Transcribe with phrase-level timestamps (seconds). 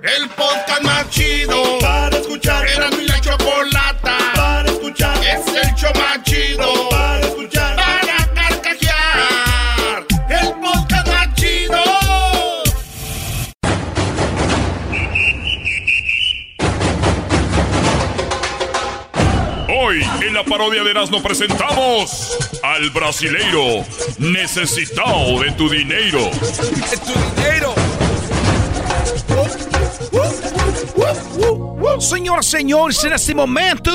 [0.00, 2.64] El podcast más chido para escuchar.
[2.68, 5.16] Era mi la chocolata para escuchar.
[5.24, 7.74] Es el show más chido para escuchar.
[7.74, 10.06] Para carcajear.
[10.28, 11.82] El podcast más chido.
[19.68, 23.84] Hoy en la parodia de Erasmo presentamos al brasileiro
[24.18, 26.30] necesitado de tu dinero.
[26.30, 27.87] ¡De tu dinero!
[32.00, 33.90] Senhoras e senhores, nesse momento,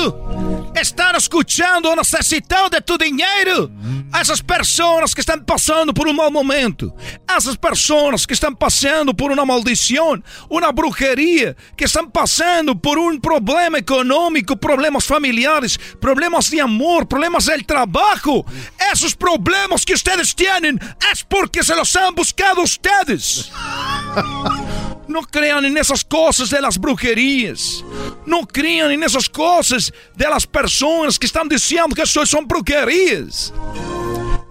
[0.80, 3.72] estão escutando o necessitado de tu dinheiro.
[4.12, 6.92] Essas pessoas que estão passando por um mau momento.
[7.26, 13.18] Essas pessoas que estão passando por uma maldição, uma bruxeria, que estão passando por um
[13.18, 18.44] problema econômico, problemas familiares, problemas de amor, problemas del trabalho.
[18.92, 23.50] Esses problemas que ustedes têm é porque se los han buscado ustedes.
[25.14, 27.84] No crean en de las brujerías.
[28.26, 33.54] No crean en esas cosas de las personas que están diciendo que eso son brujerías.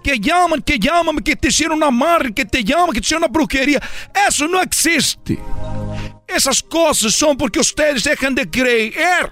[0.02, 3.23] Que llaman, que llaman, que te hicieron una amarre, que te llaman, que te hicieron
[3.23, 3.81] una brujería.
[4.25, 5.38] Eso no existe.
[6.25, 9.31] Esas cosas son porque ustedes dejan de creer.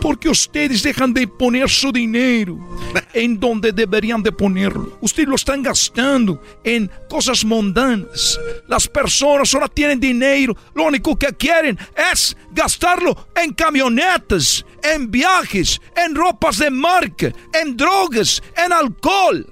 [0.00, 2.58] Porque ustedes dejan de poner su dinero
[3.12, 4.98] en donde deberían de ponerlo.
[5.00, 8.38] Ustedes lo están gastando en cosas mundanas.
[8.68, 10.56] Las personas solo tienen dinero.
[10.74, 11.78] Lo único que quieren
[12.12, 19.46] es gastarlo en camionetas, en viajes, en ropas de marca, en drogas, en alcohol,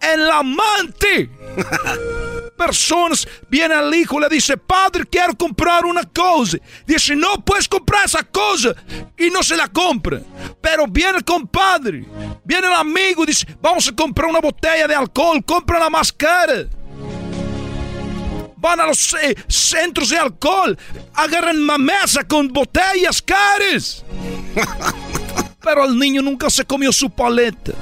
[0.00, 1.30] en la amante.
[2.60, 6.58] Personas, viene el hijo, le dice, padre, quiero comprar una cosa.
[6.86, 8.74] Dice, no puedes comprar esa cosa.
[9.16, 10.20] Y no se la compra.
[10.60, 12.04] Pero viene el compadre,
[12.44, 16.66] viene el amigo dice, vamos a comprar una botella de alcohol, compra la más cara.
[18.56, 20.76] Van a los eh, centros de alcohol,
[21.14, 24.04] agarran una mesa con botellas caras.
[25.62, 27.72] Pero el niño nunca se comió su paleta.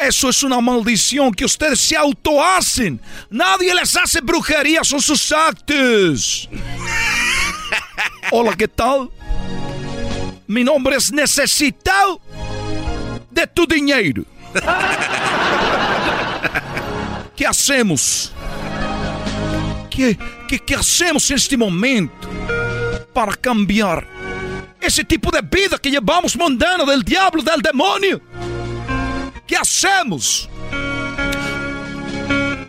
[0.00, 2.98] Eso es una maldición que ustedes se auto hacen.
[3.28, 6.48] Nadie les hace brujería, son sus actos.
[8.30, 9.10] Hola, ¿qué tal?
[10.46, 12.18] Mi nombre es Necesitado
[13.30, 14.24] de tu dinero.
[17.36, 18.32] ¿Qué hacemos?
[19.90, 20.18] ¿Qué,
[20.48, 22.26] qué, qué hacemos en este momento
[23.12, 24.06] para cambiar
[24.80, 28.22] ese tipo de vida que llevamos mundana del diablo, del demonio?
[29.50, 30.48] ¿Qué hacemos?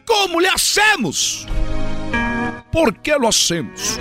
[0.03, 1.45] ¿Cómo le hacemos?
[2.71, 3.99] ¿Por qué lo hacemos?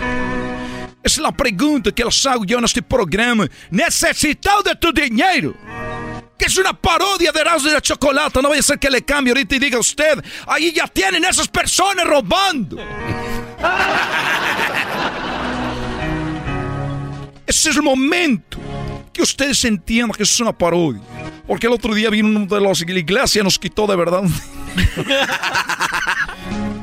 [1.05, 3.51] Essa é a pergunta que eles hago eu neste programa.
[3.71, 5.55] Necessitado de tu dinheiro?
[6.39, 8.41] Que es una parodia de Erasmo de la Chocolata.
[8.41, 11.49] No vaya a ser que le cambie ahorita y diga usted, ahí ya tienen esas
[11.49, 12.79] personas robando.
[17.47, 18.59] Ese es el momento
[19.13, 21.03] que ustedes entiendan que eso es una parodia.
[21.51, 23.97] Porque el otro día vino uno de los de la iglesia y nos quitó de
[23.97, 24.23] verdad.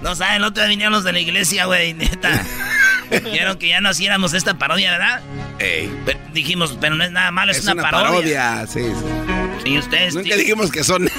[0.01, 2.45] No saben, el otro día vinieron los de la iglesia, güey, neta.
[3.09, 5.21] Dijeron que ya no hiciéramos esta parodia, ¿verdad?
[5.57, 8.65] Pero dijimos, pero no es nada malo, es, una, parodia.
[8.67, 8.81] sí,
[9.63, 9.69] sí.
[9.69, 10.15] Y ustedes.
[10.15, 11.09] Nunca dijimos que son.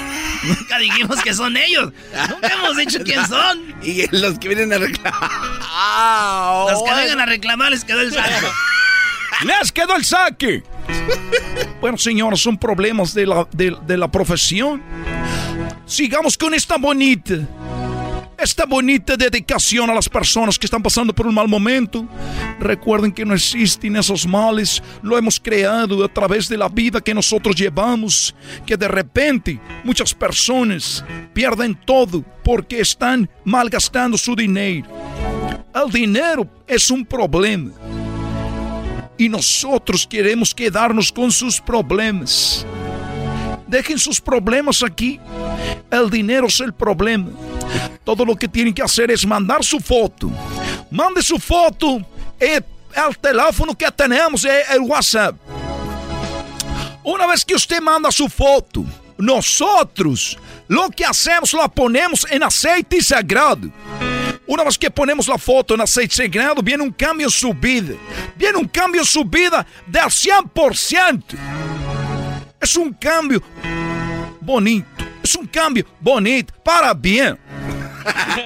[0.43, 1.93] Nunca dijimos que son ellos.
[2.31, 3.75] Nunca hemos dicho quién son.
[3.83, 6.71] Y los que vienen a reclamar.
[6.71, 8.53] Los que vengan a reclamar les quedó el saco.
[9.45, 10.63] ¡Les quedó el saque!
[11.81, 14.83] Bueno, señores, son problemas de la, de la profesión.
[15.87, 17.35] Sigamos con esta bonita,
[18.37, 22.07] esta bonita dedicación a las personas que están pasando por un mal momento.
[22.59, 27.15] Recuerden que no existen esos males, lo hemos creado a través de la vida que
[27.15, 28.35] nosotros llevamos,
[28.67, 34.89] que de repente muchas personas pierden todo porque están malgastando su dinero.
[35.75, 37.71] El dinero es un problema.
[39.19, 42.65] Y nosotros queremos quedarnos con sus problemas.
[43.67, 45.21] Dejen sus problemas aquí.
[45.91, 47.29] El dinero es el problema.
[48.05, 50.31] Todo lo que tienen que hacer es mandar su foto.
[50.91, 52.01] Mande su foto.
[52.39, 55.35] El, el teléfono que tenemos el WhatsApp.
[57.03, 58.85] Una vez que usted manda su foto,
[59.19, 60.39] nosotros
[60.69, 63.71] lo que hacemos lo ponemos en aceite sagrado.
[64.49, 67.95] Una vez que ponemos la foto en aceite sagrado, viene un cambio en su vida.
[68.35, 71.23] Viene un cambio en su vida del 100%.
[72.59, 73.43] Es un cambio
[74.41, 74.89] bonito.
[75.23, 77.39] Es un cambio bonito, para bien.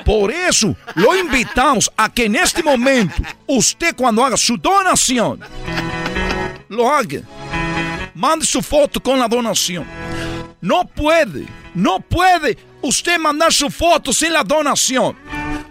[0.05, 5.39] Por eso lo invitamos a que en este momento, usted cuando haga su donación,
[6.69, 7.21] lo haga.
[8.13, 9.87] Mande su foto con la donación.
[10.61, 15.17] No puede, no puede usted mandar su foto sin la donación.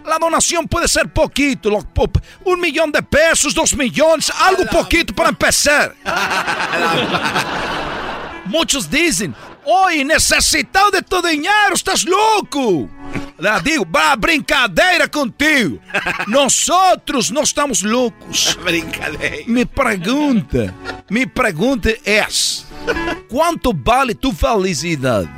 [0.04, 1.70] La donación puede ser poquito,
[2.44, 5.94] un millón de pesos, dos millones, algo poquito para empezar.
[8.46, 9.34] Muchos dicen,
[9.64, 12.88] hoy necesitado de tu dinero, estás louco.
[13.64, 13.86] Digo,
[14.18, 15.78] brincadeira contigo.
[16.26, 18.56] Nosotros no estamos loucos.
[18.64, 19.44] Brincadeira.
[19.46, 20.72] Mi pergunta,
[21.10, 22.24] mi pergunta é:
[23.28, 25.28] quanto vale tu felicidade?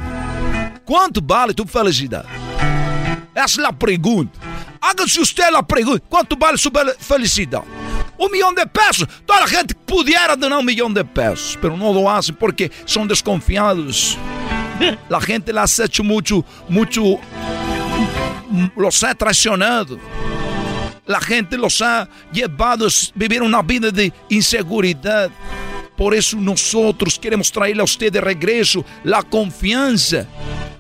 [0.85, 2.29] Quanto vale tu felicidade?
[3.35, 4.39] Essa é a pergunta.
[4.81, 7.67] Haga-se usted a pergunta: quanto vale sua felicidade?
[8.17, 9.09] Un millón de pesos.
[9.27, 13.09] Toda la gente pudiera donar un millón de pesos, pero no lo hacen porque son
[13.09, 14.17] desconfiados.
[15.09, 17.19] La gente las ha hecho mucho, mucho,
[18.77, 19.99] los ha traicionado.
[21.07, 25.31] La gente los ha llevado a vivir una vida de inseguridad.
[25.97, 30.27] Por eso nosotros queremos traerle a usted de regreso la confianza.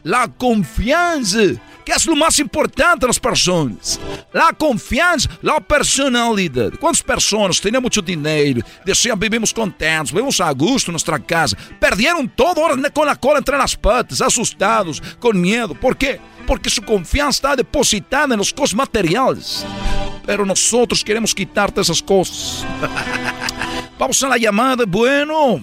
[0.02, 1.38] La confianza
[1.84, 4.00] que é o mais importante nas pessoas.
[4.32, 6.78] A confiança, a personalidade.
[6.78, 12.26] Quantas pessoas têm muito dinheiro, desciam, vivemos contentes, vivemos a gosto em nossa casa, perderam
[12.26, 12.60] todo
[12.92, 15.74] com a cola entre as patas, assustados, com medo.
[15.74, 16.20] Por quê?
[16.46, 19.64] Porque sua confiança está depositada nas coisas materiais.
[20.26, 20.72] Pero nós
[21.04, 22.64] queremos quitar essas coisas.
[23.98, 25.62] Vamos a la llamada, bueno.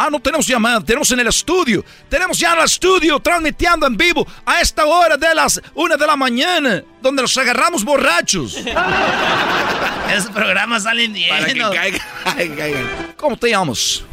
[0.00, 1.84] Ah, no tenemos llamada, tenemos en el estudio.
[2.08, 6.06] Tenemos ya en el estudio transmitiendo en vivo a esta hora de las una de
[6.06, 8.56] la mañana, donde nos agarramos borrachos.
[10.14, 11.30] Esos programas salen bien.
[11.30, 12.00] Para que
[12.38, 14.04] caigan, ¿Cómo te llamas?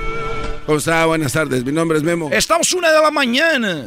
[0.66, 1.06] ¿Cómo está?
[1.06, 2.32] Buenas tardes, mi nombre es Memo.
[2.32, 3.86] Estamos una de la mañana.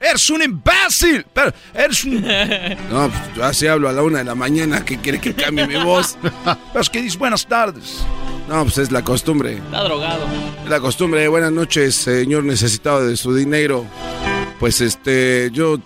[0.00, 1.26] Eres un imbécil.
[1.32, 2.22] Pero eres un.
[2.90, 4.84] No, pues yo así hablo a la una de la mañana.
[4.84, 6.16] ¿Qué quiere que cambie mi voz?
[6.44, 8.04] Pero es que dices buenas tardes.
[8.48, 9.54] No, pues es la costumbre.
[9.54, 10.26] Está drogado.
[10.64, 11.28] Es la costumbre.
[11.28, 13.84] Buenas noches, señor necesitado de su dinero.
[14.58, 15.78] Pues este, yo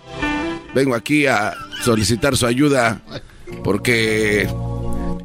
[0.75, 3.03] vengo aquí a solicitar su ayuda
[3.64, 4.49] porque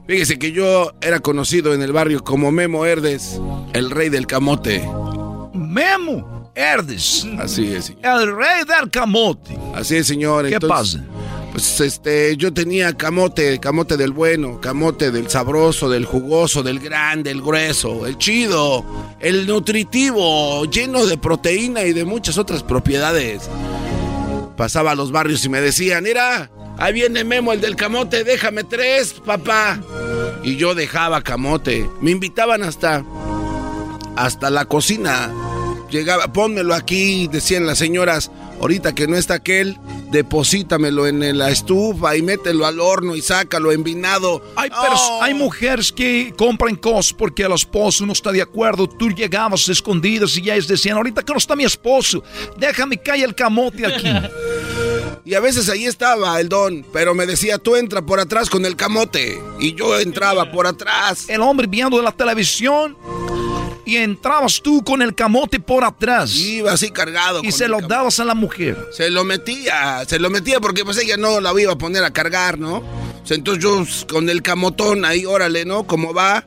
[0.08, 3.40] fíjese que yo era conocido en el barrio como Memo Herdes,
[3.74, 4.84] el rey del camote.
[5.54, 6.37] Memo
[7.40, 7.94] Así es.
[8.02, 9.58] El rey del camote.
[9.76, 10.50] Así es, señor.
[10.50, 11.04] ¿Qué pasa?
[11.52, 17.32] Pues este, yo tenía camote, camote del bueno, camote del sabroso, del jugoso, del grande,
[17.32, 18.86] el grueso, el chido,
[19.20, 23.50] el nutritivo, lleno de proteína y de muchas otras propiedades.
[24.56, 28.64] Pasaba a los barrios y me decían, mira, ahí viene Memo el del camote, déjame
[28.64, 29.80] tres, papá.
[30.44, 31.90] Y yo dejaba camote.
[32.02, 33.04] Me invitaban hasta,
[34.16, 35.32] hasta la cocina.
[35.90, 38.30] Llegaba, pónmelo aquí, decían las señoras,
[38.60, 39.78] ahorita que no está aquel,
[40.12, 44.44] deposítamelo en la estufa y mételo al horno y sácalo envinado.
[44.56, 45.20] Hay, oh.
[45.22, 48.88] hay mujeres que compran cosas porque el esposo no está de acuerdo.
[48.88, 52.24] Tú llegabas escondidas y ya ellas decían, ahorita que no está mi esposo,
[52.58, 54.08] déjame caer el camote aquí.
[55.26, 58.66] y a veces ahí estaba el don, pero me decía, tú entra por atrás con
[58.66, 59.42] el camote.
[59.60, 61.30] Y yo entraba por atrás.
[61.30, 62.98] El hombre viendo la televisión
[63.88, 66.36] y entrabas tú con el camote por atrás.
[66.36, 67.42] Iba así cargado.
[67.42, 68.78] Y se lo dabas a la mujer.
[68.92, 72.12] Se lo metía, se lo metía porque pues ella no la iba a poner a
[72.12, 72.84] cargar, ¿no?
[73.30, 75.88] Entonces yo con el camotón ahí, órale, ¿no?
[75.88, 76.46] Como va,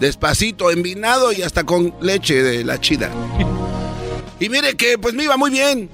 [0.00, 3.10] despacito, envinado y hasta con leche de la chida.
[4.42, 5.90] Y mire que pues me iba muy bien.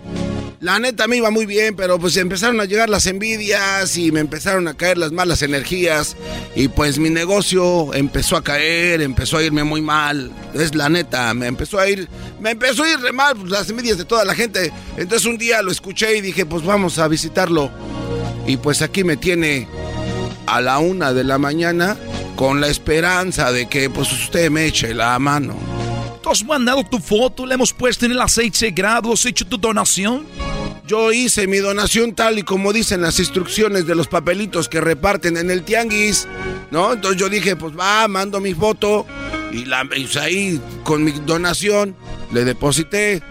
[0.60, 4.20] La neta me iba muy bien, pero pues empezaron a llegar las envidias y me
[4.20, 6.16] empezaron a caer las malas energías
[6.54, 10.32] y pues mi negocio empezó a caer, empezó a irme muy mal.
[10.54, 12.08] Es la neta, me empezó a ir,
[12.40, 14.72] me empezó a ir mal pues, las envidias de toda la gente.
[14.96, 17.70] Entonces un día lo escuché y dije, pues vamos a visitarlo.
[18.46, 19.68] Y pues aquí me tiene
[20.46, 21.98] a la una de la mañana
[22.34, 25.75] con la esperanza de que pues usted me eche la mano.
[26.26, 27.46] ¿Tú has mandado tu foto?
[27.46, 29.12] ¿Le hemos puesto en el aceite sagrado?
[29.12, 30.26] ¿Has hecho tu donación?
[30.84, 35.36] Yo hice mi donación tal y como dicen las instrucciones de los papelitos que reparten
[35.36, 36.26] en el tianguis.
[36.72, 36.94] ¿no?
[36.94, 39.06] Entonces yo dije, pues va, mando mi foto
[39.52, 41.94] y, la, y ahí con mi donación
[42.32, 43.22] le deposité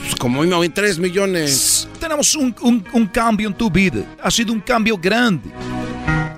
[0.00, 1.86] pues, como 3 millones.
[2.00, 2.52] Tenemos un,
[2.92, 5.48] un cambio en tu vida, ha sido un cambio grande.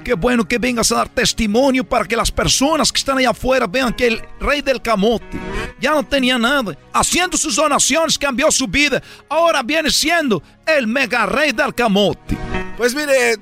[0.09, 3.67] Qué bueno que vengas a dar testimonio para que las personas que están allá afuera
[3.67, 5.39] vean que el rey del camote
[5.79, 6.79] ya no tenía nada.
[6.95, 9.03] Haciendo sus donaciones cambió su vida.
[9.29, 12.39] Ahora viene siendo el mega rey del camote.
[12.79, 13.37] Pues mire,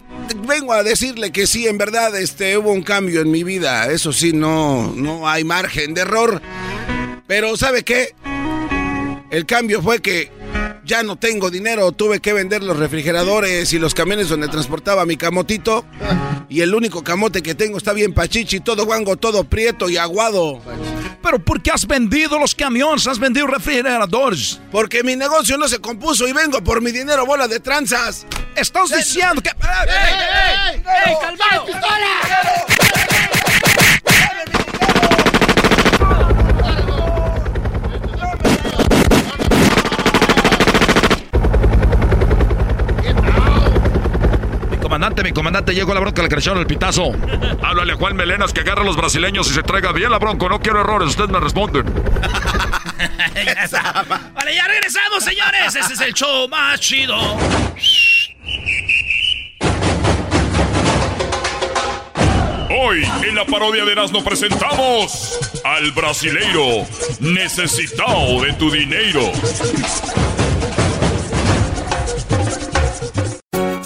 [0.45, 3.89] vengo a decirle que sí, en verdad, este, hubo un cambio en mi vida.
[3.93, 6.43] Eso sí, no, no hay margen de error.
[7.29, 8.13] Pero ¿sabe qué?
[9.31, 10.33] El cambio fue que
[10.87, 15.17] ya no tengo dinero, tuve que vender los refrigeradores y los camiones donde transportaba mi
[15.17, 15.85] camotito.
[16.49, 20.63] Y el único camote que tengo está bien pachichi, todo guango, todo prieto y aguado.
[21.23, 23.09] ¿Pero por qué has vendido los camiones?
[23.09, 24.61] ¿Has vendido refrigeradores?
[24.71, 28.25] Porque mi negocio no se compuso y vengo por mi dinero, bola de tranzas.
[28.55, 29.49] Estás diciendo que...
[29.49, 30.83] ¡Ey, ey, ey!
[31.07, 31.15] ey,
[44.97, 47.13] comandante, mi comandante, llegó la bronca, le creció el pitazo.
[47.63, 50.49] Háblale a Juan Melenas que agarre a los brasileños y se traiga bien la bronca.
[50.49, 51.85] No quiero errores, ustedes me responden.
[54.35, 55.77] vale, ya regresamos, señores.
[55.77, 57.15] Ese es el show más chido.
[62.71, 66.87] Hoy en la parodia de Erasmo presentamos al brasileiro
[67.21, 69.31] necesitado de tu dinero.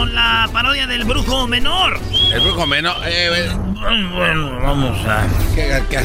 [0.00, 2.00] Con la parodia del brujo menor.
[2.32, 2.96] El brujo menor.
[3.06, 3.50] Eh, eh.
[4.14, 5.28] Bueno, vamos a.
[5.54, 5.98] ¿Qué, qué,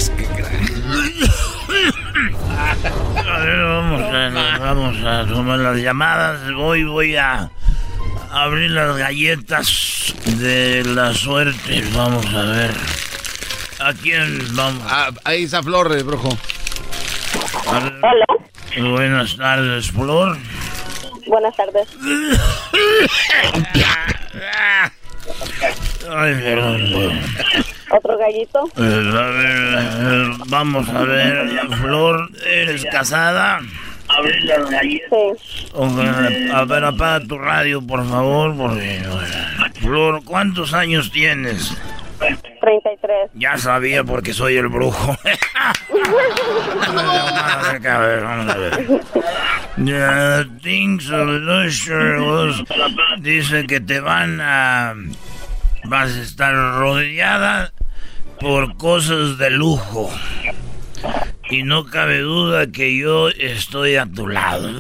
[3.30, 6.54] a ver, vamos a, vamos a tomar las llamadas.
[6.54, 7.50] Voy, voy a
[8.34, 11.82] abrir las galletas de la suerte.
[11.96, 12.72] Vamos a ver.
[13.80, 14.84] ¿A quién vamos?
[14.90, 16.38] Ah, ahí está Flor, el brujo.
[17.66, 18.26] Hola.
[18.78, 20.38] Buenas tardes, Flor.
[21.28, 21.88] Buenas tardes.
[26.10, 27.20] Ay, perdón.
[27.92, 28.64] ¿Otro gallito?
[28.78, 31.48] Eh, a ver, eh, vamos a ver,
[31.82, 33.60] Flor, ¿eres casada?
[33.62, 33.68] Sí.
[36.54, 39.02] a ver, apaga tu radio, por favor, porque...
[39.82, 41.76] Flor, ¿cuántos años tienes?
[42.18, 43.32] 33.
[43.34, 45.16] Ya sabía porque soy el brujo.
[47.88, 49.02] a ver, vamos a ver.
[49.78, 51.12] The things
[53.20, 54.96] dice que te van a...
[55.86, 57.72] Vas a estar rodeada
[58.40, 60.10] por cosas de lujo.
[61.50, 64.68] Y no cabe duda que yo estoy a tu lado.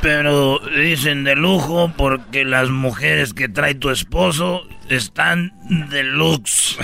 [0.00, 5.52] Pero dicen de lujo porque las mujeres que trae tu esposo están
[5.90, 6.78] deluxe.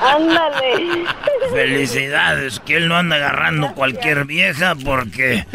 [0.00, 1.04] Ándale.
[1.50, 5.46] Felicidades, que él no anda agarrando cualquier vieja porque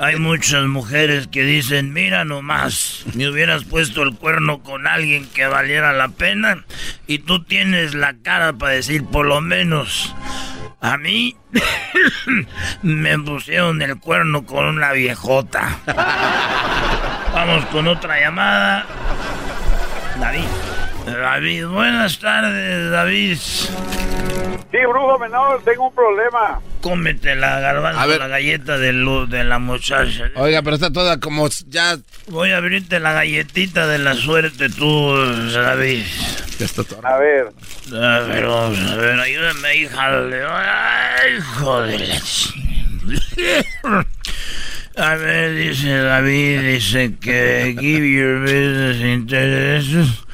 [0.00, 5.46] hay muchas mujeres que dicen, mira nomás, me hubieras puesto el cuerno con alguien que
[5.46, 6.64] valiera la pena
[7.06, 10.14] y tú tienes la cara para decir por lo menos.
[10.80, 11.34] A mí
[12.82, 15.78] me pusieron el cuerno con una viejota.
[17.32, 18.86] Vamos con otra llamada.
[20.20, 20.44] David.
[21.06, 23.36] David, buenas tardes, David.
[23.36, 26.60] Sí, brujo menor, tengo un problema.
[26.80, 30.30] Cómete la garbanzo, la galleta de luz de la muchacha.
[30.34, 31.96] Oiga, pero está toda como ya...
[32.26, 35.14] Voy a abrirte la galletita de la suerte tú,
[35.52, 36.04] David.
[37.02, 37.52] A ver.
[37.92, 40.08] A ver, vamos a ver, ayúdame, hija.
[41.18, 42.20] Ay, joder.
[44.96, 50.24] A ver, dice David, dice que give your business intereses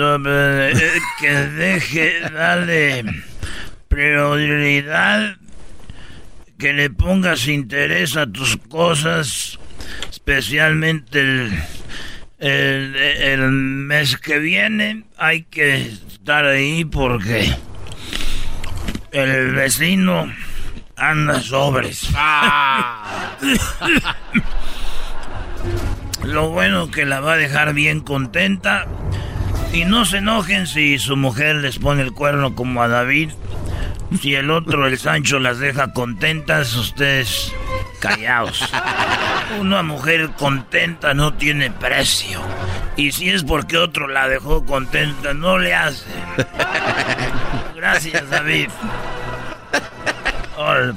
[0.00, 3.04] eh, que deje, darle
[3.88, 5.36] prioridad,
[6.56, 9.58] que le pongas interés a tus cosas,
[10.10, 15.04] especialmente el, el, mes que viene.
[15.16, 17.52] Hay que estar ahí porque
[19.10, 20.32] el vecino
[20.96, 22.08] anda sobres.
[22.14, 23.36] Ah.
[26.24, 28.86] Lo bueno que la va a dejar bien contenta.
[29.72, 33.30] Y no se enojen si su mujer les pone el cuerno como a David.
[34.20, 37.52] Si el otro, el Sancho, las deja contentas, ustedes
[38.00, 38.64] callaos.
[39.60, 42.40] Una mujer contenta no tiene precio.
[42.96, 46.10] Y si es porque otro la dejó contenta, no le hace.
[47.76, 48.70] Gracias, David.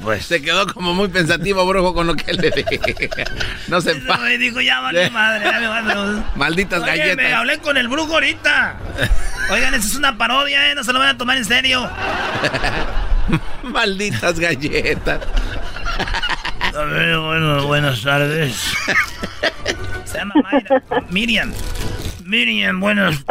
[0.02, 0.26] Pues.
[0.26, 3.10] Se quedó como muy pensativo, brujo, con lo que le dije.
[3.68, 4.18] No se pa...
[4.18, 6.24] me dijo, ya vale madre, ya me vale.
[6.36, 7.34] Malditas Oye, me galletas.
[7.34, 8.76] hablé con el brujo ahorita.
[9.52, 10.76] Oigan, eso es una parodia, ¿eh?
[10.76, 11.90] No se lo van a tomar en serio.
[13.64, 15.20] Malditas galletas.
[16.76, 18.56] A ver, bueno, buenas tardes.
[20.06, 20.82] Se llama Mayra.
[21.10, 21.54] Miriam.
[22.26, 23.16] Miriam, buenas.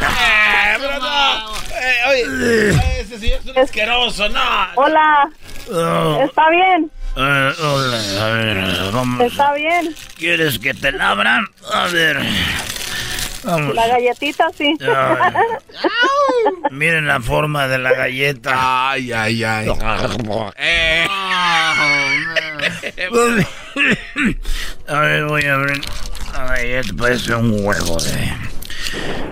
[0.00, 1.54] Eh, pero no.
[1.80, 4.40] Eh, oye, ese señor es un asqueroso, no.
[4.76, 5.28] Hola,
[5.70, 6.90] Oh, ¿está bien?
[7.16, 9.20] eh, hola, a ver, vamos.
[9.20, 9.94] ¿Está bien?
[10.16, 11.46] ¿Quieres que te labran?
[11.72, 12.18] A ver.
[13.44, 13.74] Vamos.
[13.74, 14.76] La galletita, sí.
[16.70, 18.90] Miren la forma de la galleta.
[18.90, 19.68] Ay, ay, ay.
[20.56, 21.06] Eh,
[24.88, 25.80] A ver, voy a abrir
[26.44, 26.92] la galleta.
[26.96, 28.32] Parece un huevo de.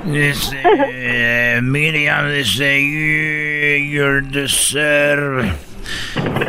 [0.04, 0.56] Dice.
[0.64, 2.80] eh, Miriam dice.
[2.80, 5.46] "You- Your dessert.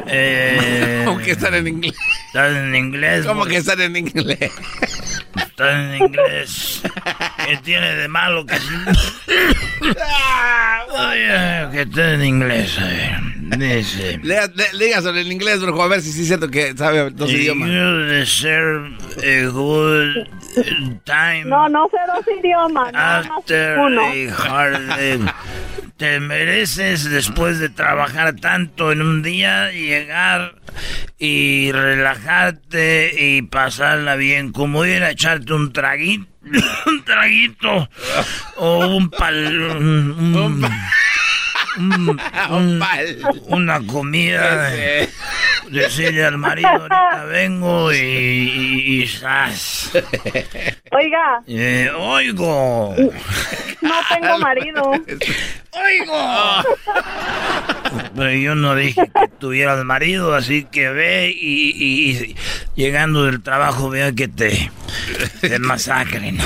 [0.08, 1.96] Eh, ¿Cómo que están en inglés?
[2.28, 3.26] Estás en inglés.
[3.26, 4.52] ¿Cómo que están en inglés?
[5.36, 6.82] Estás en inglés.
[7.46, 8.56] ¿Qué tiene de malo que
[10.90, 12.78] Oye, que esté en inglés?
[12.80, 13.20] A ver.
[13.58, 14.20] Dice.
[14.78, 17.70] Dígaselo en inglés, brujo, a ver si sí es cierto que sabe dos idiomas.
[17.70, 20.28] You deserve a good
[21.06, 24.02] time No, no sé dos idiomas, nada más after uno.
[24.02, 25.20] a hard day.
[25.98, 30.56] Te mereces después de trabajar tanto en un día llegar
[31.18, 36.28] y relajarte y pasarla bien, como ir a echarte un traguito,
[36.86, 37.90] un traguito
[38.58, 40.64] o un pal, un- un-
[41.80, 42.20] un-
[42.52, 42.84] un-
[43.48, 44.70] una comida.
[45.70, 49.92] Decirle al marido, ahorita vengo y, y, y zas.
[50.92, 52.96] Oiga, Eh, oigo.
[53.82, 54.92] no tengo marido.
[55.72, 56.64] ¡Oigo!
[58.16, 62.36] Pero yo no dije que tuvieras marido, así que ve y, y- y
[62.76, 64.72] llegando del trabajo vea que te,
[65.42, 66.38] te masacren.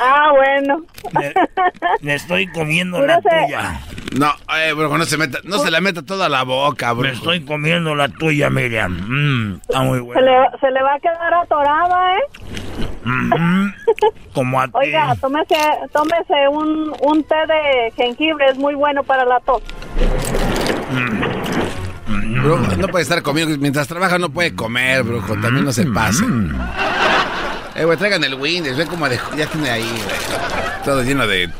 [0.00, 0.82] Ah, bueno.
[1.12, 1.32] Me,
[2.00, 3.80] me estoy comiendo la tuya.
[4.16, 7.40] No, eh, brujo, no se meta, no se la meta toda la boca, Me estoy
[7.44, 8.92] comiendo la tuya, Miriam.
[9.08, 10.20] Mm, está muy Se buena.
[10.20, 12.22] le, se le va a quedar atorada, ¿eh?
[13.04, 13.72] Mm,
[14.34, 14.72] como a ti.
[14.74, 15.56] Oiga, tómese,
[15.92, 19.62] tómese un, un té de jengibre, es muy bueno para la tos.
[22.42, 23.56] Brujo, no puede estar comiendo.
[23.58, 25.34] Mientras trabaja no puede comer, brujo.
[25.40, 26.24] También no se pase.
[27.74, 28.76] Eh, güey, traigan el Windows.
[28.76, 30.84] Ve como de, ya tiene ahí, güey.
[30.84, 31.50] Todo lleno de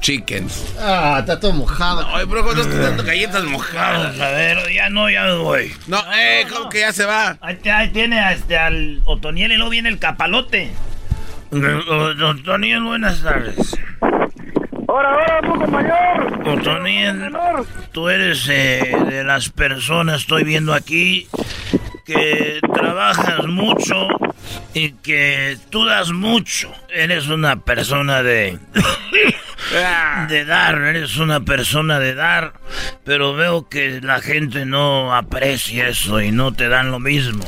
[0.00, 0.74] chickens.
[0.78, 2.06] Ah, está todo mojado.
[2.14, 4.18] Ay, brujo, no estoy dando galletas mojadas.
[4.20, 5.72] A ver, ya no, ya me voy.
[5.86, 7.36] No, eh, ¿cómo que ya se va?
[7.40, 10.70] Ahí, ahí tiene a este, al Otoniel y luego viene el capalote.
[11.50, 13.76] Otoniel, buenas tardes.
[14.86, 16.48] Ahora, ahora, brujo mayor.
[16.48, 17.36] Otoniel,
[17.92, 21.28] tú eres eh, de las personas, estoy viendo aquí,
[22.04, 24.08] que trabajas mucho
[24.74, 26.72] y que tú das mucho.
[26.88, 28.58] Eres una persona de...
[30.28, 32.54] de dar, eres una persona de dar,
[33.04, 37.44] pero veo que la gente no aprecia eso y no te dan lo mismo.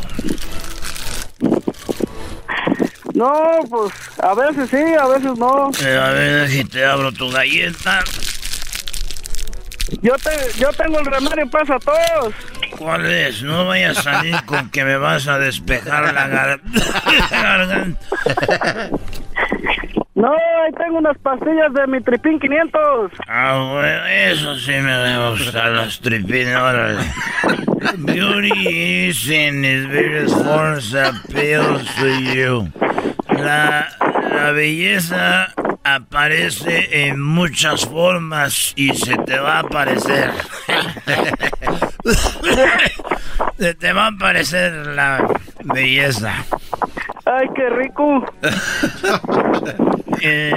[3.14, 5.70] No, pues a veces sí, a veces no.
[5.82, 8.02] Eh, a ver si te abro tu galleta.
[10.00, 12.34] Yo te, yo tengo el remedio para todos.
[12.80, 13.42] ¿Cuál es?
[13.42, 16.60] No vayas a salir con que me vas a despejar la gar-
[17.30, 18.00] garganta.
[20.14, 23.12] No, ahí tengo unas pastillas de mi tripín 500.
[23.28, 27.02] Ah, bueno, eso sí me debe gustar, las tripinas, órale.
[27.98, 32.66] Beauty is in its various forms appeals to you.
[33.28, 33.88] La,
[34.34, 35.52] la belleza
[35.84, 40.30] aparece en muchas formas y se te va a aparecer.
[43.58, 45.26] se te va a aparecer la
[45.64, 46.44] belleza.
[47.24, 48.24] Ay, qué rico.
[50.22, 50.52] Eh,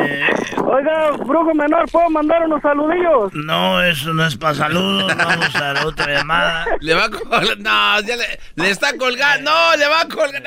[0.66, 3.34] Oiga, brujo menor, ¿puedo mandar unos saludillos?
[3.34, 5.16] no, eso no es para saludos.
[5.18, 6.66] Vamos a la otra llamada.
[6.82, 7.58] Le va a colgar.
[7.60, 9.52] No, ya le, le está colgando.
[9.52, 10.42] No, le va a colgar.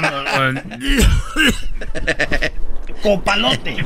[0.00, 0.24] No.
[0.36, 0.62] Con-
[3.02, 3.76] Copalote.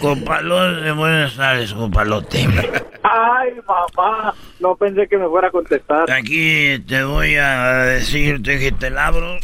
[0.00, 2.48] Copalote, buenas tardes, Copalote.
[3.02, 6.10] Ay, mamá, no pensé que me fuera a contestar.
[6.10, 9.38] Aquí te voy a decirte que te labro.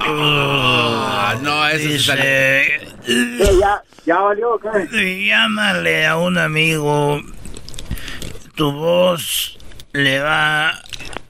[0.00, 2.80] Ah, no, eso sí sale.
[3.06, 5.26] Dice, ¿Qué, ¿Ya, ¿Ya valió qué?
[5.26, 7.20] llámale a un amigo.
[8.54, 9.58] Tu voz
[9.92, 10.82] le va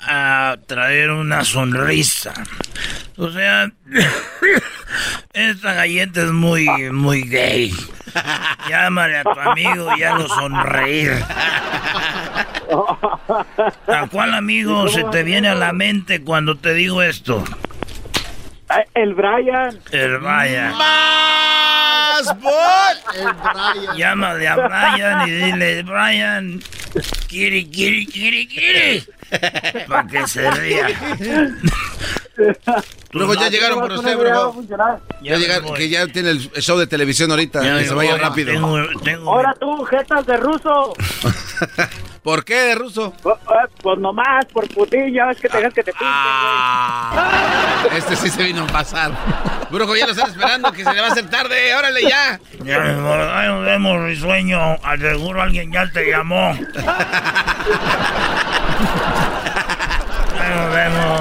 [0.09, 2.33] a traer una sonrisa.
[3.18, 3.71] O sea,
[5.35, 7.75] esta galleta es muy, muy gay.
[8.68, 11.12] Llámale a tu amigo y hazlo sonreír.
[13.87, 17.44] ¿A cuál amigo se te viene a la mente cuando te digo esto?
[18.68, 19.79] Ay, El Brian.
[19.92, 20.73] El Brian.
[20.77, 22.97] ¡Más bol!
[23.14, 23.97] El Brian.
[23.97, 26.62] Llámale a Brian y dile, Brian,
[27.29, 29.18] quiere, quiere, quiere, quiere.
[29.88, 30.88] Para que se ría.
[33.12, 34.55] Luego ya llegaron por usted, bro.
[35.23, 38.53] Ya llegaron, que ya tiene el show de televisión ahorita, Ya que se vaya rápido.
[38.53, 40.93] Tengo, tengo Ahora tú, jetas de ruso.
[42.23, 43.14] ¿Por qué, de ruso?
[43.25, 48.17] Oh, oh, Pues nomás, por putilla, ves que te dejas que te pinten, Ah, este
[48.17, 49.12] sí se vino a pasar.
[49.71, 51.75] Brujo, ya lo están esperando, que se le va a hacer tarde.
[51.75, 52.41] Órale, ya.
[52.64, 54.79] Ya nos vemos, risueño.
[54.83, 56.51] Al seguro alguien ya te llamó.
[60.41, 61.21] Ahí nos vemos.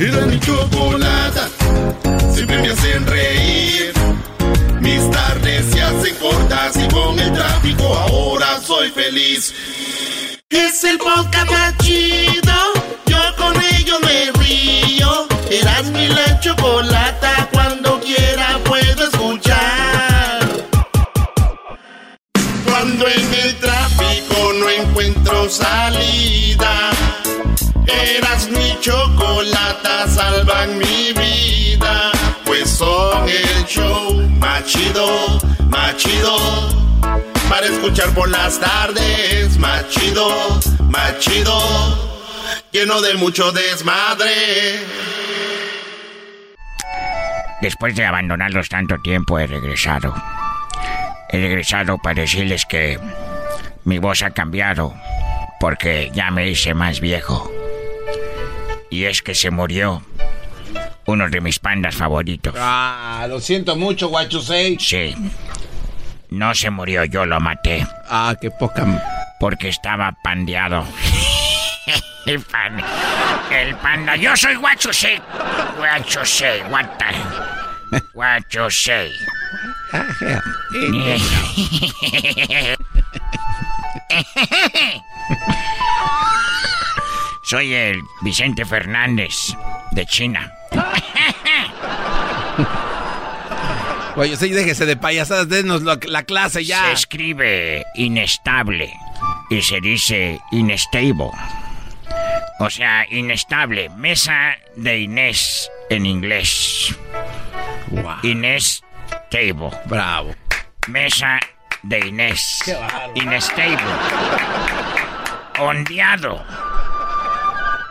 [0.00, 1.48] Era mi chocolata,
[2.34, 3.92] siempre me hacen reír.
[4.80, 9.54] Mis tardes se hacen cortas y con el tráfico ahora soy feliz.
[10.50, 12.52] Es el podcast chido,
[13.42, 15.26] con ello me río.
[15.50, 20.40] Eras mi la chocolata, cuando quiera puedo escuchar.
[22.64, 26.90] Cuando en el tráfico no encuentro salida.
[27.86, 32.12] Eras mi chocolata, salvan mi vida.
[32.44, 35.06] Pues son el show más chido,
[35.68, 36.36] más chido.
[37.48, 40.28] Para escuchar por las tardes, más chido,
[40.88, 41.12] más.
[42.72, 44.30] Lleno de mucho desmadre.
[47.60, 50.14] Después de abandonarlos tanto tiempo he regresado.
[51.28, 52.98] He regresado para decirles que
[53.84, 54.94] mi voz ha cambiado
[55.60, 57.50] porque ya me hice más viejo.
[58.90, 60.02] Y es que se murió
[61.06, 62.54] uno de mis pandas favoritos.
[62.58, 64.78] Ah, lo siento mucho, guachusei.
[64.80, 65.14] Sí.
[66.30, 68.86] No se murió, yo lo maté Ah, qué poca.
[69.38, 70.84] porque estaba pandeado.
[72.26, 72.82] El, pan-
[73.50, 74.16] el panda.
[74.16, 75.20] Yo soy Guachosei.
[75.76, 77.10] Guachosei, guata.
[78.14, 79.12] Guachosei.
[87.42, 89.34] Soy el Vicente Fernández
[89.92, 90.50] de China.
[94.14, 96.84] Guachusei, déjese de payasadas, denos lo- la clase ya.
[96.86, 98.92] Se escribe inestable
[99.50, 101.30] y se dice inestable.
[102.62, 103.88] O sea, inestable.
[103.90, 106.96] Mesa de Inés en inglés.
[107.88, 108.82] Guau, Inés
[109.30, 109.70] Table.
[109.86, 110.34] bravo.
[110.88, 111.38] Mesa
[111.82, 112.62] de Inés.
[113.14, 113.76] Inestable.
[115.58, 116.44] Ondeado.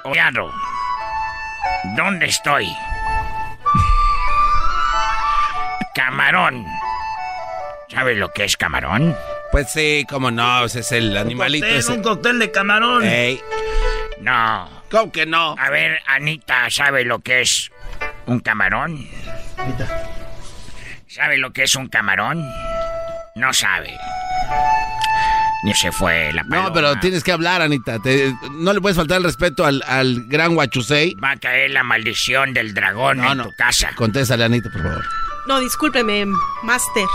[0.03, 0.51] Ondeado.
[1.95, 2.67] ¿Dónde estoy?
[5.93, 6.65] Camarón.
[7.89, 9.15] ¿Sabes lo que es camarón?
[9.51, 11.91] Pues sí, cómo no, ese es el animalito Cóctel, ese.
[11.91, 13.03] un cóctel de camarón.
[13.03, 13.41] Ey,
[14.21, 14.69] No.
[14.89, 15.55] ¿cómo que no?
[15.57, 17.71] A ver, Anita, ¿sabe lo que es
[18.27, 19.07] un camarón?
[21.07, 22.45] ¿Sabe lo que es un camarón?
[23.35, 23.91] No sabe.
[25.63, 26.69] Ni se fue la paloma.
[26.69, 27.99] No, pero tienes que hablar, Anita.
[27.99, 31.13] Te- no le puedes faltar el respeto al, al gran Huachusei.
[31.15, 33.43] Va a caer la maldición del dragón No, en no.
[33.45, 33.91] tu casa.
[33.95, 35.05] Contéstale, Anita, por favor.
[35.47, 36.25] No, discúlpeme,
[36.63, 37.05] Master.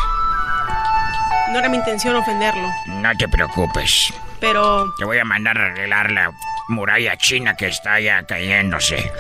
[1.53, 4.13] No era mi intención ofenderlo, No te preocupes.
[4.41, 6.33] Pero Te voy a mandar a arreglar la
[6.69, 9.11] muralla china que está ya cayéndose.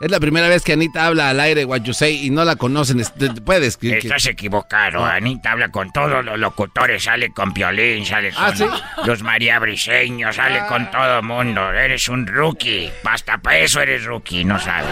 [0.00, 3.00] Es la primera vez que Anita habla al aire Huachusei y no la conocen.
[3.44, 4.00] Puedes escribir.
[4.00, 5.04] que- Estás equivocado.
[5.04, 7.04] Anita habla con todos los locutores.
[7.04, 8.64] Sale con Piolín, sale con ¿Ah, sí?
[9.04, 11.70] los María Briseños, sale con todo el mundo.
[11.72, 12.90] Eres un rookie.
[13.04, 14.90] Hasta para eso eres rookie, no sabes.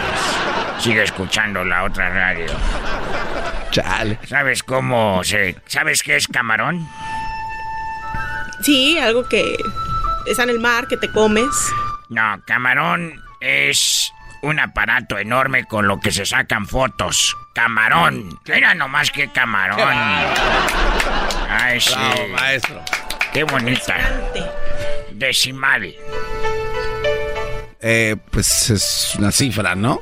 [0.79, 2.45] Sigue escuchando la otra radio.
[3.71, 4.17] Chale.
[4.27, 5.57] ¿Sabes cómo se...
[5.65, 6.87] ¿Sabes qué es camarón?
[8.61, 9.57] Sí, algo que
[10.25, 11.49] está en el mar, que te comes.
[12.09, 17.35] No, camarón es un aparato enorme con lo que se sacan fotos.
[17.53, 18.39] Camarón.
[18.45, 19.79] Era nomás que camarón.
[21.49, 21.93] Ay, sí.
[21.93, 22.81] Bravo, maestro.
[23.33, 23.97] Qué bonita.
[25.11, 25.93] Decimal.
[27.81, 30.01] Eh, pues es una cifra, ¿no?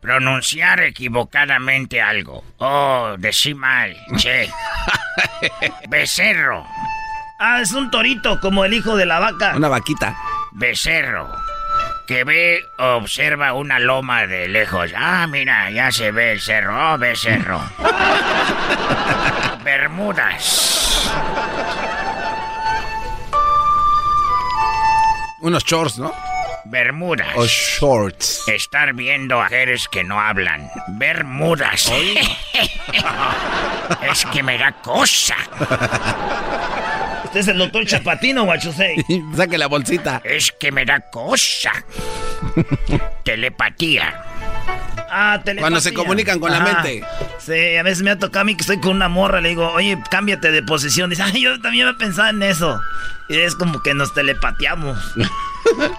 [0.00, 2.44] Pronunciar equivocadamente algo.
[2.58, 4.48] Oh, decí mal, che.
[5.88, 6.66] Becerro.
[7.44, 9.54] Ah, es un torito, como el hijo de la vaca.
[9.56, 10.16] Una vaquita.
[10.52, 11.28] Becerro.
[12.06, 14.92] Que ve, observa una loma de lejos.
[14.96, 16.94] Ah, mira, ya se ve el cerro.
[16.94, 17.60] Oh, becerro.
[19.64, 21.10] Bermudas.
[25.40, 26.14] Unos shorts, ¿no?
[26.64, 27.34] Bermudas.
[27.34, 28.46] O shorts.
[28.46, 30.70] Estar viendo a mujeres que no hablan.
[30.90, 31.90] Bermudas.
[34.12, 35.34] es que me da cosa.
[37.32, 39.02] ¿Usted es el doctor Chapatino, guachusei?
[39.34, 40.20] Saque la bolsita.
[40.22, 41.72] Es que me da cosa.
[43.24, 44.22] Telepatía.
[45.10, 45.62] Ah, telepatía.
[45.62, 47.02] Cuando se comunican con la mente.
[47.38, 49.66] Sí, a veces me ha tocado a mí que estoy con una morra, le digo,
[49.72, 51.08] oye, cámbiate de posición.
[51.08, 52.78] Dice, ay, yo también me pensaba en eso.
[53.30, 54.98] Y es como que nos telepateamos.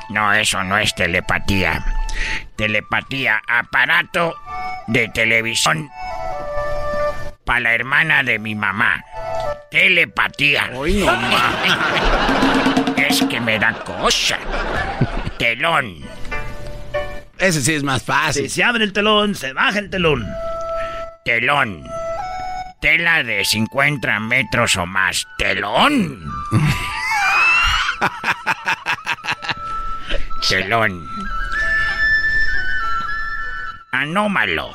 [0.10, 1.84] No, eso no es telepatía.
[2.58, 4.36] Telepatía, aparato
[4.88, 5.90] de televisión
[7.46, 9.04] para la hermana de mi mamá.
[9.70, 10.72] Telepatía.
[12.98, 14.40] es que me da cosa.
[15.38, 15.98] Telón.
[17.38, 18.44] Ese sí es más fácil.
[18.44, 20.26] Si se abre el telón, se baja el telón.
[21.26, 21.84] Telón.
[22.82, 25.26] Tela de 50 metros o más.
[25.38, 26.24] Telón.
[30.50, 31.08] Telón.
[33.92, 34.72] Anómalo.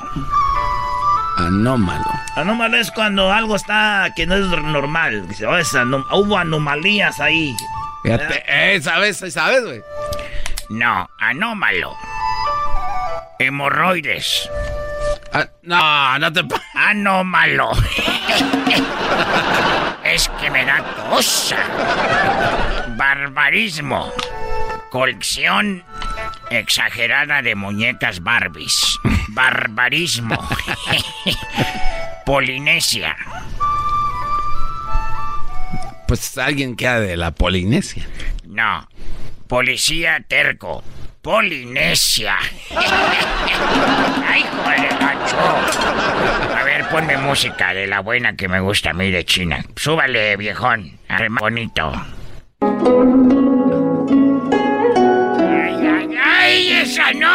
[1.39, 2.05] Anómalo.
[2.35, 5.25] Anómalo es cuando algo está que no es normal.
[5.47, 7.55] Oh, es anom- hubo anomalías ahí.
[8.03, 9.17] Fíjate, eh, ¿sabes?
[9.33, 9.81] ¿Sabes, güey?
[10.69, 11.95] No, anómalo.
[13.39, 14.49] Hemorroides.
[15.33, 16.41] Ah, no, no te...
[16.75, 17.71] Anómalo.
[20.03, 21.57] es que me da cosa.
[22.97, 24.11] Barbarismo.
[24.91, 25.83] Colección
[26.49, 28.99] exagerada de muñecas Barbies.
[29.33, 30.37] Barbarismo.
[32.25, 33.15] Polinesia.
[36.07, 38.07] Pues alguien queda de la Polinesia.
[38.47, 38.87] No.
[39.47, 40.83] Policía terco.
[41.21, 42.37] Polinesia.
[42.75, 45.37] ¡Ay, joder, gacho!
[46.55, 49.63] A ver, ponme música de la buena que me gusta a mí de China.
[49.75, 50.97] Súbale, viejón.
[51.39, 51.91] Bonito.
[55.41, 56.71] ¡Ay, ay, ay!
[56.81, 57.28] ¡Esa no!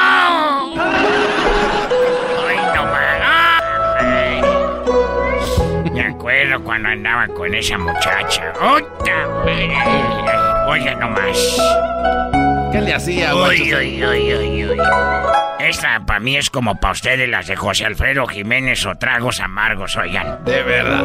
[6.75, 8.53] Cuando andaba con esa muchacha.
[8.61, 9.71] ¡Ota, güey!
[10.67, 11.57] Oye, nomás.
[12.73, 14.79] ¿Qué le hacía, Uy, uy, uy, uy, uy.
[15.61, 19.97] Esta para mí es como para ustedes las de José Alfredo Jiménez o tragos amargos,
[19.97, 20.45] oigan.
[20.45, 21.05] De verdad.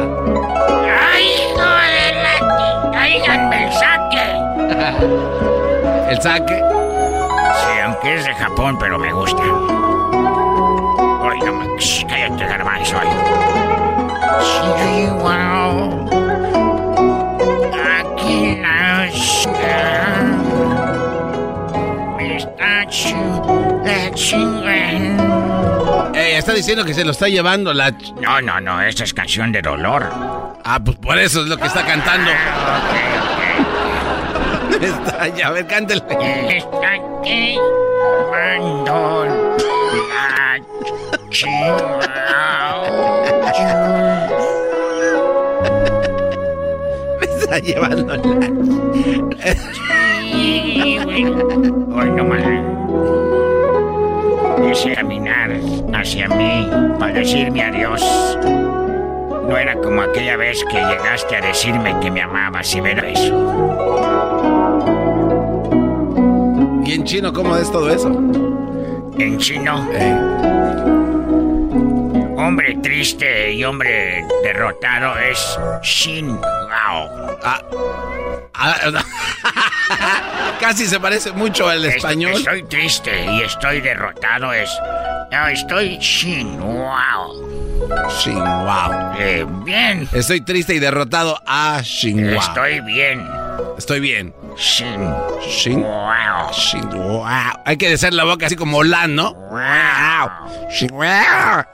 [1.12, 2.90] ¡Ay, hijo de la...
[2.92, 4.26] ¡Cáiganme el saque!
[6.10, 6.56] El saque.
[6.56, 9.40] Sí, aunque es de Japón, pero me gusta.
[11.22, 11.78] Oye, no me...
[11.78, 12.98] Shh, Cállate, garbanzo.
[12.98, 13.49] oye.
[26.20, 26.54] La está.
[26.54, 27.90] Diciendo que se lo está llevando la...
[28.20, 30.08] No, no, no, esta es canción de dolor.
[30.64, 32.30] Ah, pues por eso es lo que está cantando.
[32.32, 32.80] Ah,
[34.80, 36.00] Está, ya, a ver, cántele.
[36.00, 36.22] ok.
[36.48, 36.96] Está
[43.52, 44.09] la
[47.50, 48.22] está llevando la...
[51.92, 52.42] Hoy no más.
[54.68, 55.50] Quise caminar
[55.92, 58.02] hacia mí para decirme adiós.
[59.48, 63.34] No era como aquella vez que llegaste a decirme que me amabas y ver eso.
[66.84, 68.08] ¿Y en chino cómo es todo eso?
[69.18, 70.16] En chino, Eh,
[72.40, 77.38] hombre triste y hombre derrotado es Shin Gao.
[77.42, 77.60] ah,
[78.54, 78.76] ah,
[80.60, 82.32] casi se parece mucho al Este, español.
[82.32, 84.70] Estoy triste y estoy derrotado es.
[85.30, 87.48] No, estoy Shin Wow.
[88.10, 89.12] Shin Wow.
[89.18, 90.08] Eh, bien.
[90.12, 91.38] Estoy triste y derrotado.
[91.46, 92.40] Ah, Shin Wow.
[92.40, 93.28] Estoy bien.
[93.78, 94.34] Estoy bien.
[94.60, 95.00] Shin
[95.40, 96.50] Shin Wow.
[96.52, 97.24] Shin Wow.
[97.64, 99.32] Hay que hacer la boca así como Olan, ¿no?
[99.32, 100.30] Wow.
[100.70, 101.64] Shin Wow.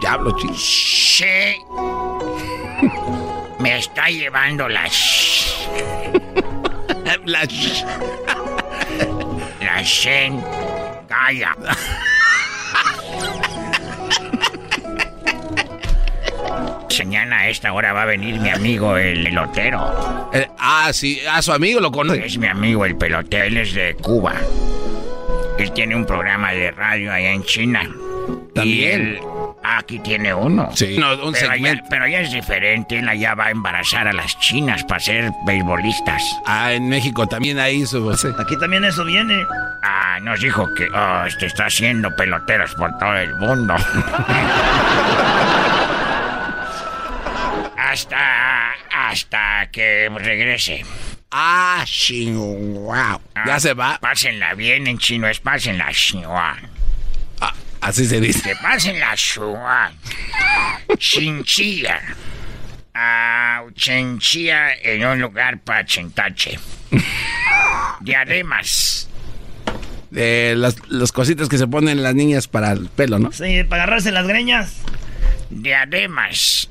[0.00, 0.54] Diablo, ching.
[0.56, 1.56] Sí.
[3.58, 5.66] Me está llevando la sh-
[7.26, 7.84] La sh-
[9.60, 10.42] la Shen.
[11.08, 11.54] Calla.
[16.98, 20.28] mañana a esta hora va a venir mi amigo el elotero.
[20.32, 22.26] Eh, ah, sí, a su amigo lo conoce.
[22.26, 24.34] Es mi amigo el pelotero, él es de Cuba.
[25.58, 27.82] Él tiene un programa de radio allá en China.
[28.54, 29.18] También.
[29.62, 30.70] aquí tiene uno.
[30.74, 31.84] Sí, no, un pero, allá, segmento.
[31.88, 32.98] pero allá es diferente.
[32.98, 36.22] Él allá va a embarazar a las chinas para ser beisbolistas.
[36.46, 38.14] Ah, en México también hay su.
[38.16, 38.28] sí.
[38.38, 39.44] Aquí también eso viene.
[39.82, 43.74] Ah, nos dijo que oh, este está haciendo peloteros por todo el mundo.
[47.98, 50.84] hasta hasta que regrese.
[51.30, 51.84] Ah.
[51.84, 53.98] Ya Ah, se va.
[54.00, 56.56] Pásenla bien en chino, es pásenla shua.
[57.40, 58.42] Ah, así se dice.
[58.42, 59.92] Que pásenla shua.
[60.96, 62.00] Chinchilla.
[62.94, 66.58] Ah, chinchilla en un lugar para chentache.
[68.00, 69.08] Diademas.
[70.10, 73.30] De las, las cositas que se ponen las niñas para el pelo, ¿no?
[73.32, 74.76] Sí, para agarrarse las greñas.
[75.50, 76.68] Diademas.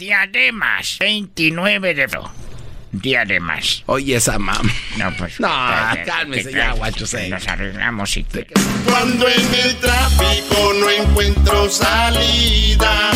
[0.00, 0.96] Diademas.
[0.98, 2.30] 29 de febrero.
[2.92, 3.82] Diademas.
[3.86, 4.66] Oye, esa mam.
[4.96, 5.38] No, pues.
[5.38, 5.48] No,
[5.92, 7.28] ¿qué- qué- cálmese ya, guacho, sí.
[7.28, 8.46] Nos arreglamos y te...
[8.86, 13.10] Cuando en el tráfico no encuentro salida,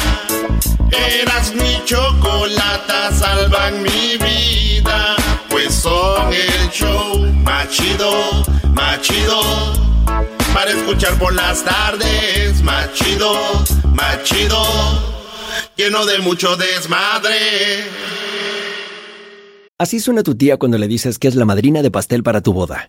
[1.23, 5.17] eras mi chocolata, salvan mi vida.
[5.49, 8.45] Pues son el show más chido,
[8.75, 9.43] más chido.
[10.53, 15.14] Para escuchar por las tardes, más chido, más chido.
[15.77, 17.85] Lleno de mucho desmadre.
[19.79, 22.53] Así suena tu tía cuando le dices que es la madrina de pastel para tu
[22.53, 22.89] boda.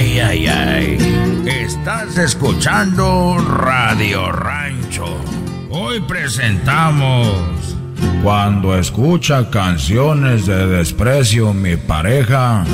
[0.00, 0.98] Ay, ay, ay.
[1.44, 5.04] Estás escuchando Radio Rancho.
[5.68, 7.36] Hoy presentamos.
[8.22, 12.64] Cuando escucha canciones de desprecio mi pareja,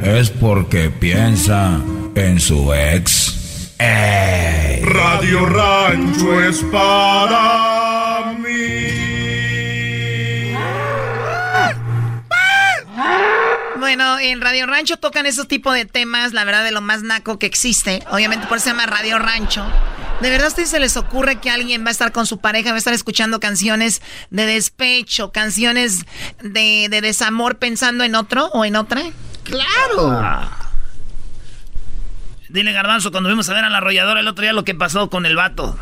[0.00, 1.80] es porque piensa
[2.14, 3.74] en su ex.
[3.80, 4.80] Ey.
[4.84, 7.73] Radio Rancho es para
[13.84, 17.38] Bueno, en Radio Rancho tocan esos tipos de temas, la verdad, de lo más naco
[17.38, 18.02] que existe.
[18.10, 19.62] Obviamente por eso se llama Radio Rancho.
[20.22, 22.70] ¿De verdad a ustedes se les ocurre que alguien va a estar con su pareja,
[22.70, 26.06] va a estar escuchando canciones de despecho, canciones
[26.42, 29.02] de, de desamor pensando en otro o en otra?
[29.42, 30.48] ¡Claro!
[32.48, 35.10] Dile, Garbanzo, cuando fuimos a ver a la arrolladora el otro día lo que pasó
[35.10, 35.78] con el vato.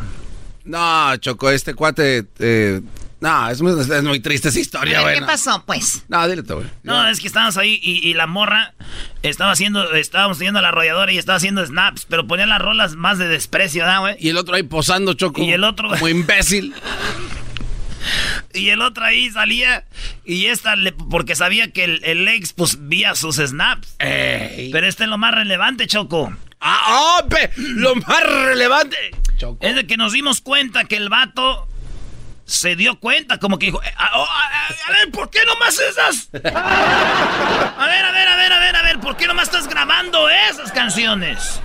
[0.64, 2.26] No, Choco, este cuate.
[2.40, 2.80] eh,
[3.22, 5.20] no, es muy, es muy triste esa historia, güey.
[5.20, 6.04] ¿Qué pasó, pues?
[6.08, 6.66] No, dile tú, güey.
[6.82, 8.74] No, es que estábamos ahí y, y la morra
[9.22, 13.18] estaba haciendo, estábamos a la arrolladora y estaba haciendo snaps, pero ponía las rolas más
[13.18, 14.16] de desprecio, ¿da, güey?
[14.18, 15.40] Y el otro ahí posando, Choco.
[15.40, 15.88] Y el otro...
[15.88, 16.74] Como imbécil.
[18.54, 19.84] Y el otro ahí salía
[20.24, 23.94] y esta, le- porque sabía que el, el ex, pues, vía sus snaps.
[23.98, 26.36] Pero este es lo más relevante, Choco.
[26.60, 28.96] ¡Ah, oh, pe- lo más relevante!
[29.60, 31.66] Es de que nos dimos cuenta que el vato
[32.44, 35.78] se dio cuenta, como que dijo, "Eh, a, a- a- a ver, ¿por qué nomás
[35.78, 36.28] esas?
[36.34, 36.38] A
[37.86, 40.72] ver, a ver, a ver, a ver, a ver, ¿por qué nomás estás grabando esas
[40.72, 41.60] canciones?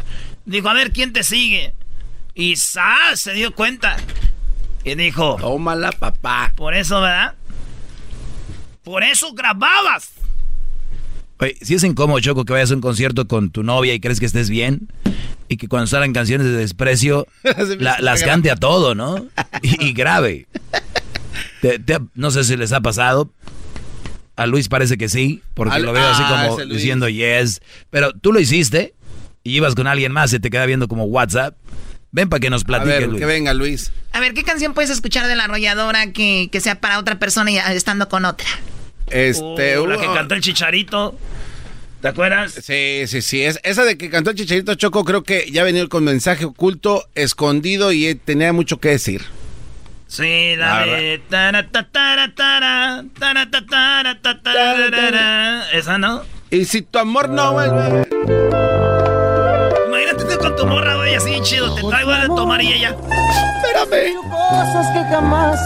[0.45, 1.75] Dijo, a ver, ¿quién te sigue?
[2.33, 3.15] Y ¡sa!
[3.15, 3.97] se dio cuenta.
[4.83, 6.53] Y dijo, tómala, papá.
[6.55, 7.33] Por eso, ¿verdad?
[8.83, 10.11] Por eso grababas.
[11.39, 14.19] Oye, si es incómodo, Choco, que vayas a un concierto con tu novia y crees
[14.19, 14.87] que estés bien
[15.49, 17.27] y que cuando salen canciones de desprecio
[17.79, 19.25] la- las cante a todo, ¿no?
[19.61, 20.47] Y, y grave.
[21.61, 23.31] Te- te- no sé si les ha pasado.
[24.35, 27.61] A Luis parece que sí, porque Al- lo veo así ah, como diciendo yes.
[27.89, 28.93] Pero tú lo hiciste
[29.43, 31.55] y ibas con alguien más y te queda viendo como WhatsApp.
[32.11, 33.19] Ven para que nos A platiques, ver, Luis.
[33.19, 33.91] que venga, Luis.
[34.11, 37.51] A ver, ¿qué canción puedes escuchar de la arrolladora que, que sea para otra persona
[37.51, 38.47] y estando con otra?
[39.09, 39.75] Este.
[39.75, 41.17] La que cantó el chicharito.
[42.01, 42.53] ¿Te acuerdas?
[42.53, 43.43] Sí, sí, sí.
[43.43, 47.07] Es, esa de que cantó el Chicharito Choco, creo que ya venía con mensaje oculto,
[47.15, 49.23] escondido y eh, tenía mucho que decir.
[50.07, 51.21] Sí, la de...
[51.29, 53.03] tara, tara, tara.
[55.73, 56.21] Esa, ¿no?
[56.49, 58.07] Y si tu amor no vuelve.
[60.17, 61.73] Imagínate tú con tu morra, güey, así chido.
[61.75, 62.89] Te traigo a tomar y ella...
[63.57, 64.15] Espérame.
[64.29, 65.59] Cosas que jamás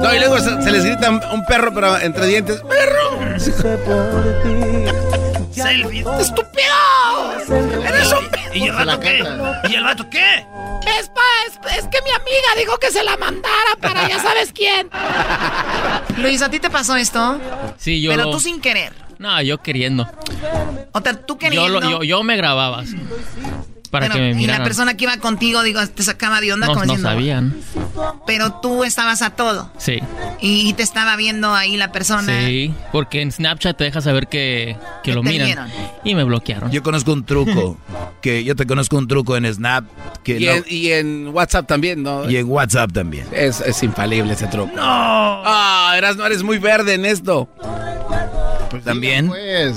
[0.00, 2.60] No, y luego se, se les grita un perro, pero entre dientes.
[2.62, 3.18] ¡Perro!
[5.52, 6.04] Selfie.
[6.20, 7.82] ¡Estúpido!
[7.86, 8.28] ¡Eres un...
[8.54, 9.24] ¿Y el vato qué?
[9.68, 10.46] ¿Y el vato qué?
[10.98, 14.52] Es, pa- es, es que mi amiga dijo que se la mandara para ya sabes
[14.52, 14.88] quién.
[16.18, 17.38] Luis, ¿a ti te pasó esto?
[17.78, 18.92] Sí, yo Pero lo- tú sin querer.
[19.18, 20.08] No, yo queriendo.
[20.92, 21.80] O sea, tú Yo, queriendo.
[21.80, 22.96] lo- yo, yo me grababa así,
[24.00, 26.66] para pero, que me y la persona que iba contigo, digo, te sacaba de onda
[26.66, 27.56] no, como no diciendo, sabían.
[28.26, 29.70] Pero tú estabas a todo.
[29.78, 29.98] Sí,
[30.40, 32.46] Y, y te estaba viendo ahí la persona.
[32.46, 32.74] sí.
[32.92, 35.46] Porque en Snapchat te deja saber que, que lo miran.
[35.46, 35.68] vieron.
[36.04, 36.70] Y me bloquearon.
[36.72, 37.78] Yo conozco un truco.
[38.20, 39.84] que yo te conozco un truco en Snap.
[40.22, 42.28] Que Y, no- en, y en WhatsApp también, ¿no?
[42.30, 43.26] y en WhatsApp también.
[43.32, 44.72] Es, es infalible ese truco.
[44.74, 44.82] ¡No!
[44.82, 47.48] Ah, eras, no eres muy verde en esto.
[48.84, 49.28] También.
[49.28, 49.76] Pues.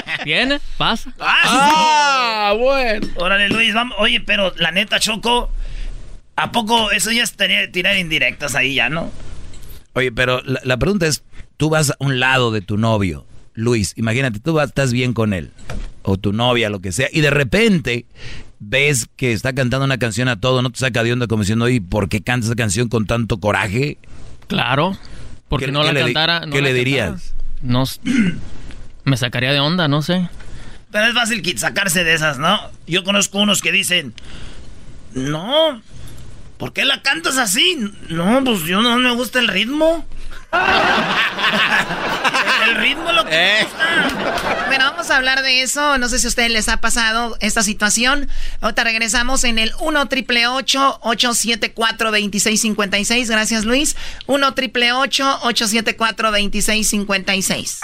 [0.25, 0.59] ¿Viene?
[0.77, 1.13] ¿Pasa?
[1.19, 3.07] Ah, bueno.
[3.15, 3.95] Órale, Luis, vamos.
[3.99, 5.49] Oye, pero la neta, Choco,
[6.35, 9.11] ¿a poco eso ya es tener- tirar indirectas ahí ya, no?
[9.93, 11.23] Oye, pero la, la pregunta es,
[11.57, 15.33] tú vas a un lado de tu novio, Luis, imagínate, tú vas- estás bien con
[15.33, 15.51] él,
[16.03, 18.05] o tu novia, lo que sea, y de repente
[18.59, 21.65] ves que está cantando una canción a todo, no te saca de onda como diciendo,
[21.65, 23.97] oye, ¿por qué canta esa canción con tanto coraje?
[24.47, 24.97] Claro.
[25.49, 26.39] Porque ¿Qué- no qué la le cantara.
[26.45, 27.11] no qué la le cantara.
[27.11, 27.33] dirías?
[27.61, 27.83] No.
[29.03, 30.29] Me sacaría de onda, no sé.
[30.91, 32.59] Pero es fácil sacarse de esas, ¿no?
[32.85, 34.13] Yo conozco unos que dicen,
[35.13, 35.81] no,
[36.57, 37.77] ¿por qué la cantas así?
[38.09, 40.05] No, pues yo no me gusta el ritmo.
[42.67, 44.65] el ritmo es lo que me gusta.
[44.67, 45.97] Bueno, vamos a hablar de eso.
[45.97, 48.27] No sé si a ustedes les ha pasado esta situación.
[48.59, 53.29] Ahorita regresamos en el 1 triple 874 2656.
[53.29, 53.95] Gracias, Luis.
[54.27, 57.79] 1 triple 874 2656.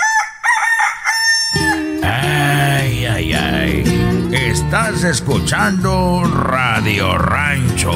[1.53, 4.29] Ay, ay, ay.
[4.31, 7.91] Estás escuchando Radio Rancho.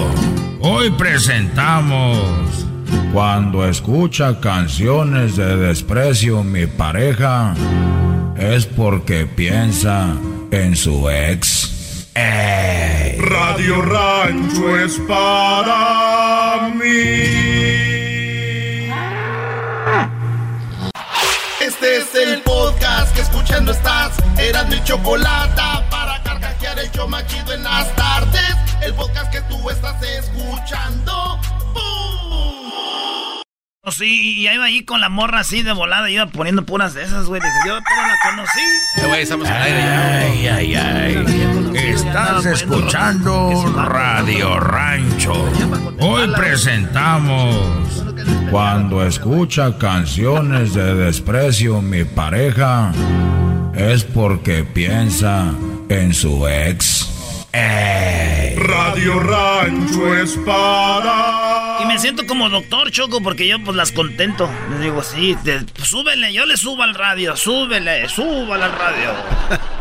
[0.61, 2.65] Hoy presentamos
[3.13, 7.53] Cuando escucha canciones de desprecio mi pareja
[8.37, 10.15] es porque piensa
[10.51, 12.07] en su ex.
[12.15, 13.17] Ey.
[13.19, 17.51] Radio Rancho es para mí.
[21.59, 22.41] Este es el
[22.91, 24.11] podcast que escuchando estás.
[24.37, 28.55] Eran mi chocolate para carcajear el show más chido en las tardes.
[28.81, 31.39] El podcast que tú estás escuchando.
[31.73, 33.41] Oh,
[33.91, 37.25] Sí, y iba ahí con la morra así de volada, iba poniendo puras de esas,
[37.25, 37.41] güey.
[37.65, 38.59] Yo apenas la conocí.
[38.97, 40.17] Eh, güey, estamos al aire ya.
[40.17, 41.71] Ay, ay, ay.
[41.75, 45.33] Estás escuchando Radio Rancho.
[45.99, 48.00] Hoy presentamos
[48.49, 52.91] Cuando escucha canciones de desprecio mi pareja
[53.73, 55.51] es porque piensa
[55.89, 57.07] en su ex.
[57.53, 58.55] Ey.
[58.55, 61.79] Radio Rancho es para.
[61.83, 64.49] Y me siento como doctor Choco porque yo pues las contento.
[64.71, 69.09] Les digo, sí, te- pues, súbele, yo le subo al radio, súbele, súbale al radio.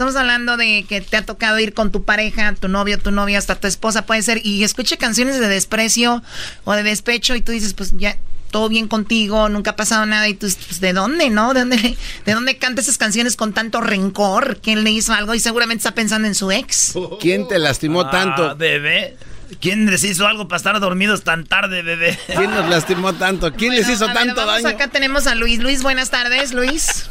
[0.00, 3.36] Estamos hablando de que te ha tocado ir con tu pareja, tu novio, tu novia,
[3.36, 6.22] hasta tu esposa, puede ser, y escuche canciones de desprecio
[6.64, 8.16] o de despecho y tú dices, pues ya,
[8.50, 11.52] todo bien contigo, nunca ha pasado nada, y tú, pues, ¿de dónde, no?
[11.52, 14.58] ¿De dónde, ¿De dónde canta esas canciones con tanto rencor?
[14.62, 15.34] ¿Quién le hizo algo?
[15.34, 16.94] Y seguramente está pensando en su ex.
[17.20, 18.56] ¿Quién te lastimó Ah, tanto?
[18.56, 19.18] bebé.
[19.60, 22.18] ¿Quién les hizo algo para estar dormidos tan tarde, bebé?
[22.26, 23.52] ¿Quién nos lastimó tanto?
[23.52, 24.76] ¿Quién les hizo ver, tanto vamos, daño?
[24.76, 25.58] Acá tenemos a Luis.
[25.58, 27.04] Luis, buenas tardes, Luis.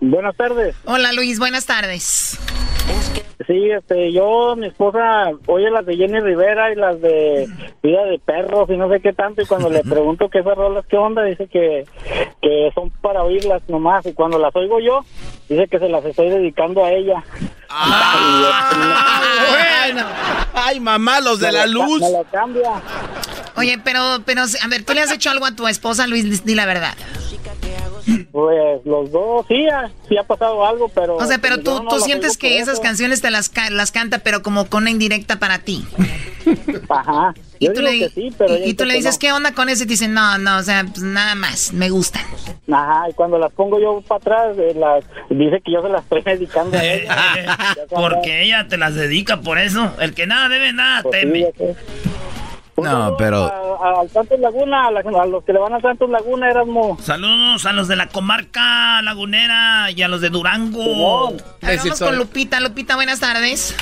[0.00, 0.76] Buenas tardes.
[0.84, 2.38] Hola, Luis, buenas tardes.
[3.46, 7.48] Sí, este, yo, mi esposa, oye las de Jenny Rivera y las de
[7.82, 10.84] Vida de Perros y no sé qué tanto, y cuando le pregunto qué esas rolas,
[10.86, 11.84] qué onda, dice que,
[12.42, 15.04] que son para oírlas nomás, y cuando las oigo yo,
[15.48, 17.24] dice que se las estoy dedicando a ella.
[19.50, 20.06] bueno.
[20.54, 22.00] Ay, mamá, los de la luz.
[22.00, 22.72] Me lo cambia.
[23.56, 26.44] Oye, pero, pero, a ver, ¿tú le has hecho algo a tu esposa, Luis?
[26.44, 26.94] Di la verdad.
[28.32, 31.16] Pues los dos, sí, ha- sí ha pasado algo, pero...
[31.16, 32.82] O sea, pero tú, no tú sientes que esas eso.
[32.82, 35.84] canciones te las, ca- las canta, pero como con una indirecta para ti.
[36.88, 37.34] Ajá.
[37.58, 39.18] Y Yo tú, le, sí, pero ella y, y tú dice le que dices, no.
[39.18, 39.82] ¿qué onda con ese?
[39.82, 42.22] Y te dicen, no, no, o sea, pues nada más, me gustan.
[42.72, 46.02] Ajá, y cuando las pongo yo para atrás, eh, las, dice que yo se las
[46.04, 47.58] estoy dedicando a ella.
[47.90, 49.92] Porque ella te las dedica por eso.
[50.00, 51.50] El que nada debe, nada Pues teme.
[52.84, 53.44] No, pero...
[53.82, 56.98] A- Al Santos Laguna, a, la- a los que le van a Santos Laguna, Erasmo.
[57.00, 61.32] Saludos a los de la comarca lagunera y a los de Durango.
[61.62, 62.60] Ver, vamos con Lupita.
[62.60, 63.74] Lupita, buenas tardes.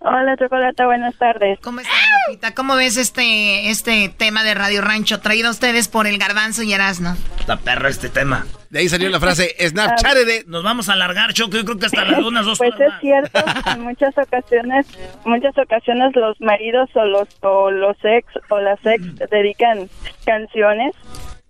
[0.00, 1.58] Hola, Chocolata, buenas tardes.
[1.62, 1.94] ¿Cómo estás,
[2.28, 2.54] Lupita?
[2.54, 6.72] ¿Cómo ves este, este tema de Radio Rancho traído a ustedes por el Garbanzo y
[6.72, 7.16] Erasno?
[7.38, 8.44] Está perro este tema.
[8.72, 10.44] De ahí salió la frase Snapchat de...
[10.46, 11.58] Nos vamos a alargar, Choco.
[11.58, 14.86] Yo creo que hasta las lunas dos Pues es cierto, en muchas ocasiones,
[15.26, 19.90] muchas ocasiones los maridos o los o los ex o las ex dedican
[20.24, 20.94] canciones.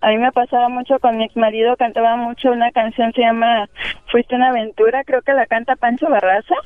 [0.00, 3.68] A mí me pasaba mucho con mi ex marido, cantaba mucho una canción se llama
[4.10, 6.56] Fuiste una aventura, creo que la canta Pancho Barraza.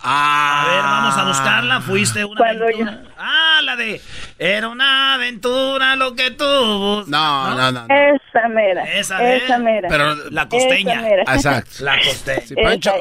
[0.00, 1.80] A ver, vamos a buscarla.
[1.80, 3.02] Fuiste una aventura.
[3.18, 4.00] Ah, la de.
[4.38, 7.04] Era una aventura lo que tuvo.
[7.06, 7.86] No, no, no.
[7.88, 9.88] Esa mera, Esa, esa, mera.
[9.88, 10.94] Pero la costeña.
[10.94, 11.22] Esa mera.
[11.22, 11.70] Exacto.
[11.80, 12.46] La costeña.
[12.46, 12.94] Sí, Pancho.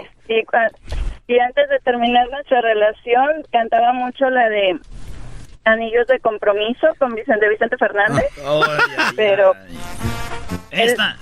[1.27, 4.79] Y, antes de terminar nuestra relación, cantaba mucho la de
[5.65, 8.25] Anillos de Compromiso con Vicente Vicente Fernández.
[9.15, 9.53] Pero
[10.71, 11.17] Esta.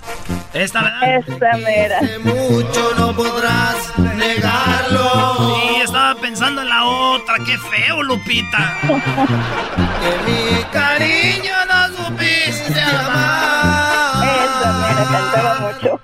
[0.56, 1.18] Esta, ¿verdad?
[1.18, 2.00] esa mera.
[2.24, 5.36] Mucho no podrás negarlo.
[5.36, 7.34] Sí, estaba pensando en la otra.
[7.44, 8.78] Qué feo, Lupita.
[8.80, 14.24] Que mi cariño no supiste amar.
[14.24, 16.00] Esa mera cantaba mucho.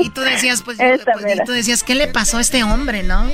[0.00, 3.30] Y tú decías, pues, pues, y tú decías, ¿qué le pasó a este hombre, no?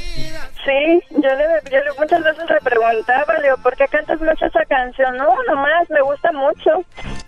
[0.65, 4.45] Sí, yo le, yo le muchas veces le preguntaba, le digo, ¿por qué cantas mucho
[4.47, 5.17] esa canción?
[5.17, 6.85] No, nomás, me gusta mucho.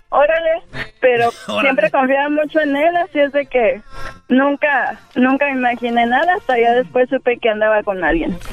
[0.09, 0.61] Órale,
[1.01, 1.61] pero Órale.
[1.61, 3.81] siempre confiaba mucho en él, así es de que
[4.29, 8.37] nunca, nunca imaginé nada, hasta ya después supe que andaba con alguien.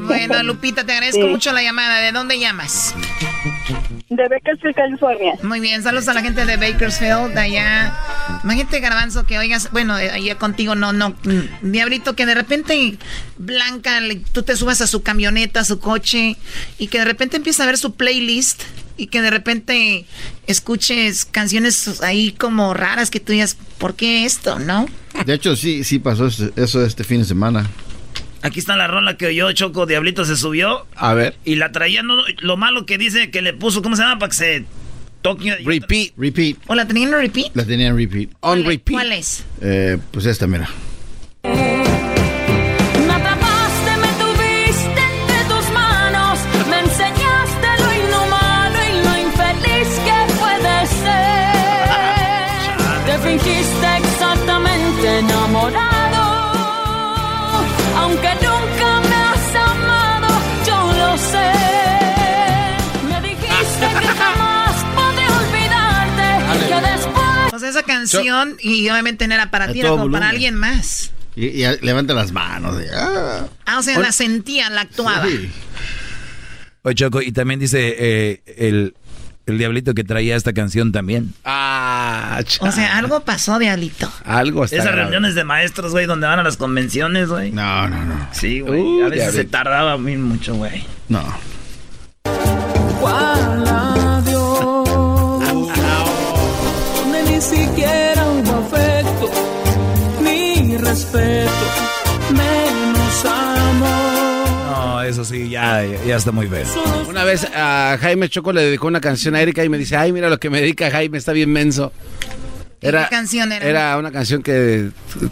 [0.00, 1.28] Bueno, Lupita, te agradezco Sí.
[1.28, 2.00] mucho la llamada.
[2.00, 2.94] ¿De dónde llamas?
[4.10, 5.34] De Bakersfield, California.
[5.42, 7.94] Muy bien, saludos a la gente de Bakersfield, de allá.
[8.42, 12.96] Imagínate, Garbanzo, que oigas, bueno, eh, allá contigo no, no, mm, Diablito, que de repente
[13.36, 16.36] Blanca, le- tú te subas a su camioneta, a su coche,
[16.78, 18.62] y que de repente empieza a ver su playlist,
[18.96, 20.06] y que de repente
[20.46, 24.86] escuches canciones ahí como raras que tú digas, ¿por qué esto, no?
[25.26, 27.66] De hecho, sí, sí pasó eso este fin de semana.
[28.42, 29.86] Aquí está la rola que oyó Choco.
[29.86, 30.86] Diablito se subió.
[30.94, 31.36] A ver.
[31.44, 32.02] Y la traía.
[32.02, 33.82] No, lo malo que dice que le puso.
[33.82, 34.18] ¿Cómo se llama?
[34.18, 34.64] Para que se
[35.22, 35.56] toque.
[35.64, 36.12] Repeat.
[36.16, 36.56] Repeat.
[36.66, 37.54] ¿O la tenían en repeat?
[37.54, 38.30] La tenía en repeat.
[38.40, 39.44] On ¿Cuál es?
[39.60, 40.68] Eh, pues esta, mira.
[67.78, 71.12] Esa canción, y obviamente no era para ti, era como para alguien más.
[71.36, 72.76] Y, y levanta las manos.
[72.94, 73.46] ah.
[73.66, 75.24] Ah, o sea, la sentía, la actuaba.
[75.26, 75.50] Sí.
[76.82, 78.94] Oye, Choco, y también dice eh, el,
[79.46, 81.34] el diablito que traía esta canción también.
[81.44, 84.10] Ah, O sea, algo pasó, Diablito.
[84.24, 85.02] Algo está Esas grave.
[85.02, 87.52] reuniones de maestros, güey, donde van a las convenciones, güey.
[87.52, 88.28] No, no, no.
[88.32, 88.80] Sí, güey.
[88.80, 90.84] Uy, a veces se tardaba muy mucho, güey.
[91.08, 91.22] No.
[97.38, 99.30] Ni siquiera hubo afecto,
[100.20, 101.52] ni respeto,
[102.32, 104.76] menos amor.
[104.76, 106.64] No, eso sí, ya, ya está muy bien.
[107.08, 110.12] Una vez a Jaime Choco le dedicó una canción a Erika y me dice, ay,
[110.12, 111.92] mira lo que me dedica Jaime, está bien menso.
[112.80, 113.64] Era, ¿Qué canción era?
[113.64, 114.90] Era una canción que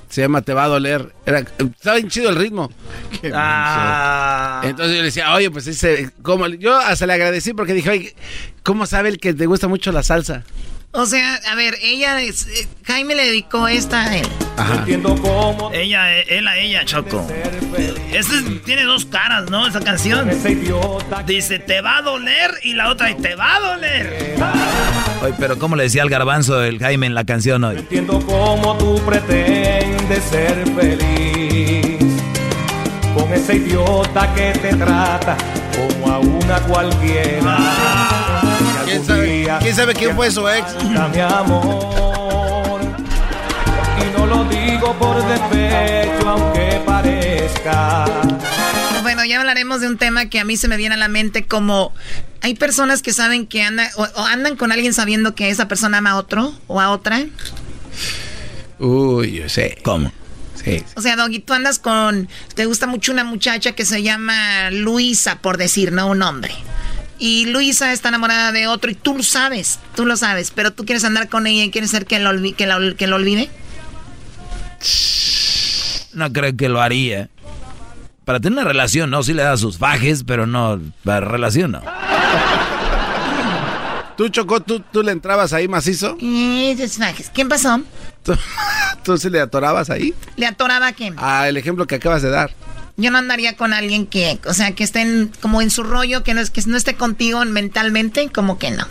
[0.08, 1.12] se llama Te va a doler.
[1.24, 2.70] Era, estaba bien chido el ritmo.
[3.34, 4.62] Ah.
[4.64, 6.46] Entonces yo le decía, oye, pues ese, ¿cómo?
[6.46, 8.14] Yo hasta le agradecí porque dije, oye,
[8.62, 10.44] ¿cómo sabe el que te gusta mucho la salsa?
[10.92, 14.26] O sea, a ver, ella, es- eh, Jaime le dedicó esta a él.
[14.56, 14.84] Ajá.
[15.74, 17.26] Ella, eh, él a ella, Choco.
[18.12, 19.66] Este es- tiene dos caras, ¿no?
[19.66, 20.30] Esa canción.
[21.26, 24.36] Dice, te va a doler y la otra, te va a doler.
[25.22, 27.76] Oye, pero ¿cómo le decía al garbanzo el Jaime en la canción hoy?
[27.76, 31.98] Entiendo cómo tú pretendes ser feliz
[33.14, 35.36] con ese idiota que te trata
[35.76, 37.56] como a una cualquiera.
[38.40, 38.45] ¿Quién
[39.60, 40.74] ¿quién sabe quién fue su ex?
[40.84, 42.80] Mi amor,
[44.00, 48.04] y no lo digo por despecho, aunque parezca.
[49.02, 51.46] Bueno, ya hablaremos de un tema que a mí se me viene a la mente
[51.46, 51.92] como
[52.42, 55.98] hay personas que saben que andan o, o andan con alguien sabiendo que esa persona
[55.98, 57.24] ama a otro o a otra.
[58.78, 59.78] Uy, yo sé.
[59.82, 60.12] ¿Cómo?
[60.54, 60.78] Sí.
[60.78, 60.84] Sí.
[60.96, 62.28] O sea, Doggy, tú andas con.
[62.54, 66.52] Te gusta mucho una muchacha que se llama Luisa, por decir, no un hombre.
[67.18, 70.84] Y Luisa está enamorada de otro y tú lo sabes, tú lo sabes, pero tú
[70.84, 73.48] quieres andar con ella y quieres ser que lo, que la- que lo olvide.
[76.12, 77.28] No creo que lo haría.
[78.24, 81.82] Para tener una relación, no, sí le da sus fajes, pero no, para relación no.
[84.16, 86.16] ¿Tú, Chocó, tú, tú le entrabas ahí macizo?
[86.18, 87.80] ¿Quién pasó?
[88.22, 88.34] ¿Tú,
[89.04, 90.14] tú sí le atorabas ahí?
[90.36, 91.14] ¿Le atoraba a quién?
[91.18, 92.50] Ah, el ejemplo que acabas de dar.
[92.96, 96.32] Yo no andaría con alguien que, o sea, que esté como en su rollo, que
[96.32, 98.86] no, es, que no esté contigo mentalmente, como que no.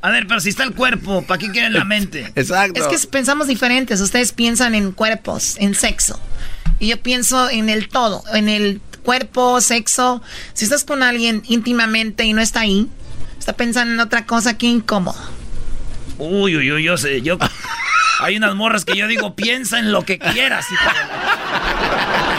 [0.00, 2.32] A ver, pero si está el cuerpo, ¿para qué quieren la mente?
[2.34, 2.88] Exacto.
[2.90, 4.00] Es que pensamos diferentes.
[4.00, 6.18] Ustedes piensan en cuerpos, en sexo.
[6.80, 10.20] Y yo pienso en el todo, en el cuerpo, sexo.
[10.54, 12.88] Si estás con alguien íntimamente y no está ahí,
[13.38, 15.20] está pensando en otra cosa, qué incómodo.
[16.18, 17.38] Uy, uy, uy, yo sé, yo...
[18.22, 20.66] Hay unas morras que yo digo, piensa en lo que quieras,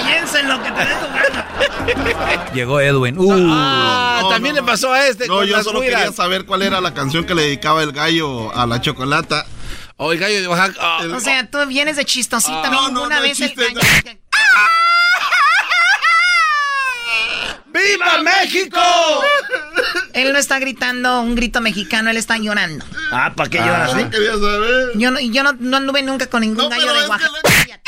[0.06, 2.52] Piensa en lo que te dé tu gana.
[2.54, 3.18] Llegó Edwin.
[3.18, 3.48] Uh.
[3.50, 5.28] Ah, también le pasó a este.
[5.28, 7.92] No, con yo las solo quería saber cuál era la canción que le dedicaba el
[7.92, 9.46] gallo a la chocolata.
[9.98, 10.78] O el gallo de Oaxaca.
[10.82, 13.80] ah, O sea, tú vienes de chistosita, Ah, no, no, vez el chiste, gallo-
[17.74, 18.80] ¡Viva México!
[20.14, 22.86] Él no está gritando un grito mexicano, él está llorando.
[23.12, 23.92] Ah, ¿para qué lloras?
[23.92, 24.92] Solo quería saber.
[24.96, 27.82] Yo no, yo no, no anduve nunca con ningún gallo de Oaxaca.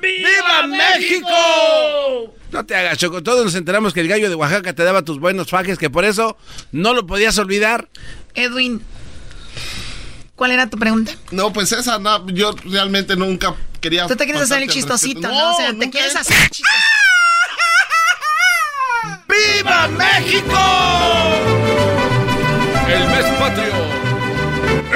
[0.00, 2.34] ¡Viva México!
[2.52, 3.22] No te hagas, Choco.
[3.22, 6.04] Todos nos enteramos que el gallo de Oaxaca te daba tus buenos fajes, que por
[6.04, 6.36] eso
[6.72, 7.88] no lo podías olvidar.
[8.34, 8.82] Edwin,
[10.36, 11.12] ¿cuál era tu pregunta?
[11.30, 14.06] No, pues esa, no, yo realmente nunca quería.
[14.06, 15.42] Tú te quieres hacer el chistosito, respeto.
[15.42, 15.54] ¿no?
[15.54, 16.89] O sea, te quieres hacer el chistosito.
[19.62, 20.58] ¡Viva México!
[22.88, 23.74] El mes patrio.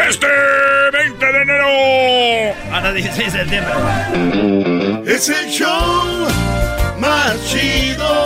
[0.08, 0.26] Este
[0.90, 2.54] 20 de enero.
[2.72, 3.74] Ahora 16 de septiembre.
[5.06, 6.28] Es el show
[6.98, 8.24] más chido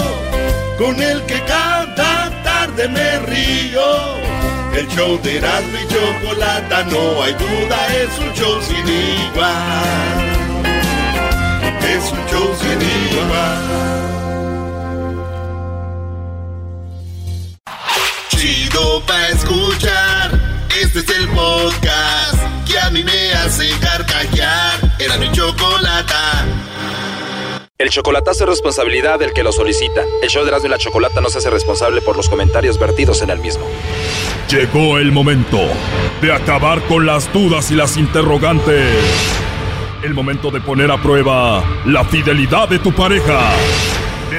[0.78, 4.18] con el que cada tarde me río.
[4.76, 9.54] El show de Erasmo y Chocolata, no hay duda, es un show sin igual.
[11.82, 13.78] Es un show sin igual.
[18.38, 20.30] Chido pa' escuchar,
[20.80, 22.38] este es el podcast
[22.70, 24.78] que a mí me hace carcajear.
[25.00, 26.46] Era mi chocolata.
[27.78, 30.02] El chocolatazo es responsabilidad del que lo solicita.
[30.22, 33.22] El show de Erasmo y la Chocolata no se hace responsable por los comentarios vertidos
[33.22, 33.66] en el mismo.
[34.48, 35.58] Llegó el momento
[36.22, 38.94] de acabar con las dudas y las interrogantes.
[40.04, 43.50] El momento de poner a prueba la fidelidad de tu pareja.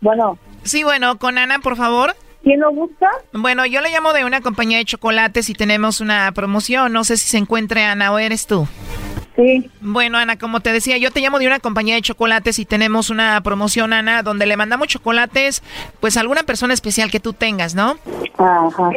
[0.00, 0.38] Bueno.
[0.62, 2.14] Sí, bueno, con Ana, por favor.
[2.42, 3.08] ¿Quién lo busca?
[3.32, 6.92] Bueno, yo le llamo de una compañía de chocolates y tenemos una promoción.
[6.92, 8.68] No sé si se encuentre Ana o eres tú.
[9.38, 9.70] Sí.
[9.80, 13.08] Bueno, Ana, como te decía, yo te llamo de una compañía de chocolates y tenemos
[13.08, 15.62] una promoción, Ana, donde le mandamos chocolates,
[16.00, 17.98] pues a alguna persona especial que tú tengas, ¿no?
[18.36, 18.90] Ajá.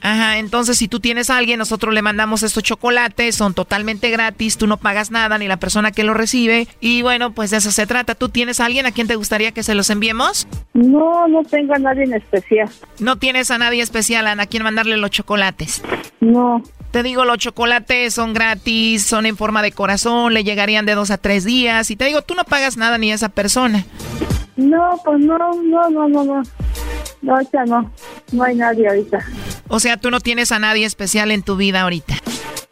[0.00, 4.56] Ajá, entonces si tú tienes a alguien, nosotros le mandamos estos chocolates, son totalmente gratis,
[4.56, 6.68] tú no pagas nada, ni la persona que lo recibe.
[6.80, 8.14] Y bueno, pues de eso se trata.
[8.14, 10.48] ¿Tú tienes a alguien a quien te gustaría que se los enviemos?
[10.72, 12.70] No, no tengo a nadie en especial.
[12.98, 15.82] No tienes a nadie especial, Ana, a quien mandarle los chocolates.
[16.20, 16.62] No.
[16.92, 21.10] Te digo, los chocolates son gratis, son en forma de corazón, le llegarían de dos
[21.10, 21.90] a tres días.
[21.90, 23.86] Y te digo, tú no pagas nada ni a esa persona.
[24.56, 26.42] No, pues no, no, no, no, no.
[27.22, 27.90] No, ahorita no.
[28.32, 29.18] No hay nadie ahorita.
[29.68, 32.14] O sea, tú no tienes a nadie especial en tu vida ahorita.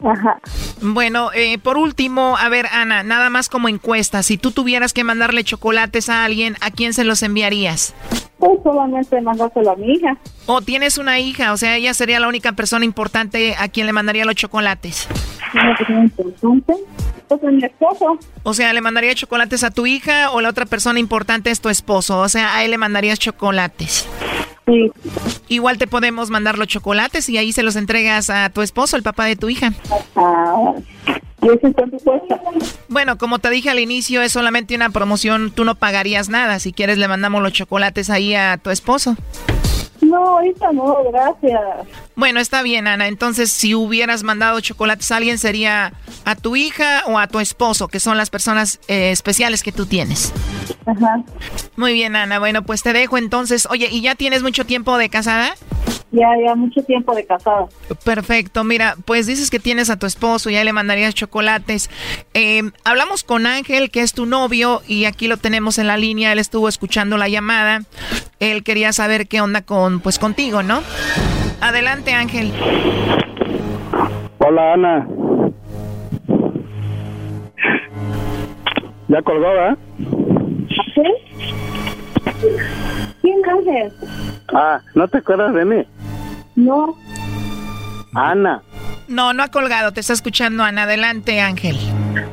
[0.04, 0.38] Ajá.
[0.82, 4.22] Bueno, eh, por último, a ver, Ana, nada más como encuesta.
[4.22, 7.94] Si tú tuvieras que mandarle chocolates a alguien, ¿a quién se los enviarías?
[8.40, 10.16] Pues solamente mandárselo a mi hija.
[10.46, 13.92] O tienes una hija, o sea, ella sería la única persona importante a quien le
[13.92, 15.06] mandaría los chocolates.
[15.52, 16.74] Una persona importante.
[17.28, 18.18] Pues es mi esposo.
[18.42, 21.68] O sea, ¿le mandaría chocolates a tu hija o la otra persona importante es tu
[21.68, 22.18] esposo?
[22.18, 24.08] O sea, a él le mandarías chocolates.
[24.70, 24.92] Sí.
[25.48, 29.02] Igual te podemos mandar los chocolates y ahí se los entregas a tu esposo, el
[29.02, 29.72] papá de tu hija.
[30.14, 30.74] Ah.
[32.88, 36.58] Bueno, como te dije al inicio, es solamente una promoción, tú no pagarías nada.
[36.58, 39.16] Si quieres, le mandamos los chocolates ahí a tu esposo.
[40.00, 41.60] No, ahorita no, gracias.
[42.16, 43.08] Bueno, está bien, Ana.
[43.08, 45.92] Entonces, si hubieras mandado chocolates a alguien, sería
[46.24, 49.86] a tu hija o a tu esposo, que son las personas eh, especiales que tú
[49.86, 50.32] tienes.
[50.86, 51.22] Ajá.
[51.76, 52.38] Muy bien, Ana.
[52.38, 53.66] Bueno, pues te dejo entonces.
[53.70, 55.54] Oye, ¿y ya tienes mucho tiempo de casada?
[56.12, 57.66] Ya, ya mucho tiempo de casada.
[58.04, 61.88] Perfecto, mira, pues dices que tienes a tu esposo, ya le mandarías chocolates.
[62.34, 66.32] Eh, hablamos con Ángel, que es tu novio, y aquí lo tenemos en la línea,
[66.32, 67.82] él estuvo escuchando la llamada.
[68.40, 70.80] Él quería saber qué onda con, pues contigo, ¿no?
[71.60, 72.52] Adelante, Ángel.
[74.38, 75.06] Hola, Ana.
[79.08, 79.78] Ya colgó, ¿verdad?
[80.94, 81.02] ¿Sí?
[83.20, 83.92] ¿Quién Ángel?
[84.54, 85.82] Ah, ¿no te acuerdas de mí?
[86.56, 86.96] No.
[88.14, 88.62] Ana,
[89.06, 90.82] No, no ha colgado, te está escuchando Ana.
[90.84, 91.76] Adelante, Ángel.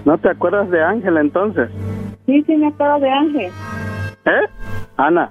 [0.05, 1.70] ¿no te acuerdas de Ángel entonces?
[2.26, 3.51] Sí, sí, me acuerdo de Ángel.
[4.26, 4.47] ¿Eh?
[4.95, 5.30] Ana,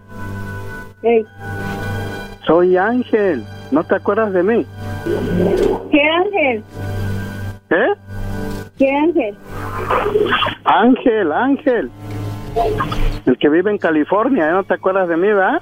[2.47, 3.45] Soy Ángel.
[3.71, 4.67] ¿No te acuerdas de mí?
[5.91, 6.65] ¿Qué Ángel?
[7.71, 7.95] ¿Eh?
[8.79, 9.37] ¿Qué Ángel?
[10.65, 11.91] Ángel, Ángel.
[13.27, 14.53] El que vive en California, ¿eh?
[14.53, 15.61] ¿no te acuerdas de mí, verdad?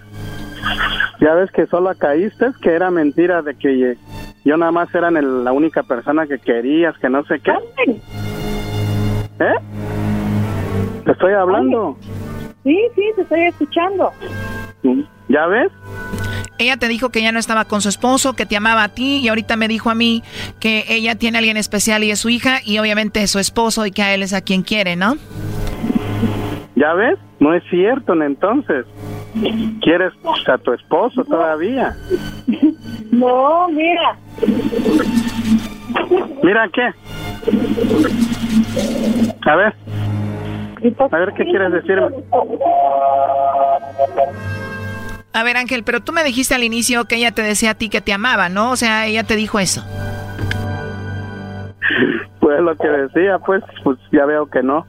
[1.20, 3.96] Ya ves que solo caíste, que era mentira de que
[4.44, 7.52] yo nada más era la única persona que querías, que no sé qué.
[9.40, 9.54] ¿Eh?
[11.04, 11.96] Te estoy hablando.
[12.62, 14.12] Sí, sí, te estoy escuchando.
[15.28, 15.72] ¿Ya ves?
[16.58, 19.18] Ella te dijo que ya no estaba con su esposo, que te amaba a ti,
[19.18, 20.22] y ahorita me dijo a mí
[20.60, 23.86] que ella tiene a alguien especial y es su hija, y obviamente es su esposo
[23.86, 25.16] y que a él es a quien quiere, ¿no?
[26.76, 27.18] ¿Ya ves?
[27.40, 28.86] No es cierto, entonces.
[29.82, 30.12] ¿Quieres
[30.46, 31.96] a tu esposo todavía?
[33.10, 34.16] No, mira.
[36.42, 36.90] Mira, ¿qué?
[39.46, 39.74] A ver.
[41.10, 42.08] A ver, ¿qué quieres decirme?
[45.34, 47.88] A ver, Ángel, pero tú me dijiste al inicio que ella te decía a ti
[47.88, 48.70] que te amaba, ¿no?
[48.70, 49.84] O sea, ella te dijo eso.
[52.38, 54.86] Pues lo que decía, pues, pues ya veo que no.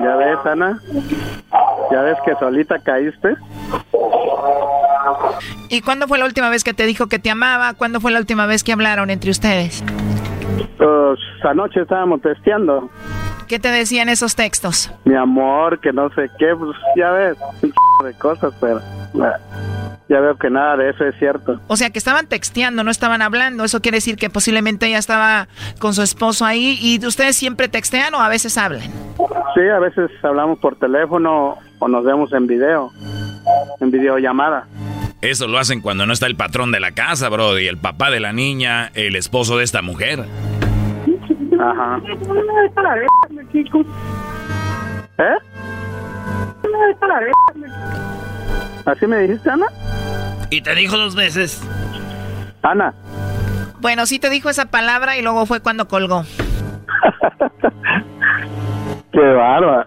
[0.00, 0.80] ¿Ya ves, Ana?
[1.92, 3.36] ¿Ya ves que solita caíste?
[5.68, 7.74] ¿Y cuándo fue la última vez que te dijo que te amaba?
[7.74, 9.84] ¿Cuándo fue la última vez que hablaron entre ustedes?
[10.78, 12.90] Pues anoche estábamos testeando.
[13.48, 14.90] ¿Qué te decían esos textos?
[15.04, 19.32] Mi amor, que no sé qué, pues ya ves, un ch- de cosas, pero eh,
[20.08, 21.60] ya veo que nada de eso es cierto.
[21.68, 23.64] O sea, que estaban texteando, no estaban hablando.
[23.64, 25.48] Eso quiere decir que posiblemente ella estaba
[25.78, 28.90] con su esposo ahí y ustedes siempre textean o a veces hablan.
[29.54, 32.90] Sí, a veces hablamos por teléfono o nos vemos en video,
[33.80, 34.66] en videollamada.
[35.24, 38.10] Eso lo hacen cuando no está el patrón de la casa, bro, y el papá
[38.10, 40.22] de la niña, el esposo de esta mujer.
[41.58, 41.98] Ajá.
[45.16, 45.36] ¿Eh?
[48.84, 49.64] ¿Así me dijiste, Ana?
[50.50, 51.66] Y te dijo dos veces.
[52.60, 52.92] Ana.
[53.80, 56.24] Bueno, sí te dijo esa palabra y luego fue cuando colgó.
[59.12, 59.86] Qué bárbaro.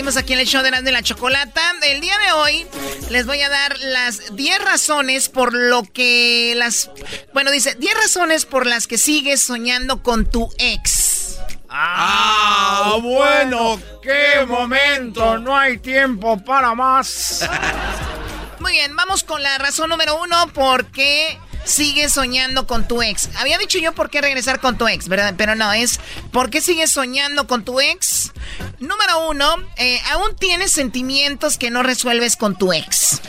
[0.00, 1.60] Seguimos aquí en el show de Erasmo y la Chocolata.
[1.82, 2.66] El día de hoy
[3.10, 6.90] les voy a dar las 10 razones por lo que las...
[7.34, 11.36] Bueno, dice, 10 razones por las que sigues soñando con tu ex.
[11.68, 15.36] Ah, bueno, qué momento.
[15.36, 17.46] No hay tiempo para más.
[18.58, 23.30] Muy bien, vamos con la razón número uno, ¿por qué sigues soñando con tu ex?
[23.36, 25.34] Había dicho yo por qué regresar con tu ex, ¿verdad?
[25.36, 26.00] Pero no, es
[26.32, 28.32] ¿por qué sigues soñando con tu ex?
[28.78, 33.20] Número uno, eh, aún tienes sentimientos que no resuelves con tu ex.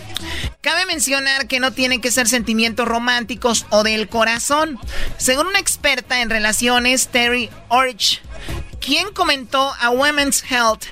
[0.62, 4.80] Cabe mencionar que no tienen que ser sentimientos románticos o del corazón.
[5.18, 8.22] Según una experta en relaciones, Terry Orch,
[8.82, 10.84] quien comentó a Women's Health,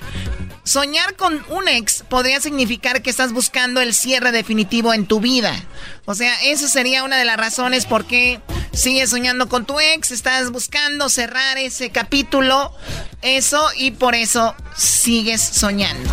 [0.62, 5.52] Soñar con un ex podría significar que estás buscando el cierre definitivo en tu vida.
[6.04, 8.40] O sea, esa sería una de las razones por qué
[8.72, 12.72] sigues soñando con tu ex, estás buscando cerrar ese capítulo,
[13.20, 16.08] eso, y por eso sigues soñando.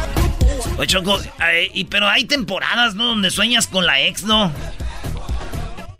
[0.77, 1.19] Oye, Choco,
[1.51, 3.05] eh, pero hay temporadas, ¿no?
[3.09, 4.51] Donde sueñas con la ex, ¿no?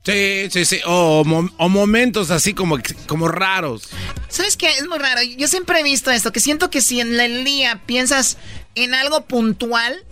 [0.08, 0.80] Sí, sí, sí.
[0.86, 2.78] O, mo- o momentos así como,
[3.08, 3.90] como raros.
[4.30, 4.70] ¿Sabes qué?
[4.70, 5.22] Es muy raro.
[5.22, 8.38] Yo siempre he visto esto, que siento que si en el día piensas
[8.76, 10.06] en algo puntual,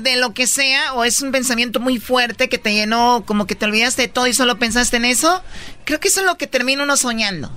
[0.00, 3.54] de lo que sea, o es un pensamiento muy fuerte que te llenó, como que
[3.54, 5.40] te olvidaste de todo y solo pensaste en eso,
[5.84, 7.56] creo que eso es lo que termina uno soñando.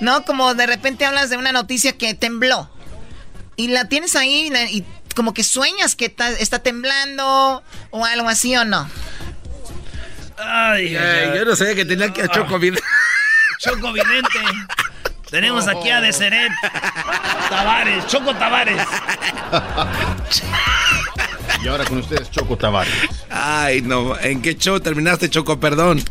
[0.00, 0.24] ¿No?
[0.24, 2.70] Como de repente hablas de una noticia que tembló.
[3.56, 4.84] Y la tienes ahí y,
[5.16, 8.88] como que sueñas que está temblando o algo así o no.
[10.38, 12.78] Ay, Eh, yo no sabía que tenía que a Choco bien.
[13.58, 14.38] Choco Vidente.
[15.30, 16.52] Tenemos aquí a Deseret.
[17.50, 18.80] Tavares, Choco Tavares.
[21.62, 22.94] Y ahora con ustedes, Choco Tavares.
[23.30, 24.18] Ay, no.
[24.18, 25.58] ¿En qué show terminaste, Choco?
[25.58, 26.02] Perdón.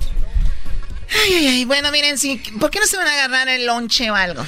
[1.09, 1.65] Ay, ay, ay.
[1.65, 2.41] Bueno, miren, sí.
[2.59, 4.45] ¿Por qué no se van a agarrar el lonche o algo?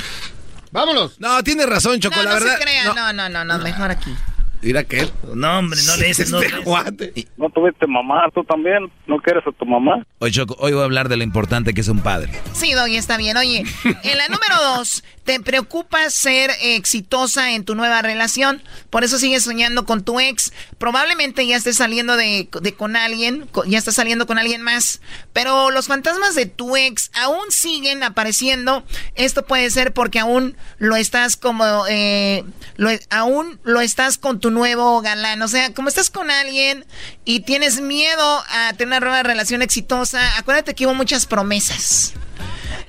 [0.72, 1.20] ¡Vámonos!
[1.20, 2.58] No, tienes razón, Choco, no, la no verdad.
[2.58, 2.86] se crean.
[2.96, 4.14] No, no, no, no, mejor aquí.
[4.62, 5.12] Mira que él.
[5.36, 6.42] No, hombre, no le dices, no.
[6.42, 7.28] Este.
[7.38, 8.92] ¿No tuviste mamá tú también?
[9.08, 10.06] ¿No quieres a tu mamá?
[10.20, 12.32] Oye, Choco, hoy voy a hablar de lo importante que es un padre.
[12.54, 13.38] Sí, Doggy, está bien.
[13.38, 13.64] Oye,
[14.04, 18.64] en la número dos, te preocupa ser exitosa en tu nueva relación.
[18.90, 20.52] Por eso sigues soñando con tu ex.
[20.80, 25.02] Probablemente ya estés saliendo de, con alguien, ya estás saliendo con alguien más.
[25.32, 28.84] Pero los fantasmas de tu ex aún siguen apareciendo.
[29.14, 32.44] Esto puede ser porque aún lo estás como, eh,
[32.78, 35.44] lo- aún lo estás con tu nuevo galán.
[35.44, 36.88] O sea, como estás con alguien
[37.24, 42.14] y tienes miedo a tener una nueva relación exitosa, acuérdate que hubo muchas promesas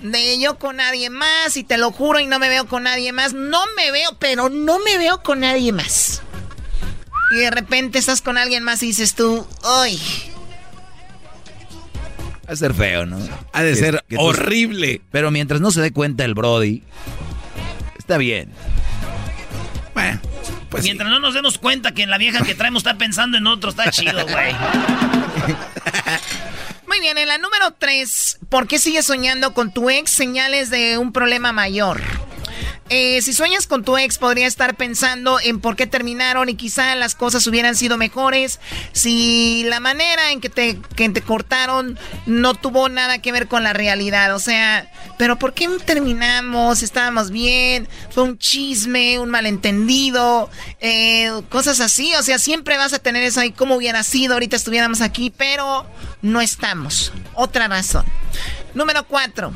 [0.03, 3.13] de yo con nadie más y te lo juro y no me veo con nadie
[3.13, 3.33] más.
[3.33, 6.23] No me veo, pero no me veo con nadie más.
[7.33, 10.01] Y de repente estás con alguien más y dices tú, ¡ay!
[12.49, 13.19] Va a ser feo, ¿no?
[13.53, 15.01] Ha de Que- ser que tú- horrible.
[15.13, 16.83] Pero mientras no se dé cuenta el Brody,
[17.99, 18.51] está bien.
[19.95, 20.21] Bueno,
[20.71, 23.71] pues Mientras no nos demos cuenta que la vieja que traemos está pensando en otro,
[23.71, 24.55] está chido, güey.
[26.91, 30.11] Muy bien, en la número 3, ¿por qué sigues soñando con tu ex?
[30.11, 32.01] Señales de un problema mayor.
[32.93, 36.97] Eh, si sueñas con tu ex, podría estar pensando en por qué terminaron y quizá
[36.97, 38.59] las cosas hubieran sido mejores.
[38.91, 43.63] Si la manera en que te, que te cortaron no tuvo nada que ver con
[43.63, 44.35] la realidad.
[44.35, 46.83] O sea, pero ¿por qué terminamos?
[46.83, 52.13] Estábamos bien, fue un chisme, un malentendido, eh, cosas así.
[52.17, 55.87] O sea, siempre vas a tener eso ahí, como hubiera sido, ahorita estuviéramos aquí, pero
[56.23, 57.13] no estamos.
[57.35, 58.05] Otra razón.
[58.75, 59.53] Número cuatro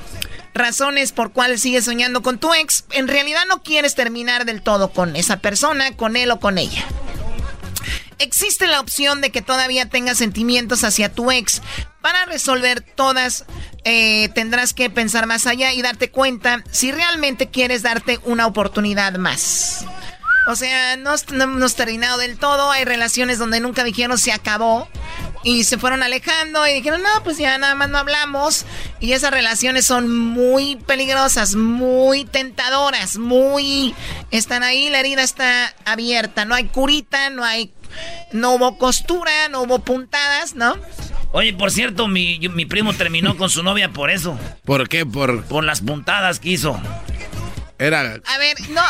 [0.55, 4.91] razones por cuales sigues soñando con tu ex, en realidad no quieres terminar del todo
[4.91, 6.85] con esa persona, con él o con ella.
[8.19, 11.61] Existe la opción de que todavía tengas sentimientos hacia tu ex.
[12.01, 13.45] Para resolver todas,
[13.85, 19.15] eh, tendrás que pensar más allá y darte cuenta si realmente quieres darte una oportunidad
[19.17, 19.85] más.
[20.47, 22.71] O sea, no, no hemos terminado del todo.
[22.71, 24.89] Hay relaciones donde nunca dijeron se acabó.
[25.45, 28.65] Y se fueron alejando y dijeron, no, pues ya nada más no hablamos.
[28.99, 33.95] Y esas relaciones son muy peligrosas, muy tentadoras, muy...
[34.31, 36.47] Están ahí, la herida está abierta.
[36.47, 37.71] No hay curita, no hay...
[38.33, 40.77] No hubo costura, no hubo puntadas, ¿no?
[41.33, 44.39] Oye, por cierto, mi, mi primo terminó con su novia por eso.
[44.65, 45.05] ¿Por qué?
[45.05, 45.45] Por...
[45.45, 46.81] Por las puntadas que hizo.
[47.79, 48.01] Era.
[48.01, 48.83] A ver, no.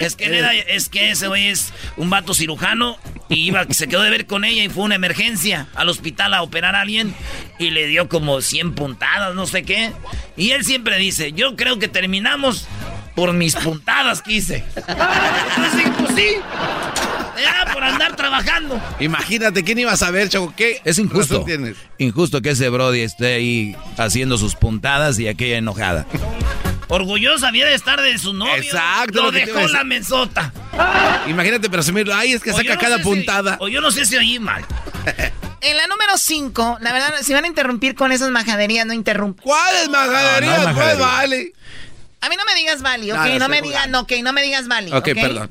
[0.00, 2.98] Es que, era, es que ese güey es un vato cirujano
[3.28, 6.42] y iba, se quedó de ver con ella y fue una emergencia al hospital a
[6.42, 7.14] operar a alguien
[7.58, 9.92] y le dio como 100 puntadas, no sé qué.
[10.36, 12.66] Y él siempre dice: Yo creo que terminamos
[13.14, 14.64] por mis puntadas que hice.
[14.76, 16.28] Entonces, pues sí.
[17.38, 18.80] Era por andar trabajando.
[18.98, 20.52] Imagínate, ¿quién iba a saber, Choco?
[20.56, 21.44] ¿Qué es injusto?
[21.98, 26.06] Injusto que ese Brody esté ahí haciendo sus puntadas y aquella enojada.
[26.90, 28.54] Orgullosa había de estar de su novio.
[28.56, 29.22] Exacto.
[29.22, 30.52] Lo, dejó la mesota.
[31.28, 32.14] Imagínate presumirlo.
[32.14, 33.56] Ay, es que saca cada puntada.
[33.60, 34.64] o yo no sé si oí mal.
[35.62, 39.44] En la número 5, la verdad, si van a interrumpir con esas majaderías, no interrumpan.
[39.44, 40.68] ¿Cuáles majaderías?
[40.68, 41.52] No, pues vale.
[42.22, 44.68] A mí no me digas Vali, ok, no, me digas, no, ok, no me digas
[44.68, 44.92] Vali.
[44.92, 45.50] Ok, perdón.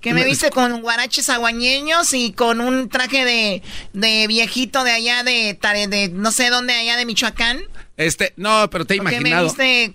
[0.00, 3.62] que me viste con guaraches aguañeños y con un traje de,
[3.92, 5.58] de viejito de allá de,
[5.88, 7.60] de, no sé dónde, allá de Michoacán.
[7.98, 9.36] Este, no, pero te he imaginado.
[9.36, 9.94] me viste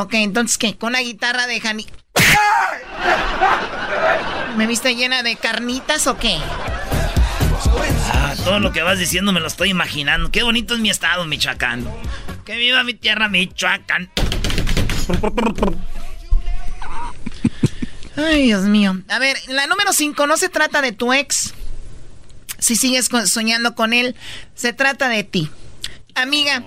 [0.00, 0.78] Ok, entonces, ¿qué?
[0.78, 1.86] ¿Con una guitarra de Jani...
[4.56, 6.38] ¿Me viste llena de carnitas o qué?
[8.14, 10.30] Ah, todo lo que vas diciendo me lo estoy imaginando.
[10.30, 11.86] Qué bonito es mi estado, Michoacán.
[12.46, 14.10] Que viva mi tierra, Michoacán.
[18.16, 19.02] Ay, Dios mío.
[19.08, 21.52] A ver, la número 5 no se trata de tu ex.
[22.58, 24.16] Si sigues soñando con él,
[24.54, 25.50] se trata de ti.
[26.14, 26.64] Amiga,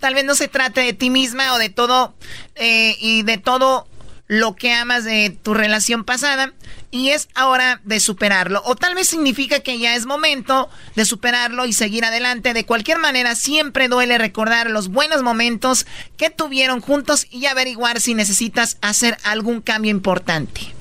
[0.00, 2.14] Tal vez no se trate de ti misma o de todo
[2.54, 3.86] eh, y de todo
[4.28, 6.52] lo que amas de tu relación pasada
[6.90, 8.62] y es ahora de superarlo.
[8.64, 12.54] O tal vez significa que ya es momento de superarlo y seguir adelante.
[12.54, 15.86] De cualquier manera, siempre duele recordar los buenos momentos
[16.16, 20.74] que tuvieron juntos y averiguar si necesitas hacer algún cambio importante.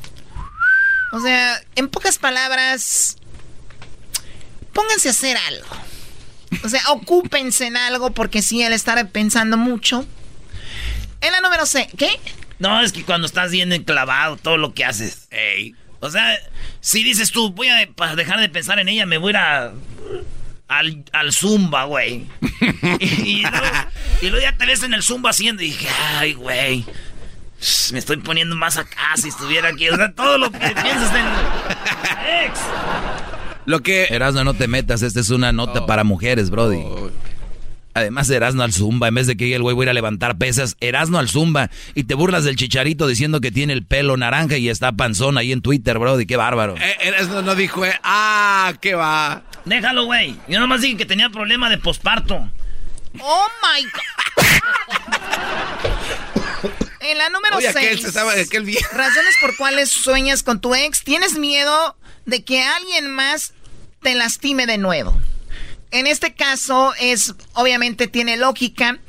[1.12, 3.18] O sea, en pocas palabras,
[4.74, 5.95] pónganse a hacer algo.
[6.64, 10.06] O sea, ocúpense en algo porque si él estará pensando mucho.
[11.22, 12.20] En la número C, ¿qué?
[12.60, 15.28] No, es que cuando estás bien enclavado, todo lo que haces.
[16.00, 16.38] O sea,
[16.82, 19.72] si dices tú, voy a dejar de pensar en ella, me voy a
[20.68, 22.28] al, al zumba, güey.
[23.00, 25.88] y, luego, ya te ves en el zumba haciendo y dije,
[26.18, 26.86] ay, güey.
[27.92, 29.90] Me estoy poniendo más acá si estuviera aquí.
[29.90, 31.26] O sea, todo lo que piensas en
[32.46, 32.60] ex.
[33.66, 34.06] Lo que.
[34.06, 35.86] Erasno, no te metas, esta es una nota oh.
[35.86, 36.82] para mujeres, Brody.
[36.84, 37.12] Oh.
[37.96, 40.38] Además, Erasno al Zumba, en vez de que el güey voy a ir a levantar
[40.38, 41.70] pesas, Erasno al Zumba.
[41.94, 45.54] Y te burlas del chicharito diciendo que tiene el pelo naranja y está panzón ahí
[45.54, 46.26] en Twitter, Brody.
[46.26, 46.76] Qué bárbaro.
[46.76, 49.44] Eh, Erasno no dijo, eh, ah, qué va.
[49.64, 50.36] Déjalo, güey.
[50.50, 52.36] Yo nomás dije que tenía problema de posparto.
[53.22, 54.02] Oh my God.
[57.00, 58.14] en la número 6.
[58.92, 61.04] Razones por cuales sueñas con tu ex.
[61.04, 61.96] ¿Tienes miedo
[62.26, 63.54] de que alguien más
[64.06, 65.20] te lastime de nuevo.
[65.90, 69.00] En este caso es, obviamente tiene lógica.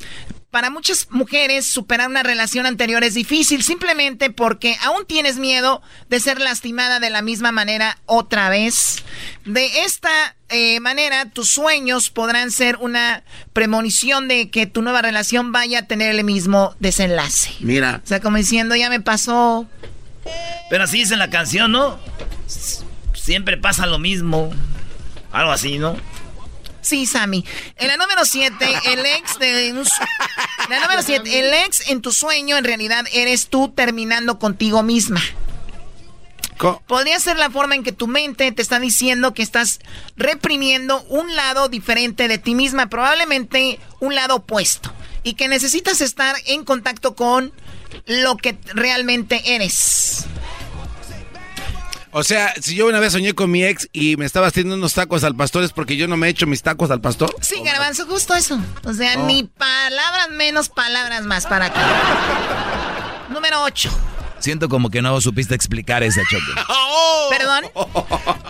[0.51, 6.19] Para muchas mujeres superar una relación anterior es difícil simplemente porque aún tienes miedo de
[6.19, 9.05] ser lastimada de la misma manera otra vez.
[9.45, 13.23] De esta eh, manera, tus sueños podrán ser una
[13.53, 17.51] premonición de que tu nueva relación vaya a tener el mismo desenlace.
[17.61, 18.01] Mira.
[18.03, 19.69] O sea, como diciendo, ya me pasó.
[20.71, 22.01] Pero así en la canción, ¿no?
[23.27, 24.55] siempre pasa lo mismo.
[25.37, 25.95] Algo así, ¿no?
[26.81, 27.45] Sí, Sammy.
[27.77, 28.55] En la número 7,
[28.87, 29.75] el ex de...
[30.71, 35.21] La número 7, el ex en tu sueño en realidad eres tú terminando contigo misma.
[36.87, 39.81] Podría ser la forma en que tu mente te está diciendo que estás
[40.17, 44.91] reprimiendo un lado diferente de ti misma, probablemente un lado opuesto,
[45.23, 47.53] y que necesitas estar en contacto con
[48.07, 50.25] lo que realmente eres.
[52.19, 54.95] O sea, si yo una vez soñé con mi ex y me estaba haciendo unos
[54.95, 57.29] tacos al pastor, ¿es porque yo no me he hecho mis tacos al pastor?
[57.43, 58.59] Sí, garbanzo, justo eso.
[58.85, 59.27] O sea, Oh.
[59.27, 61.83] ni palabras menos, palabras más para acá.
[63.29, 63.91] Número 8.
[64.39, 66.63] Siento como que no supiste explicar esa, Choco.
[67.31, 67.65] Perdón.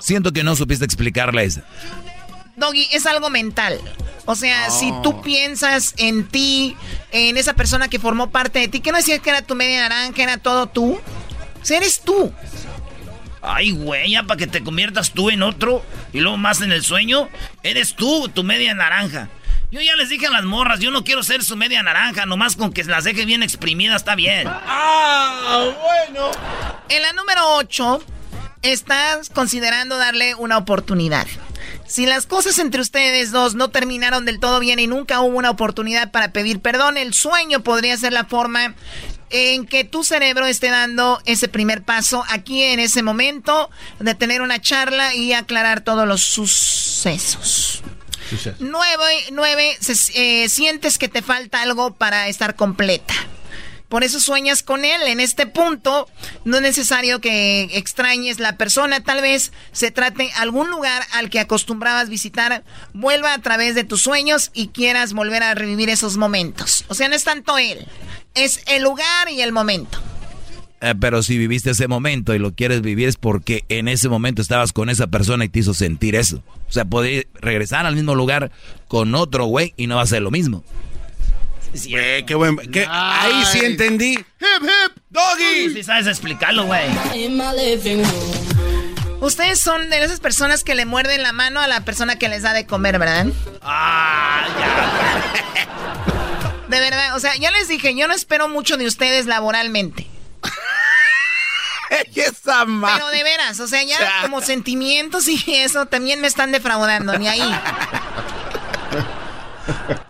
[0.01, 1.63] Siento que no supiste explicarla esa.
[2.55, 3.81] Doggy, es algo mental.
[4.27, 6.77] O sea, si tú piensas en ti,
[7.11, 9.81] en esa persona que formó parte de ti, que no decías que era tu media
[9.89, 10.93] naranja, era todo tú.
[10.95, 12.33] O sea, eres tú.
[13.47, 16.83] Ay, güey, ya para que te conviertas tú en otro y luego más en el
[16.83, 17.29] sueño,
[17.63, 19.29] eres tú, tu media naranja.
[19.71, 22.57] Yo ya les dije a las morras, yo no quiero ser su media naranja, nomás
[22.57, 24.49] con que las deje bien exprimidas está bien.
[24.49, 26.31] Ah, bueno.
[26.89, 28.05] En la número 8,
[28.63, 31.27] estás considerando darle una oportunidad.
[31.87, 35.51] Si las cosas entre ustedes dos no terminaron del todo bien y nunca hubo una
[35.51, 38.75] oportunidad para pedir perdón, el sueño podría ser la forma
[39.31, 44.43] en que tu cerebro esté dando ese primer paso aquí en ese momento de tener
[44.43, 47.83] una charla y aclarar todos los sucesos.
[48.59, 53.15] Nueve, nueve se- eh, sientes que te falta algo para estar completa.
[53.89, 55.01] Por eso sueñas con él.
[55.05, 56.09] En este punto,
[56.45, 59.01] no es necesario que extrañes la persona.
[59.05, 62.65] Tal vez se trate algún lugar al que acostumbrabas visitar.
[62.95, 66.85] Vuelva a través de tus sueños y quieras volver a revivir esos momentos.
[66.89, 67.87] O sea, no es tanto él.
[68.37, 69.99] Es el lugar y el momento.
[70.83, 74.43] Eh, pero si viviste ese momento y lo quieres vivir es porque en ese momento
[74.43, 76.43] estabas con esa persona y te hizo sentir eso.
[76.69, 78.51] O sea, podría regresar al mismo lugar
[78.87, 80.63] con otro güey y no va a ser lo mismo.
[81.89, 82.57] Güey, qué buen.
[82.71, 84.13] qué- ahí sí entendí.
[84.13, 84.25] ¡Hip,
[84.63, 85.03] hip!
[85.11, 85.73] ¡Doggy!
[85.75, 86.83] Si sabes explicarlo, güey.
[89.21, 92.43] Ustedes son de esas personas que le muerden la mano a la persona que les
[92.43, 93.27] da de comer, ¿verdad?
[93.63, 94.47] Ah,
[96.69, 100.07] De verdad, o sea, ya les dije, yo no espero mucho de ustedes laboralmente.
[102.45, 107.29] Pero de veras, o sea, ya como sentimientos y eso también me están defraudando, ni
[107.29, 107.55] ahí.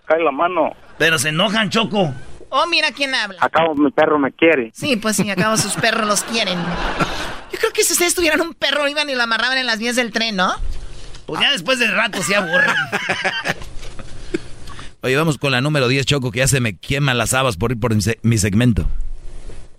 [0.06, 0.70] Cae la mano.
[0.98, 2.14] Pero se enojan, Choco.
[2.48, 3.38] Oh, mira quién habla.
[3.40, 4.70] Acabo mi perro me quiere.
[4.74, 6.58] Sí, pues sí, acabo sus perros los quieren.
[7.52, 9.96] Yo creo que si ustedes tuvieran un perro iban y lo amarraban en las vías
[9.96, 10.54] del tren, ¿no?
[11.26, 12.70] Pues ya después de rato se aburren.
[15.02, 17.70] Oye, vamos con la número 10, Choco, que ya se me queman las habas por
[17.72, 18.88] ir por mi, se- mi segmento.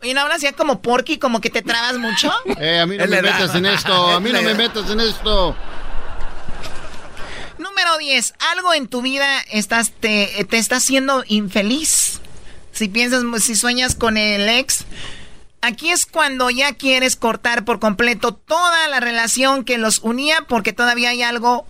[0.04, 2.32] Y no hablas ya como porky, como que te trabas mucho.
[2.60, 3.40] Eh, a mí no Es me la edad.
[3.40, 5.56] metas en esto, a mí no me metas en esto.
[7.58, 8.34] Número 10.
[8.56, 12.22] Algo en tu vida estás, te, te está haciendo infeliz.
[12.72, 14.86] Si piensas, si sueñas con el ex,
[15.62, 20.74] aquí es cuando ya quieres cortar por completo toda la relación que los unía porque
[20.74, 21.66] todavía hay algo,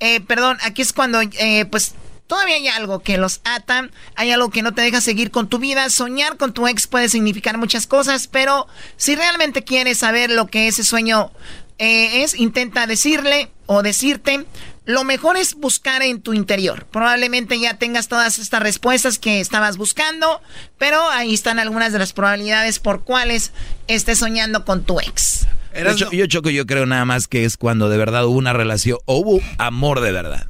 [0.00, 1.94] eh, perdón, aquí es cuando eh, pues
[2.30, 5.58] todavía hay algo que los ata, hay algo que no te deja seguir con tu
[5.58, 5.90] vida.
[5.90, 10.68] Soñar con tu ex puede significar muchas cosas, pero si realmente quieres saber lo que
[10.68, 11.32] ese sueño
[11.78, 14.46] eh, es, intenta decirle o decirte.
[14.84, 16.86] Lo mejor es buscar en tu interior.
[16.86, 20.40] Probablemente ya tengas todas estas respuestas que estabas buscando,
[20.78, 23.50] pero ahí están algunas de las probabilidades por cuales
[23.88, 25.48] estés soñando con tu ex.
[25.96, 28.98] Yo, yo, Choco, yo creo nada más que es cuando de verdad hubo una relación
[29.06, 30.46] o hubo amor de verdad.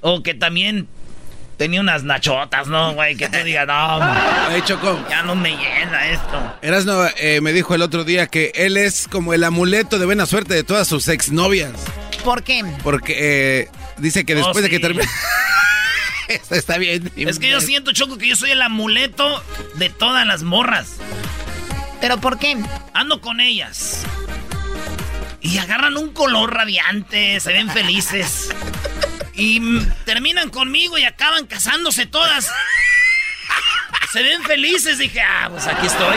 [0.00, 0.88] O que también
[1.56, 3.16] tenía unas nachotas, ¿no, güey?
[3.16, 3.72] Que tú digas, no,
[4.02, 4.98] Ay, Choco.
[5.10, 6.54] ya no me llena esto.
[6.62, 10.24] Erasno eh, me dijo el otro día que él es como el amuleto de buena
[10.26, 11.72] suerte de todas sus exnovias.
[12.24, 12.64] ¿Por qué?
[12.82, 13.16] Porque
[13.62, 15.06] eh, dice que Oh, después de que termine.
[16.28, 17.10] Esto está bien.
[17.16, 19.42] Es que yo siento, Choco, que yo soy el amuleto
[19.74, 20.96] de todas las morras.
[22.00, 22.56] ¿Pero por qué?
[22.94, 24.04] Ando con ellas.
[25.42, 28.50] Y agarran un color radiante, se ven felices.
[29.40, 29.58] Y
[30.04, 32.46] terminan conmigo y acaban casándose todas.
[34.12, 36.16] Se ven felices, dije, ah, pues aquí estoy.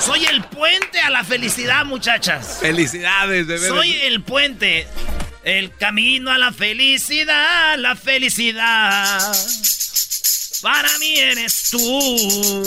[0.00, 2.58] Soy el puente a la felicidad, muchachas.
[2.60, 3.68] Felicidades, de verdad.
[3.76, 4.88] Soy el puente.
[5.44, 9.36] El camino a la felicidad, la felicidad.
[10.62, 12.64] Para mí eres tú.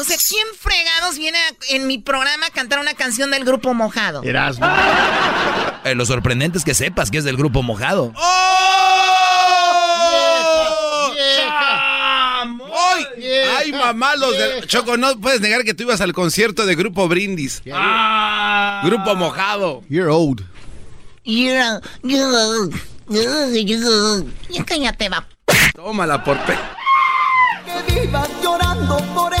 [0.00, 3.74] O sea, ¿quién fregados viene a- en mi programa a cantar una canción del grupo
[3.74, 4.22] Mojado?
[4.22, 4.66] Erasmo.
[5.84, 8.12] Eh, lo sorprendente es que sepas que es del grupo mojado.
[12.80, 13.06] ¡Ay!
[13.58, 14.14] ¡Ay, mamá!
[14.16, 14.66] Los de...
[14.66, 17.62] Choco, no puedes negar que tú ibas al concierto de Grupo Brindis.
[17.64, 19.82] Grupo Mojado.
[19.88, 20.42] You're old.
[21.24, 22.68] Yeah, yeah,
[23.08, 24.24] yeah, yeah.
[24.50, 25.26] Ya cállate, va.
[25.74, 26.56] Tómala por pe...
[27.86, 29.40] que vivas llorando por él.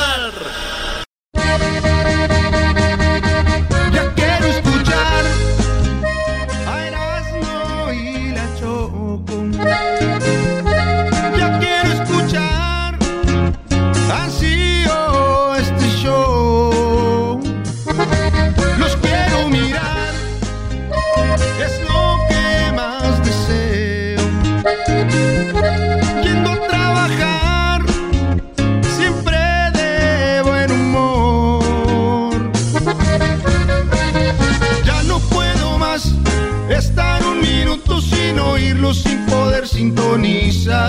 [38.51, 40.81] Oírlo, sin poder sintonizar.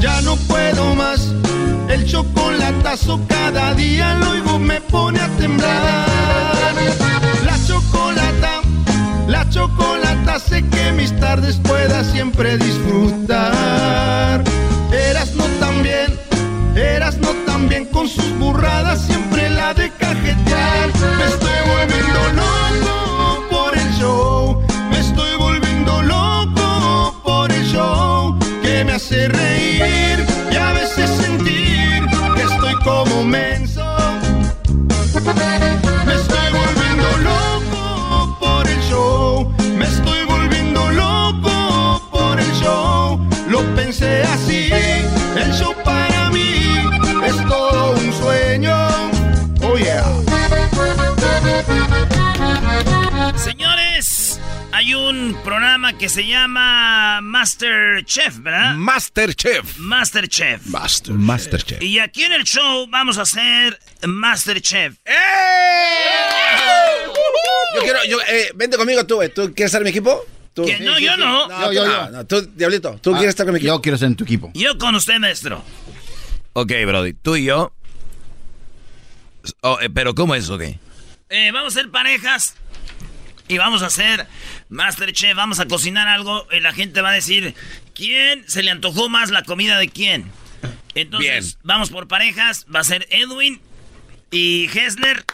[0.00, 1.32] Ya no puedo más,
[1.88, 6.74] el chocolatazo cada día lo oigo, me pone a temblar.
[7.44, 8.62] La chocolata,
[9.28, 14.42] la chocolata hace que mis tardes pueda siempre disfrutar.
[14.92, 15.43] Eras no
[43.98, 44.70] pensé así,
[45.36, 46.82] el show para mí
[47.24, 48.74] es todo un sueño.
[49.62, 50.04] Oh yeah.
[53.36, 54.40] Señores,
[54.72, 58.74] hay un programa que se llama Master Chef, ¿verdad?
[58.74, 59.78] Master Chef.
[59.78, 60.66] Master Chef.
[60.66, 61.82] Master, Master Chef.
[61.82, 64.94] Y aquí en el show vamos a hacer Master Chef.
[67.76, 69.28] Yo quiero, yo, eh, vente conmigo tú, eh.
[69.28, 70.24] ¿Tú quieres en mi equipo?
[70.54, 70.64] ¿Tú?
[70.64, 71.48] Que no, yo no.
[71.48, 72.10] No, yo, yo.
[72.10, 73.74] No, tú, Diablito, ¿tú quieres estar con mi equipo?
[73.74, 74.50] Yo quiero ser en tu equipo.
[74.54, 75.62] Yo con usted, maestro.
[76.52, 77.72] Ok, Brody, tú y yo.
[79.62, 80.62] Oh, eh, pero ¿cómo es, ok?
[81.30, 82.54] Eh, vamos a ser parejas
[83.48, 84.26] y vamos a hacer
[84.68, 85.36] Masterchef.
[85.36, 87.54] Vamos a cocinar algo y la gente va a decir
[87.94, 90.30] quién se le antojó más la comida de quién.
[90.94, 92.64] Entonces, vamos por parejas.
[92.72, 93.60] Va a ser Edwin
[94.30, 95.24] y Hessler,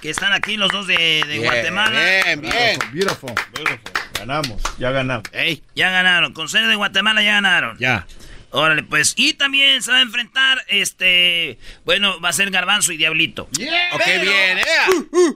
[0.00, 2.00] que están aquí los dos de, de Bien, Guatemala.
[2.24, 2.78] bien, bien.
[2.92, 3.99] Beautiful, beautiful.
[4.20, 5.24] Ganamos, ya ganamos.
[5.32, 6.34] Ey, ya ganaron.
[6.34, 7.78] Con ser de Guatemala ya ganaron.
[7.78, 8.06] Ya.
[8.50, 9.14] Órale, pues.
[9.16, 11.58] Y también se va a enfrentar, este...
[11.86, 13.44] Bueno, va a ser Garbanzo y Diablito.
[13.44, 14.64] Ok, bien, eh.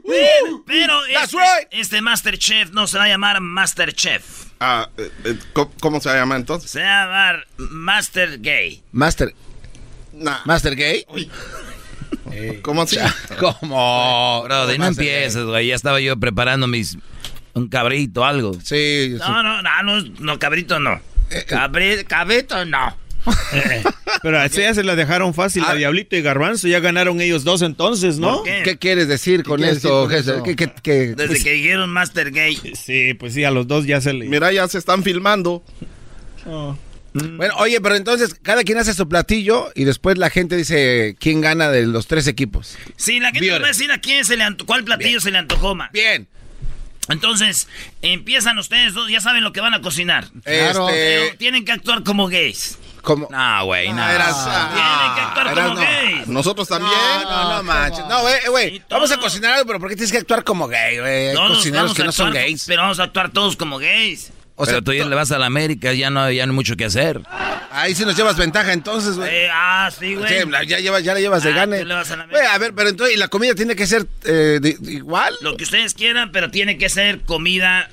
[0.07, 1.39] Pero, pero este,
[1.71, 4.47] este Masterchef no se va a llamar Masterchef.
[4.61, 6.71] Ah, eh, eh, ¿cómo, cómo se llama entonces?
[6.71, 8.83] Se va a llamar Master Gay.
[8.93, 9.35] Master.
[10.45, 11.07] Master Gay.
[12.63, 12.99] ¿Cómo así?
[13.39, 14.43] ¿Cómo?
[14.45, 15.69] Brody, no empieces, güey.
[15.69, 16.99] Ya estaba yo preparando mis...
[17.55, 18.53] Un cabrito, algo.
[18.63, 19.17] Sí.
[19.19, 21.01] No, no, no, no, no, cabrito no.
[21.49, 22.97] Cabri- cabrito no.
[24.23, 26.69] Pero así ya se la dejaron fácil a Diablito y Garbanzo.
[26.69, 28.37] Ya ganaron ellos dos entonces, ¿no?
[28.37, 28.61] ¿Por qué?
[28.65, 30.43] ¿Qué quieres decir con quieres esto, decir
[30.85, 32.59] Desde pues, que dijeron Master Gay.
[32.75, 34.27] Sí, pues sí, a los dos ya se le...
[34.27, 35.65] Mira, ya se están filmando.
[37.15, 41.41] Bueno, oye, pero entonces cada quien hace su platillo y después la gente dice quién
[41.41, 42.77] gana de los tres equipos.
[42.97, 45.31] Sí, la gente nos va a decir a quién se le antojó, cuál platillo se
[45.31, 45.93] le antojó más.
[45.93, 46.27] Bien.
[47.09, 47.69] Entonces,
[48.03, 50.27] empiezan ustedes dos, ya saben lo que van a cocinar.
[50.45, 50.89] Claro.
[50.89, 52.79] Este- Pero tienen que actuar como gays.
[53.03, 53.29] Como...
[53.31, 54.03] No, güey, no.
[54.03, 55.81] Eras- Tienen que actuar eras como no.
[55.87, 56.27] gays.
[56.29, 56.93] Nosotros también.
[57.25, 58.07] No, no, no manches.
[58.07, 58.83] No, güey, eh, güey.
[58.89, 61.35] Vamos a cocinar algo, pero ¿por qué tienes que actuar como gay, güey?
[61.35, 62.65] Cocineros que no son actuar- gays.
[62.67, 64.33] Pero vamos a actuar todos como gays.
[64.57, 66.77] O sea, tú ya le vas a la América, ya no, ya no hay mucho
[66.77, 67.21] que hacer.
[67.73, 69.29] Ahí sí nos llevas ventaja entonces, güey.
[69.35, 70.29] Eh, ah, sí, güey.
[70.43, 71.85] Sí, la- ya, llevas, ya le llevas de Ah, gane.
[71.85, 74.07] le vas a la Güey, a ver, pero entonces, ¿y la comida tiene que ser
[74.25, 75.35] eh, de- de igual?
[75.41, 77.91] Lo que ustedes quieran, pero tiene que ser comida,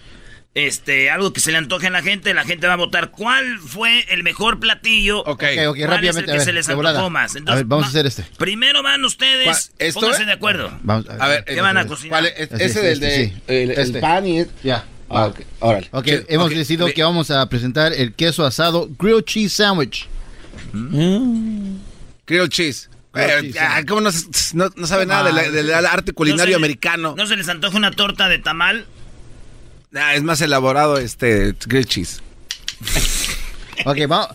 [0.54, 2.32] este, algo que se le antoje a la gente.
[2.36, 5.22] La gente va a votar cuál fue el mejor platillo.
[5.22, 7.36] Ok, ok, cuál es el rápidamente, que a ver, se les antojó más.
[7.48, 8.24] A ver, vamos a hacer este.
[8.38, 9.58] Primero van ustedes, ¿Cuál?
[9.88, 10.26] ¿Esto, pónganse eh?
[10.28, 10.78] de acuerdo.
[10.84, 12.22] Vamos, A ver, ¿Qué van a cocinar?
[12.22, 12.52] ¿cuál es?
[12.52, 13.34] Así Ese es, del este, de sí.
[13.48, 14.00] el, el Este.
[14.00, 14.46] pan y...
[14.62, 14.86] Ya.
[15.14, 15.90] Ah, ok, órale.
[15.92, 20.08] Ok, Sí, hemos decidido que vamos a presentar el queso asado grilled cheese sandwich.
[22.28, 22.90] Grilled cheese.
[23.14, 24.10] Grilled Eh, cheese, ah, ¿Cómo no,
[24.54, 27.14] no, no sabe nada de del arte culinario No se le- americano?
[27.18, 28.86] ¿No se les antoja una torta de tamal?
[29.94, 32.22] Ah, es más elaborado este grilled cheese.
[33.84, 34.28] Ok, vamos.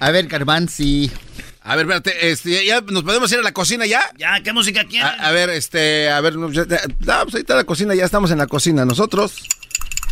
[0.00, 1.08] A ver, Garbanzi.
[1.62, 4.00] A ver, espérate, este, ¿ya nos podemos ir a la cocina ya?
[4.18, 5.20] Ya, ¿qué música A, quieren?
[5.20, 8.04] a ver, este, a ver, no, ya- ya- no, pues ahí está la cocina, ya
[8.04, 9.36] estamos en la cocina nosotros.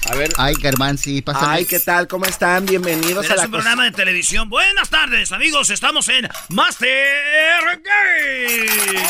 [0.09, 0.33] A ver.
[0.37, 1.57] Ay, Garbanzi, pásame.
[1.57, 2.07] Ay, ¿qué tal?
[2.07, 2.65] ¿Cómo están?
[2.65, 4.49] Bienvenidos a la es un programa de televisión.
[4.49, 5.71] Buenas tardes, amigos.
[5.71, 9.03] Estamos en Master Game.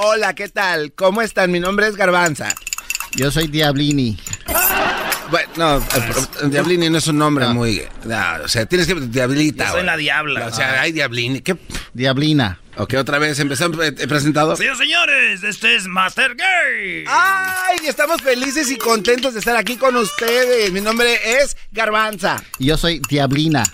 [0.00, 0.92] Hola, ¿qué tal?
[0.92, 1.50] ¿Cómo están?
[1.50, 2.54] Mi nombre es Garbanza.
[3.14, 4.18] Yo soy Diablini.
[5.30, 7.82] Bueno, no, eh, Diablini no es un nombre muy...
[8.04, 8.94] no, o sea, tienes que...
[8.94, 9.66] Diablita.
[9.66, 10.46] Yo soy la diabla.
[10.46, 11.40] O sea, hay Diablini.
[11.40, 11.56] ¿Qué?
[11.92, 12.60] Diablina.
[12.76, 13.78] Ok, otra vez empezamos.
[13.84, 14.56] ¿He presentado?
[14.56, 17.04] Señores, señores, este es Master Game.
[17.06, 17.78] ¡Ay!
[17.86, 20.72] Estamos felices y contentos de estar aquí con ustedes.
[20.72, 22.42] Mi nombre es Garbanza.
[22.58, 23.64] Y yo soy Diablina.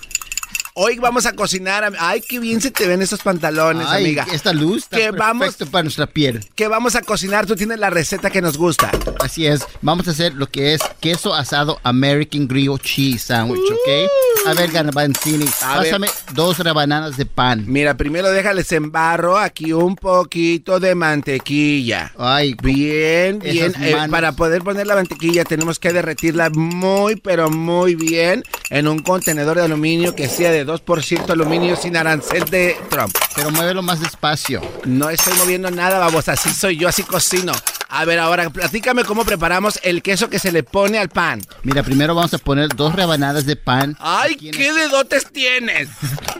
[0.75, 1.93] Hoy vamos a cocinar.
[1.99, 4.27] Ay, qué bien se te ven esos pantalones, Ay, amiga.
[4.33, 6.41] esta luz está Que vamos- para nuestra piel.
[6.55, 7.45] ¿Qué vamos a cocinar?
[7.45, 8.91] Tú tienes la receta que nos gusta.
[9.19, 14.47] Así es, vamos a hacer lo que es queso asado American Grill Cheese Sandwich, ¿ok?
[14.49, 15.91] A ver, Garbanzini, A ver.
[15.91, 17.65] pásame dos rebanadas de pan.
[17.67, 22.13] Mira, primero déjales embarro aquí un poquito de mantequilla.
[22.17, 23.75] Ay, bien, bien.
[23.81, 29.01] Eh, para poder poner la mantequilla tenemos que derretirla muy, pero muy bien en un
[29.01, 33.15] contenedor de aluminio que sea de 2% aluminio sin arancel de Trump.
[33.35, 34.61] Pero muévelo más despacio.
[34.85, 36.29] No estoy moviendo nada, babos.
[36.29, 37.53] Así soy yo, así cocino.
[37.93, 41.43] A ver, ahora platícame cómo preparamos el queso que se le pone al pan.
[41.65, 43.97] Mira, primero vamos a poner dos rebanadas de pan.
[43.99, 45.89] ¡Ay, qué dedotes tienes!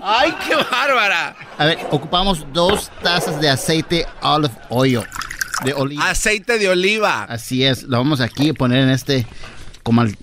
[0.01, 1.37] ¡Ay, qué bárbara!
[1.59, 5.03] A ver, ocupamos dos tazas de aceite olive oil.
[5.65, 6.09] De oliva.
[6.09, 7.25] Aceite de oliva.
[7.25, 9.27] Así es, lo vamos aquí a poner en este,
[9.83, 10.17] como al...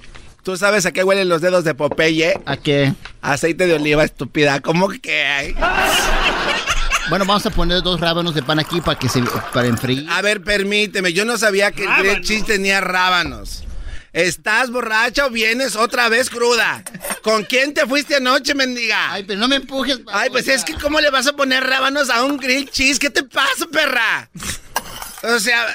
[0.43, 2.39] ¿Tú sabes a qué huelen los dedos de Popeye?
[2.45, 2.93] ¿A qué?
[3.22, 4.60] Aceite de oliva, estúpida.
[4.61, 5.56] ¿Cómo que hay?
[7.10, 9.22] Bueno, vamos a poner dos rábanos de pan aquí para que se
[9.53, 10.06] para enfriar.
[10.10, 11.14] A ver, permíteme.
[11.14, 13.64] Yo no sabía que el grilled cheese tenía rábanos.
[14.14, 16.84] ¿Estás borracha o vienes otra vez cruda?
[17.22, 19.11] ¿Con quién te fuiste anoche, mendiga?
[19.14, 19.99] Ay, pero no me empujes.
[20.11, 22.99] Ay, pues es que ¿cómo le vas a poner rábanos a un grill cheese?
[22.99, 24.30] ¿Qué te pasa, perra?
[25.23, 25.68] O sea,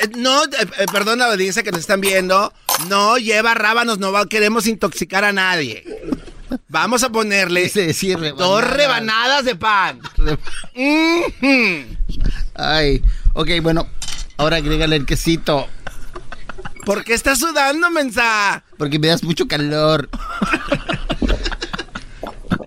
[0.00, 0.48] eh, no, eh,
[0.78, 2.52] eh, perdona, dice que nos están viendo.
[2.88, 5.82] No lleva rábanos, no va- queremos intoxicar a nadie.
[6.68, 7.70] Vamos a ponerle
[8.36, 10.00] dos rebanadas de pan.
[12.54, 13.02] Ay,
[13.34, 13.88] ok, bueno,
[14.36, 15.68] ahora agrégale el quesito.
[16.84, 18.62] ¿Por qué estás sudando, mensa?
[18.78, 20.08] Porque me das mucho calor.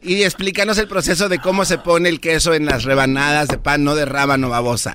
[0.01, 3.83] Y explícanos el proceso de cómo se pone el queso en las rebanadas de pan,
[3.83, 4.93] no de rábano babosa.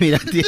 [0.00, 0.42] Mira, ti-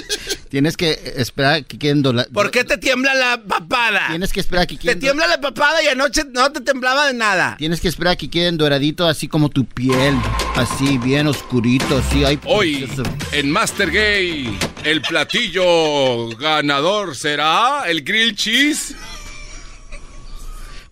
[0.48, 4.08] tienes que esperar que queden dola- ¿Por qué te tiembla la papada?
[4.08, 7.06] Tienes que esperar que Te queden do- tiembla la papada y anoche no te temblaba
[7.06, 7.56] de nada.
[7.58, 10.16] Tienes que esperar que queden doraditos así como tu piel,
[10.56, 12.24] así bien oscurito, así.
[12.24, 12.88] Ay, Hoy,
[13.32, 18.94] en Master Gay, el platillo ganador será el grill cheese.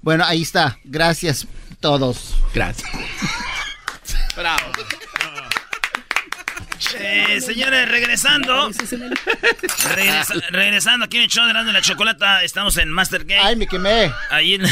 [0.02, 0.78] Bueno, ahí está.
[0.84, 1.46] Gracias
[1.80, 2.34] todos.
[2.54, 2.88] Gracias.
[4.36, 4.60] Bravo.
[6.94, 8.70] Eh, señores, regresando.
[8.70, 13.40] Regresa- regresando aquí en el show de la Chocolata, estamos en Master Game.
[13.42, 14.12] Ay, me quemé.
[14.30, 14.66] Ahí en-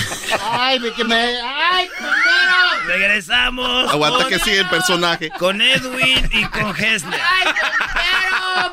[0.51, 1.39] Ay, me quemé.
[1.43, 2.87] Ay, bombero.
[2.87, 3.91] Regresamos.
[3.93, 5.31] Aguanta que sigue el personaje.
[5.31, 7.21] Con Edwin y con Hesler.
[7.23, 7.53] ¡Ay,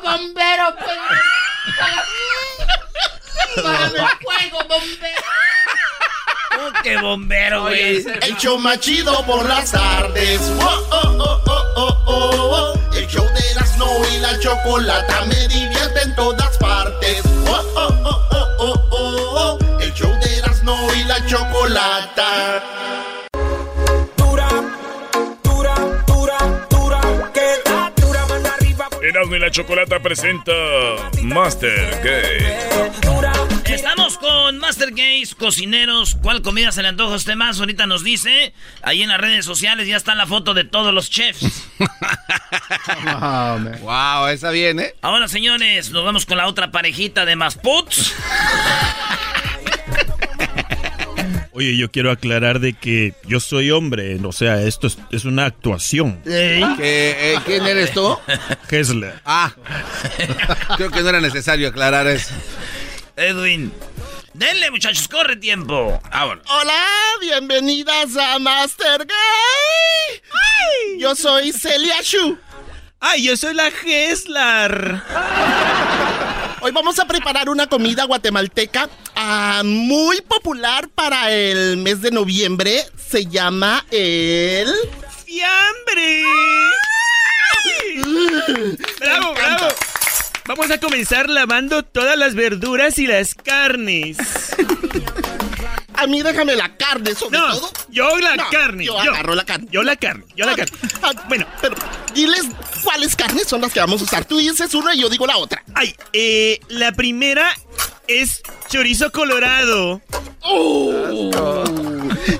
[0.02, 0.72] bombero!
[0.72, 0.74] ¡Bombero!
[3.62, 4.08] ¡Bájame el
[4.50, 5.22] fuego, bombero!
[6.56, 7.96] ¿Cómo que bombero, güey?
[8.22, 10.40] El show más chido por las tardes.
[10.58, 12.96] Oh, oh, oh, oh, oh, oh, oh.
[12.96, 17.22] El show de Erasmo y la chocolata me divierte en todas partes.
[17.46, 19.80] Oh, oh, oh, oh, oh, oh, oh.
[19.80, 22.62] El show de Erasmo y la chocolata.
[29.02, 30.52] Erasmo y la Chocolata presenta
[31.22, 33.35] Master Gay.
[33.68, 36.16] Estamos con Master Gays, cocineros.
[36.22, 37.58] ¿Cuál comida se le antoja a usted más?
[37.58, 38.52] Ahorita nos dice.
[38.82, 41.68] Ahí en las redes sociales ya está la foto de todos los chefs.
[43.80, 44.94] Wow, esa bien, ¿eh?
[45.02, 48.14] Ahora, señores, nos vamos con la otra parejita de Masputs.
[51.52, 55.46] Oye, yo quiero aclarar de que yo soy hombre, o sea, esto es, es una
[55.46, 56.20] actuación.
[56.22, 58.16] ¿Que, eh, ¿Quién eres tú?
[58.70, 59.14] Hessler.
[59.24, 59.52] Ah,
[60.76, 62.34] creo que no era necesario aclarar eso.
[63.18, 63.72] Edwin,
[64.34, 65.98] denle, muchachos, corre tiempo.
[66.12, 66.44] Vámonos.
[66.50, 66.84] Hola,
[67.18, 70.98] bienvenidas a Master Gay.
[70.98, 72.38] Yo soy Celia Shu.
[73.00, 75.00] ¡Ay, yo soy la Hessler!
[76.60, 82.84] Hoy vamos a preparar una comida guatemalteca ah, muy popular para el mes de noviembre.
[82.98, 84.68] Se llama el...
[85.24, 86.22] ¡Fiambre!
[89.00, 89.68] ¡Bravo, bravo!
[90.46, 94.16] Vamos a comenzar lavando todas las verduras y las carnes.
[95.94, 97.70] A mí déjame la carne sobre No, todo.
[97.88, 98.84] yo la No, carne.
[98.84, 99.66] Yo, agarro la carne.
[99.70, 100.78] Yo la carne, yo la Ah, carne.
[101.02, 101.74] ah, bueno, pero
[102.14, 102.42] diles
[102.84, 104.24] cuáles carnes son las que vamos a usar.
[104.24, 105.64] Tú dices una y yo digo la otra.
[105.74, 107.50] Ay, eh, la primera
[108.08, 110.00] es chorizo colorado.
[110.42, 111.64] Oh,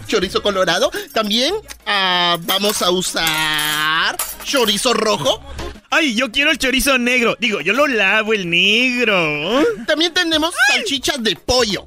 [0.06, 0.90] chorizo colorado.
[1.12, 1.54] También
[1.86, 5.42] ah, vamos a usar chorizo rojo.
[5.90, 7.36] Ay, yo quiero el chorizo negro.
[7.38, 9.64] Digo, yo lo lavo el negro.
[9.86, 11.84] También tenemos salchichas de pollo.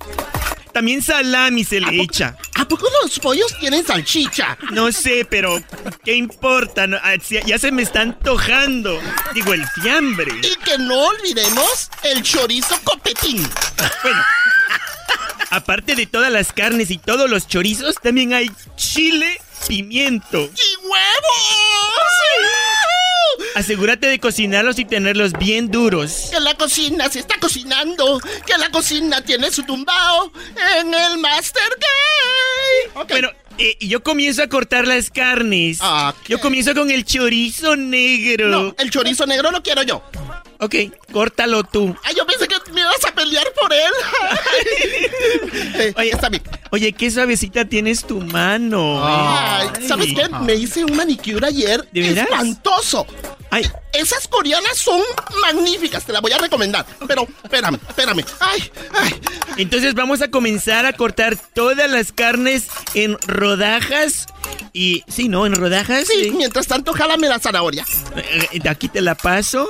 [0.73, 2.37] También salami se le echa.
[2.55, 4.57] ¿A poco los pollos tienen salchicha?
[4.71, 5.61] No sé, pero
[6.03, 6.87] ¿qué importa?
[6.87, 7.15] No, ah,
[7.45, 8.99] ya se me está antojando.
[9.33, 10.31] Digo, el fiambre.
[10.43, 13.47] Y que no olvidemos el chorizo copetín.
[14.03, 14.23] Bueno,
[15.49, 20.39] aparte de todas las carnes y todos los chorizos, también hay chile, pimiento.
[20.39, 22.68] ¡Y huevos!
[23.55, 26.29] Asegúrate de cocinarlos y tenerlos bien duros.
[26.31, 28.19] Que la cocina se está cocinando.
[28.45, 30.31] Que la cocina tiene su tumbao
[30.79, 33.05] en el Master Gay.
[33.07, 35.79] Bueno, eh, yo comienzo a cortar las carnes.
[36.27, 38.47] Yo comienzo con el chorizo negro.
[38.47, 40.03] No, el chorizo negro lo quiero yo.
[40.61, 40.75] Ok,
[41.13, 41.95] córtalo tú.
[42.03, 43.91] Ay, yo pensé que me ibas a pelear por él.
[45.81, 46.11] Eh, Oye,
[46.71, 49.01] Oye, qué suavecita tienes tu mano.
[49.01, 50.27] Ay, ¿sabes qué?
[50.41, 51.87] Me hice un manicure ayer.
[51.93, 52.27] ¿De veras?
[52.29, 53.07] Espantoso.
[53.51, 53.69] Ay.
[53.93, 55.01] Esas coreanas son
[55.41, 56.85] magníficas, te las voy a recomendar.
[57.07, 58.23] Pero, espérame, espérame.
[58.39, 59.19] Ay, ay.
[59.57, 64.27] Entonces vamos a comenzar a cortar todas las carnes en rodajas.
[64.73, 65.45] Y, sí, ¿no?
[65.45, 66.07] En rodajas.
[66.07, 67.85] Sí, mientras tanto, jálame la zanahoria.
[68.15, 69.67] Eh, eh, aquí te la paso.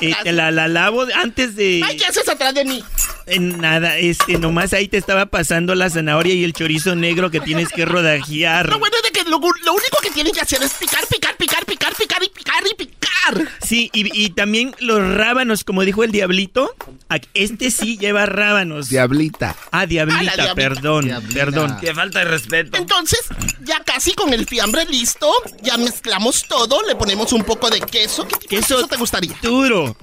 [0.00, 1.82] eh, te la, la lavo antes de...
[1.84, 2.84] Ay, ¿qué haces atrás de mí?
[3.26, 7.40] En nada, este, nomás ahí te estaba pasando la zanahoria y el chorizo negro que
[7.40, 8.68] tienes que rodajear.
[8.68, 11.36] Lo bueno es de que lo, lo único que tienen que hacer es picar, picar,
[11.36, 13.48] picar, picar, picar y picar y picar.
[13.66, 16.72] Sí, y, y también los rábanos, como dijo el diablito.
[17.08, 18.88] a- Este sí lleva rábanos.
[18.90, 19.56] Diablita.
[19.72, 20.54] Ah, diablita, Ah, diablita.
[20.54, 21.76] perdón, perdón.
[21.80, 22.76] Qué falta de respeto.
[22.76, 23.18] Entonces,
[23.64, 25.28] ya casi con el fiambre listo,
[25.62, 28.22] ya mezclamos todo, le ponemos un poco de queso.
[28.28, 29.36] ¿Qué tipo de Queso queso te gustaría?
[29.42, 29.96] Duro,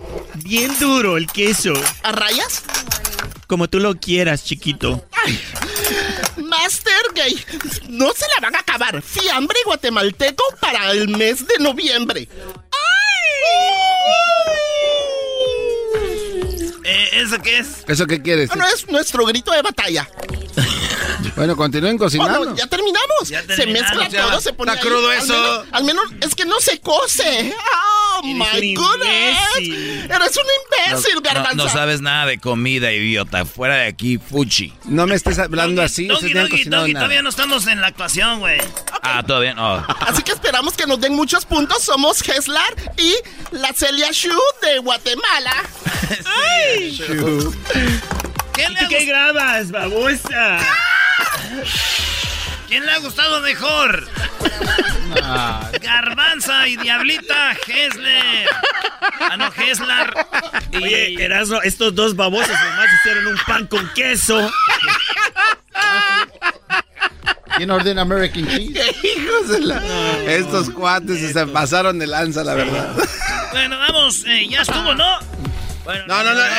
[0.44, 1.74] bien duro el queso.
[2.04, 2.64] ¿A rayas?
[3.48, 5.06] Como tú lo quieras, chiquito.
[6.38, 7.44] Master Gay,
[7.90, 9.02] no se la van a acabar.
[9.02, 12.28] Fiambre guatemalteco para el mes de noviembre.
[16.86, 17.68] Eh, ¿Eso qué es?
[17.88, 18.50] ¿Eso qué quieres?
[18.50, 20.10] No, no es nuestro grito de batalla.
[21.36, 22.46] Bueno, continúen Oh, cocinando.
[22.46, 23.30] no, ya terminamos.
[23.30, 24.28] Ya se terminamos, mezcla ya.
[24.30, 24.90] todo, se pone Está ahí.
[24.90, 25.34] crudo Al eso.
[25.34, 27.56] menos- Al menos, es que no se cose.
[28.16, 29.40] Oh my un goodness.
[29.58, 31.56] Eres un imbécil, No, garbanzo.
[31.56, 33.46] no sabes nada de comida, idiota.
[33.46, 34.74] Fuera de aquí, fuchi.
[34.86, 36.08] No me estés hablando así.
[36.08, 38.60] Doggy, no han Doggy, Doggy, todavía no estamos en la actuación, güey.
[39.02, 39.86] Ah, todavía no.
[40.08, 41.84] Así que esperamos que nos den muchos puntos.
[41.84, 43.14] Somos Heslar y
[43.52, 44.30] la Celia Shu
[44.62, 45.54] de Guatemala.
[46.26, 46.98] ¡Ay!
[48.54, 50.60] ¿Quién ¿Y le, tú ha qué gust- grabas, babosa?
[52.74, 54.08] Quién le ha gustado mejor?
[55.22, 58.50] Ah, Garbanza y Diablita Hesler.
[59.20, 60.28] Ah, no, Heslar.
[60.72, 60.78] Y...
[60.78, 64.52] Oye, Erasmo, estos dos babosos nomás hicieron un pan con queso.
[67.56, 68.96] ¿Quién ordena American Cheese?
[69.04, 69.84] Hijos de la...
[70.26, 72.96] Estos cuates se pasaron de lanza, la verdad.
[73.52, 75.20] Bueno, vamos, eh, ya estuvo, ¿no?
[75.84, 76.50] Bueno, No, no, no, eh,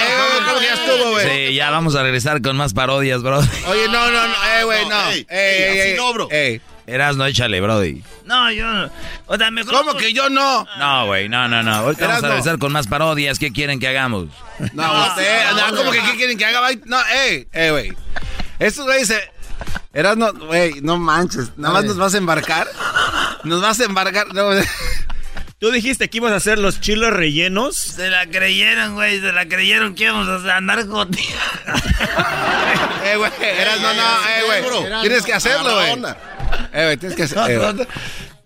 [0.46, 1.48] ¿cómo que ya estuvo, güey?
[1.48, 3.38] Sí, ya vamos a regresar con más parodias, bro.
[3.68, 5.10] Oye, no, no, no, eh, güey, no.
[5.10, 6.28] ey, Ey, ey, así ey, no, bro.
[6.30, 6.60] ey.
[6.86, 8.02] Eras, no échale, brody.
[8.26, 8.90] No, yo no.
[9.26, 9.72] O sea, mejor.
[9.72, 10.66] ¿Cómo que yo no?
[10.78, 11.74] No, güey, no, no, no.
[11.76, 13.38] Ahorita vamos a regresar con más parodias.
[13.38, 14.26] ¿Qué quieren que hagamos?
[14.74, 16.60] No, usted, no, ¿cómo que qué quieren que haga?
[16.84, 17.92] No, ey, ey, güey.
[18.58, 19.18] Estos güeyes se...
[19.94, 21.52] Eras no, güey, no manches.
[21.56, 22.66] Nada más nos vas a embarcar.
[23.44, 24.34] Nos vas a embarcar.
[24.34, 24.50] No,
[25.64, 27.74] ¿Tú dijiste que ibas a hacer los chilos rellenos?
[27.74, 29.18] Se la creyeron, güey.
[29.18, 31.08] Se la creyeron que íbamos a andar con.
[33.02, 35.00] eh, güey, eras no, no, eh, güey.
[35.00, 35.92] Tienes que hacerlo, güey.
[36.70, 37.70] Eh, güey, tienes que hacerlo.
[37.70, 37.86] Eh.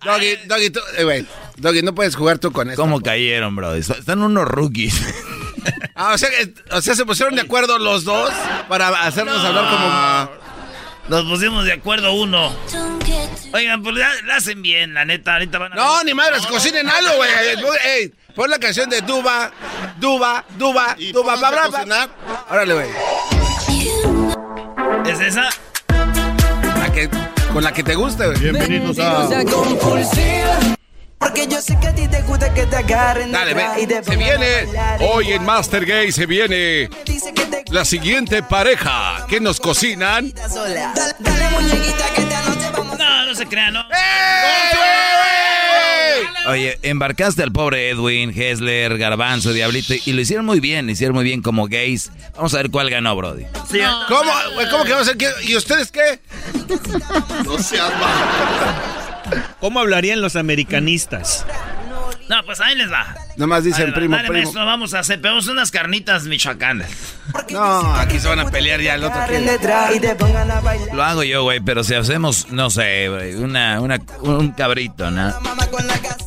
[0.01, 1.25] Doggy, Doggy, tú, eh, güey.
[1.57, 2.81] Doggy, no puedes jugar tú con esto.
[2.81, 3.75] ¿Cómo cayeron, bro?
[3.75, 4.95] Están unos rookies.
[5.95, 8.31] Ah, o sea, que- o sea, se pusieron de acuerdo los dos
[8.69, 10.31] para hacernos hablar como.
[11.09, 12.55] Nos pusimos de acuerdo uno.
[13.51, 15.33] Oigan, pues la, la hacen bien, la neta.
[15.33, 15.75] Ahorita van a.
[15.75, 17.29] No, ni madres, cocinen algo, güey.
[17.85, 19.51] Ey, pon la canción de Duba,
[19.99, 22.09] Duba, Duba, Duba, bla, bla, bla.
[22.51, 22.89] Órale, güey.
[25.07, 25.49] ¿Es esa?
[25.87, 27.09] La que,
[27.51, 28.39] con la que te guste, güey.
[28.39, 29.27] Bienvenidos a.
[31.19, 33.31] Porque yo sé que a ti te gusta que te agarren.
[33.31, 33.85] Dale, ve.
[33.85, 34.67] te Se viene.
[35.01, 36.89] Hoy en Master Gay se viene
[37.69, 40.33] la siguiente pareja que nos cocinan.
[42.73, 43.81] Vamos No, no se crean, ¿no?
[43.81, 44.89] ¡Ey, güey!
[46.47, 51.15] Oye, embarcaste al pobre Edwin, Hessler, Garbanzo, Diablito y lo hicieron muy bien, lo hicieron
[51.15, 52.11] muy bien como gays.
[52.35, 53.43] Vamos a ver cuál ganó, Brody.
[54.07, 54.31] ¿Cómo?
[54.71, 55.17] ¿Cómo que va a ser?
[55.17, 55.27] ¿Qué?
[55.43, 56.19] ¿Y ustedes qué?
[57.43, 58.98] No seas malo.
[59.59, 61.45] ¿Cómo hablarían los americanistas?
[62.29, 63.15] No, pues ahí les va.
[63.37, 64.43] Nomás dicen Dale, primo, dale, primo.
[64.43, 66.87] maestro, vamos a hacer, pegamos unas carnitas michoacanas.
[67.49, 69.19] No, aquí se van a pelear ya el otro.
[69.27, 69.57] quiere.
[70.93, 75.29] Lo hago yo, güey, pero si hacemos, no sé, güey, una, una, un cabrito, ¿no?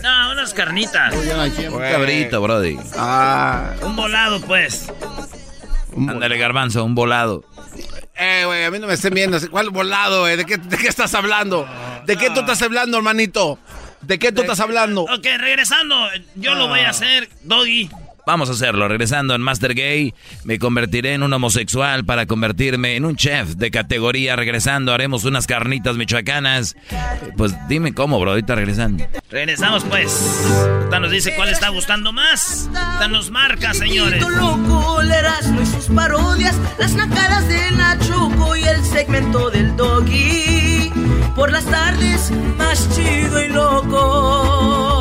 [0.03, 1.15] No, unas carnitas.
[1.15, 2.79] Un cabrito, Brody.
[2.97, 3.71] Ah.
[3.83, 4.89] Un volado, pues.
[5.97, 7.45] Ándale, Garbanzo, un volado.
[8.17, 9.39] Eh, güey, a mí no me estén viendo.
[9.51, 10.37] ¿Cuál volado, güey?
[10.37, 11.67] ¿De qué, ¿De qué estás hablando?
[12.07, 13.59] ¿De qué tú estás hablando, hermanito?
[14.01, 15.03] ¿De qué tú estás hablando?
[15.03, 15.97] Ok, regresando,
[16.35, 17.89] yo lo voy a hacer, Doggy.
[18.25, 18.87] Vamos a hacerlo.
[18.87, 20.15] Regresando en Master Gay,
[20.45, 24.37] me convertiré en un homosexual para convertirme en un chef de categoría.
[24.37, 26.77] Regresando, haremos unas carnitas michoacanas.
[27.37, 28.31] Pues dime cómo, bro.
[28.31, 29.05] Ahorita regresando.
[29.29, 30.45] Regresamos, pues.
[30.55, 32.69] Ahorita nos dice cuál está gustando más.
[32.75, 34.23] Ahorita nos marca, señores.
[34.23, 40.72] loco, el Erasmo y sus parodias, las nacadas de Nachoco y el segmento del doggy.
[41.35, 44.93] Por las tardes, más chido y loco.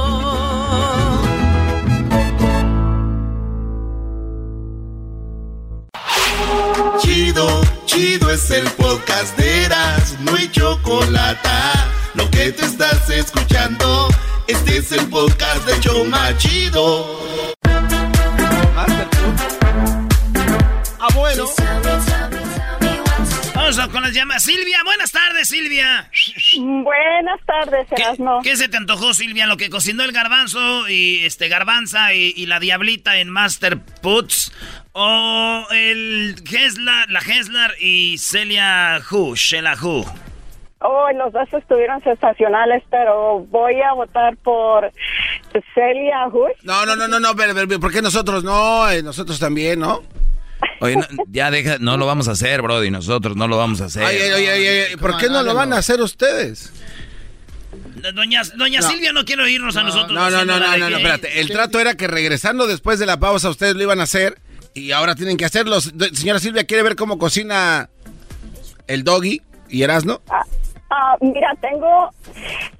[7.00, 11.50] Chido, chido es el podcast de Eras, no hay chocolate.
[12.14, 14.08] Lo que te estás escuchando,
[14.48, 17.20] este es el podcast de Choma Chido.
[21.00, 21.46] Ah, bueno.
[23.62, 24.42] Vamos con las llamadas.
[24.44, 26.10] Silvia, buenas tardes, Silvia.
[26.58, 28.42] Buenas tardes, ¿Qué, Erasmo.
[28.42, 29.46] qué se te antojó, Silvia?
[29.46, 34.52] Lo que cocinó el garbanzo y este garbanza y, y la diablita en Master Puts.
[34.94, 40.06] O el Heslar, la Heslar y Celia Hu, Sheila Hu.
[40.80, 44.92] Oh, los dos estuvieron sensacionales, pero voy a votar por
[45.76, 46.58] Celia Hush.
[46.64, 48.90] No, no, no, no, no, pero, pero, ¿por qué nosotros no?
[48.90, 50.02] Eh, nosotros también, ¿no?
[50.80, 52.90] Oye, no, ya deja, no lo vamos a hacer, Brody.
[52.92, 54.04] Nosotros no lo vamos a hacer.
[54.04, 56.72] Oye, oye, oye, ¿por qué no lo van a hacer ustedes?
[58.14, 58.90] Doña, doña No.
[58.90, 60.12] Silvia no quiere oírnos a nosotros.
[60.12, 61.40] No, no, no, no, no, que- espérate.
[61.42, 64.40] El trato era que regresando después de la pausa ustedes lo iban a hacer
[64.74, 65.80] y ahora tienen que hacerlo.
[65.82, 67.90] Señora Silvia, ¿quiere ver cómo cocina
[68.88, 70.22] el doggy y Erasno?
[70.90, 72.10] Ah, mira, tengo,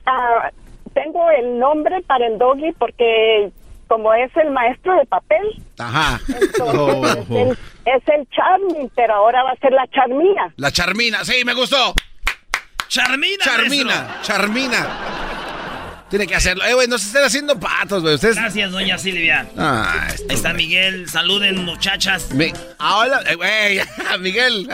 [0.06, 0.50] ah,
[0.94, 3.52] tengo el nombre para el doggy porque
[3.92, 6.18] como es el maestro de papel, Ajá.
[6.30, 10.54] entonces es, el, es el Charmin, pero ahora va a ser la Charmina.
[10.56, 11.94] La Charmina, sí, me gustó.
[12.88, 14.88] Charmina, Charmina, Charmina.
[16.10, 16.64] Tiene que hacerlo.
[16.66, 18.16] Eh, güey, no se estén haciendo patos, güey.
[18.16, 18.36] Ustedes.
[18.38, 19.46] Gracias, doña Silvia.
[19.58, 21.08] Ah, Ahí está Miguel.
[21.10, 22.34] Saluden, muchachas.
[22.34, 23.80] Mi- Ahora, eh, güey,
[24.22, 24.70] Miguel.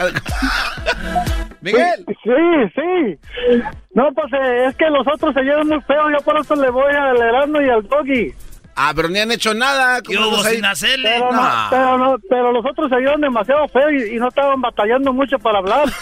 [1.60, 2.04] Miguel.
[2.06, 3.60] Sí, sí.
[3.94, 6.70] No, pues eh, es que los otros se llevan muy feo, yo por eso le
[6.70, 8.32] voy al Erasmo y al Doggy.
[8.80, 10.00] Ah, pero ni han hecho nada.
[10.02, 10.56] ¿Cómo ¿Qué hubo vamos a ir?
[10.56, 11.10] sin hacerle?
[11.10, 11.66] Pero no, No.
[11.70, 15.38] pero no, pero los otros se llevan demasiado feo y, y no estaban batallando mucho
[15.38, 15.84] para hablar.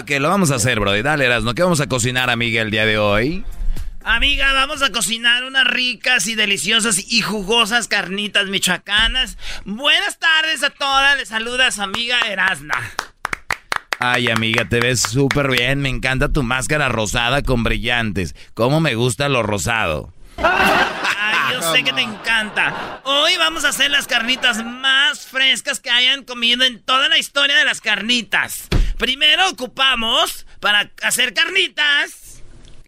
[0.00, 1.02] Ok, lo vamos a hacer, Brody.
[1.02, 1.54] Dale, Erasmo.
[1.54, 3.44] ¿Qué vamos a cocinar, amiga, el día de hoy?
[4.04, 9.38] Amiga, vamos a cocinar unas ricas y deliciosas y jugosas carnitas michoacanas.
[9.64, 11.16] Buenas tardes a todas.
[11.16, 12.74] Les saluda su amiga Erasna.
[14.06, 15.80] Ay, amiga, te ves súper bien.
[15.80, 18.36] Me encanta tu máscara rosada con brillantes.
[18.52, 20.12] ¿Cómo me gusta lo rosado?
[20.36, 23.00] Ay, yo sé que te encanta.
[23.04, 27.56] Hoy vamos a hacer las carnitas más frescas que hayan comido en toda la historia
[27.56, 28.68] de las carnitas.
[28.98, 32.42] Primero ocupamos para hacer carnitas.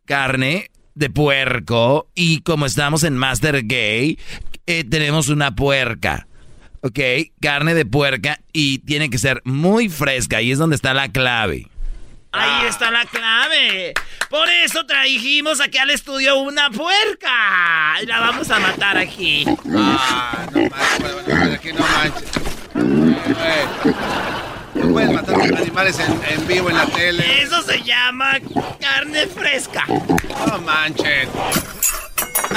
[0.04, 2.10] Carne de puerco.
[2.14, 4.18] Y como estamos en Master Gay,
[4.66, 6.25] eh, tenemos una puerca.
[6.86, 7.00] Ok,
[7.40, 10.36] carne de puerca y tiene que ser muy fresca.
[10.36, 11.66] Ahí es donde está la clave.
[12.30, 13.92] Ahí está la clave.
[14.30, 17.96] Por eso trajimos aquí al estudio una puerca.
[18.00, 19.44] Y la vamos a matar aquí.
[19.76, 22.30] Ah, no manches, aquí no manches.
[22.76, 23.92] Eh,
[24.74, 27.42] No puedes matar animales en, en vivo en la tele.
[27.42, 28.38] Eso se llama
[28.80, 29.84] carne fresca.
[29.88, 31.28] No manches.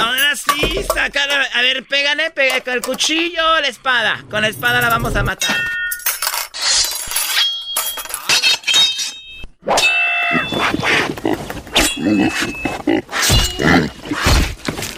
[0.00, 4.24] Ahora sí, saca la- A ver, pégale, pega con el cuchillo la espada.
[4.30, 5.56] Con la espada la vamos a matar.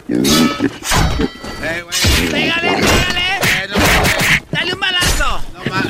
[0.08, 1.82] Eh.
[2.30, 3.26] Pégale, pégale.
[3.42, 5.42] Eh, no, eh, Dale un balazo.
[5.54, 5.84] no ma-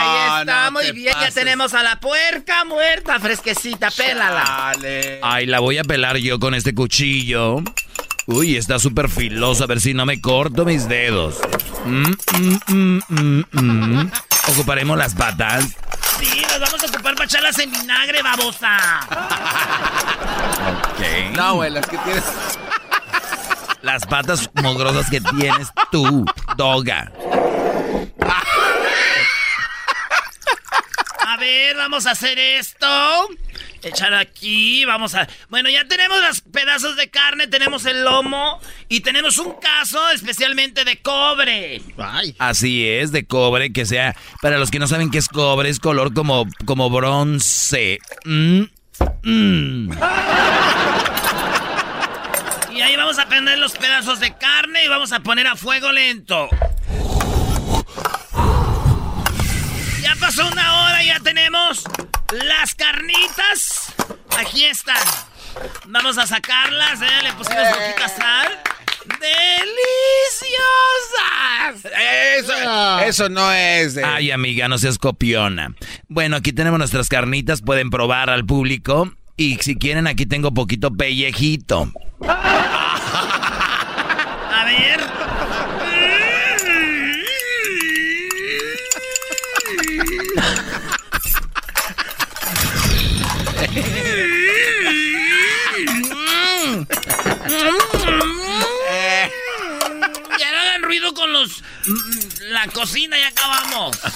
[0.00, 1.06] Ahí está, no muy te bien.
[1.06, 1.21] Ya pases.
[1.34, 3.90] Tenemos a la puerca muerta, fresquecita.
[3.90, 4.72] Pélala.
[4.74, 5.20] Dale.
[5.22, 7.62] Ay, la voy a pelar yo con este cuchillo.
[8.26, 9.64] Uy, está súper filoso.
[9.64, 11.38] A ver si no me corto mis dedos.
[11.84, 14.10] Mm, mm, mm, mm, mm.
[14.48, 15.76] Ocuparemos las patas.
[16.20, 18.78] Sí, nos vamos a ocupar para echarlas en vinagre, babosa.
[20.98, 21.30] ¿Qué?
[21.34, 22.24] No, güey, las que tienes.
[23.82, 26.24] Las patas mugrosas que tienes tú,
[26.56, 27.10] doga.
[31.42, 32.86] Ver, vamos a hacer esto.
[33.82, 35.28] Echar aquí, vamos a...
[35.50, 40.84] Bueno, ya tenemos los pedazos de carne, tenemos el lomo y tenemos un caso especialmente
[40.84, 41.82] de cobre.
[42.38, 44.14] Así es, de cobre, que sea...
[44.40, 47.98] Para los que no saben qué es cobre, es color como, como bronce.
[48.24, 48.62] Mm,
[49.24, 49.92] mm.
[52.72, 55.90] Y ahí vamos a prender los pedazos de carne y vamos a poner a fuego
[55.90, 56.48] lento.
[60.02, 61.84] Ya pasó una hora, ya tenemos
[62.30, 63.92] las carnitas.
[64.38, 64.96] Aquí están.
[65.86, 67.22] Vamos a sacarlas, ¿eh?
[67.22, 68.58] Le pusimos poquita sal.
[69.20, 69.52] ¡Deliciosas!
[72.38, 72.54] Eso,
[73.00, 73.98] eso no es.
[73.98, 75.74] Ay, amiga, no seas copiona.
[76.08, 79.12] Bueno, aquí tenemos nuestras carnitas, pueden probar al público.
[79.36, 81.92] Y si quieren, aquí tengo poquito pellejito.
[82.22, 85.21] A ver.
[100.38, 101.62] Ya hagan ruido con los.
[102.40, 103.98] La cocina, ya acabamos.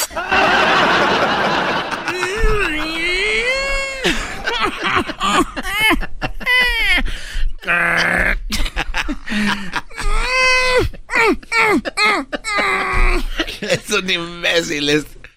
[13.61, 14.07] es un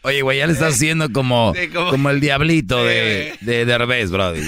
[0.02, 4.10] Oye, güey, ya le estás haciendo como, Sí, como- como el diablito de, de Derbez,
[4.12, 4.42] brody.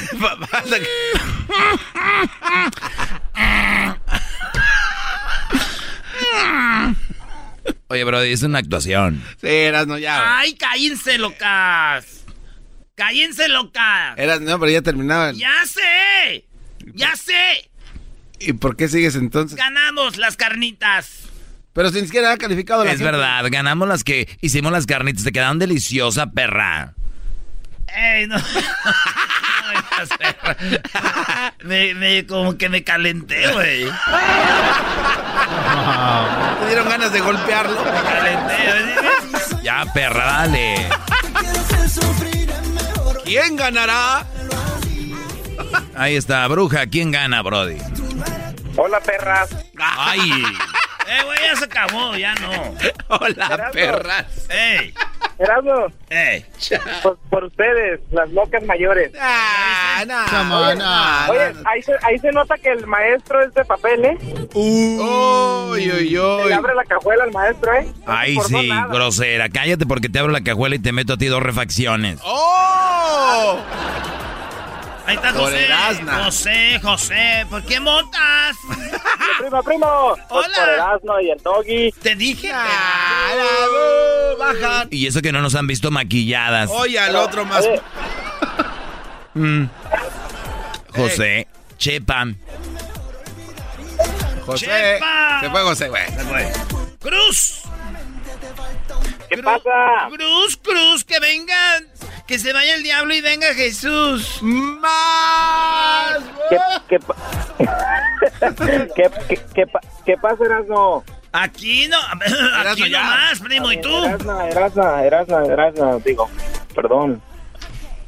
[7.87, 9.21] Oye, brody, es una actuación.
[9.41, 10.37] Sí, eras no ya.
[10.39, 12.23] ¡Ay, cállense, locas!
[12.95, 14.17] ¡Cállense, locas!
[14.17, 15.35] Eras no, pero ya terminaban.
[15.35, 16.45] ¡Ya sé!
[16.93, 17.69] ¡Ya sé!
[18.39, 19.57] ¿Y por qué sigues entonces?
[19.57, 21.20] ¡Ganamos las carnitas!
[21.73, 23.11] Pero sin siquiera ha calificado la Es gente.
[23.11, 26.93] verdad, ganamos las que hicimos las carnitas, te quedaron deliciosas, perra.
[27.95, 28.35] ¡Ey, no!
[31.63, 33.85] Me, me, como que me calenté, güey.
[36.59, 37.77] Te dieron ganas de golpearlo.
[37.83, 38.55] Me calenté.
[39.63, 40.89] Ya, perra, dale.
[43.23, 44.25] ¿Quién ganará?
[45.95, 47.77] Ahí está, bruja, ¿quién gana, brody?
[48.75, 49.49] Hola, perras.
[49.79, 50.43] Ay,
[51.07, 52.51] Eh, güey, ya se acabó, ya no.
[53.09, 54.47] Hola, perras.
[54.49, 54.93] ¡Ey!
[55.39, 56.45] Erasmo, ¡Ey!
[57.01, 59.11] por, por ustedes, las locas mayores.
[59.19, 60.75] Ah, no.
[60.75, 61.31] No.
[61.31, 64.17] Oye, ahí se, ahí se nota que el maestro es de papel, ¿eh?
[64.53, 66.47] Uy, uy, Se uy.
[66.49, 67.87] le abre la cajuela al maestro, ¿eh?
[68.05, 68.87] Ay, sí, nada.
[68.93, 69.49] grosera.
[69.49, 72.19] Cállate porque te abro la cajuela y te meto a ti dos refacciones.
[72.23, 73.59] ¡Oh!
[75.05, 75.65] Ahí está Por José.
[75.65, 76.23] Erasna.
[76.25, 78.55] José, José, ¿por qué montas?
[79.39, 80.15] Primo, primo.
[80.29, 80.55] Pues Hola.
[80.59, 81.91] por Erasmo y el doggy.
[82.01, 82.51] Te dije.
[82.53, 84.87] Ah, la- Bajan.
[84.91, 86.69] Y eso que no nos han visto maquilladas.
[86.71, 87.65] Oye, al otro más.
[89.33, 89.63] Mm.
[90.93, 91.47] José,
[91.77, 92.25] Chepa.
[94.45, 94.65] José.
[94.65, 95.39] Chepa.
[95.39, 96.03] Se fue José, güey.
[96.99, 97.61] ¡Cruz!
[99.29, 100.09] ¿Qué pasa?
[100.09, 101.87] Cruz, Cruz, que vengan.
[102.27, 104.39] Que se vaya el diablo y venga Jesús.
[104.41, 106.17] Más.
[106.49, 106.57] ¿Qué,
[106.89, 107.15] qué, pa-
[108.95, 111.03] ¿Qué, qué, qué, pa- qué pasa, Erasmo?
[111.33, 111.97] Aquí no.
[112.65, 113.01] Aquí ya.
[113.03, 113.71] nomás, primo.
[113.71, 114.05] ¿Y tú?
[114.05, 116.29] Erasmo, Erasmo, Erasmo, Erasmo, digo,
[116.75, 117.21] perdón.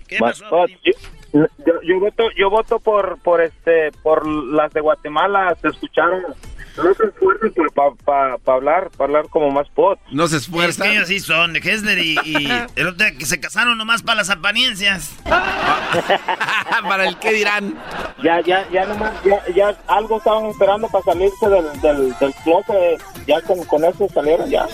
[0.07, 0.45] ¿Qué pasó?
[0.65, 0.79] Primo?
[1.33, 6.21] Yo, yo, voto, yo voto por, por este, por las de Guatemala, se escucharon.
[6.75, 7.51] No se esfuerzan
[8.03, 9.99] para hablar, para hablar como más pot.
[10.11, 10.85] No se Es esfuerza.
[10.85, 14.29] que ellos sí son, Hesner y, y el otro que se casaron nomás para las
[14.31, 15.15] apariencias.
[16.83, 17.75] Para el qué dirán.
[18.23, 23.01] Ya, ya, ya nomás, ya, ya algo estaban esperando para salirse del, del, del closet.
[23.27, 24.65] Ya con, con eso salieron ya.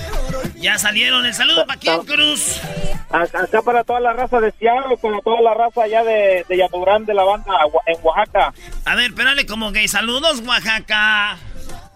[0.56, 1.26] Ya salieron.
[1.26, 2.61] El saludo para quién, Cruz.
[3.10, 7.05] Acá para toda la raza de Seattle, para toda la raza allá de, de Yaturán
[7.05, 7.53] de la banda
[7.85, 8.53] en Oaxaca.
[8.85, 9.88] A ver, espérale como gay.
[9.88, 11.38] Saludos, Oaxaca.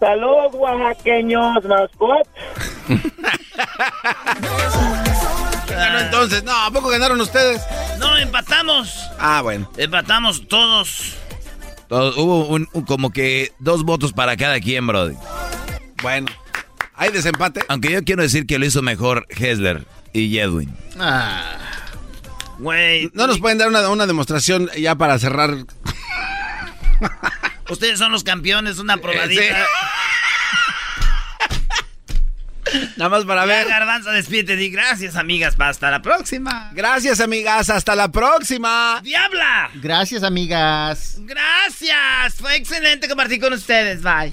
[0.00, 2.28] Saludos oaxaqueños, mascot.
[5.66, 6.44] ¿Quién ganó entonces?
[6.44, 7.62] No, ¿a poco ganaron ustedes?
[7.98, 9.08] No, empatamos.
[9.18, 9.70] Ah, bueno.
[9.76, 11.14] Empatamos todos.
[11.88, 15.16] Todo- hubo un- un- como que dos votos para cada quien, brody.
[16.02, 16.26] Bueno.
[16.96, 17.60] ¿Hay desempate?
[17.68, 20.72] Aunque yo quiero decir que lo hizo mejor Hesler y Edwin.
[21.00, 21.42] Ah,
[22.58, 25.54] Güey, ¿No nos pueden dar una, una demostración ya para cerrar?
[27.68, 29.66] ustedes son los campeones, una probadita.
[32.96, 33.68] Nada más para Ya, ver.
[33.68, 34.56] Garbanzo, despídete.
[34.56, 35.54] Di gracias, amigas.
[35.58, 36.70] Hasta la próxima.
[36.72, 37.70] Gracias, amigas.
[37.70, 39.00] Hasta la próxima.
[39.02, 39.70] ¡Diabla!
[39.74, 41.18] Gracias, amigas.
[41.20, 42.34] Gracias.
[42.36, 44.02] Fue excelente compartir con ustedes.
[44.02, 44.32] Bye.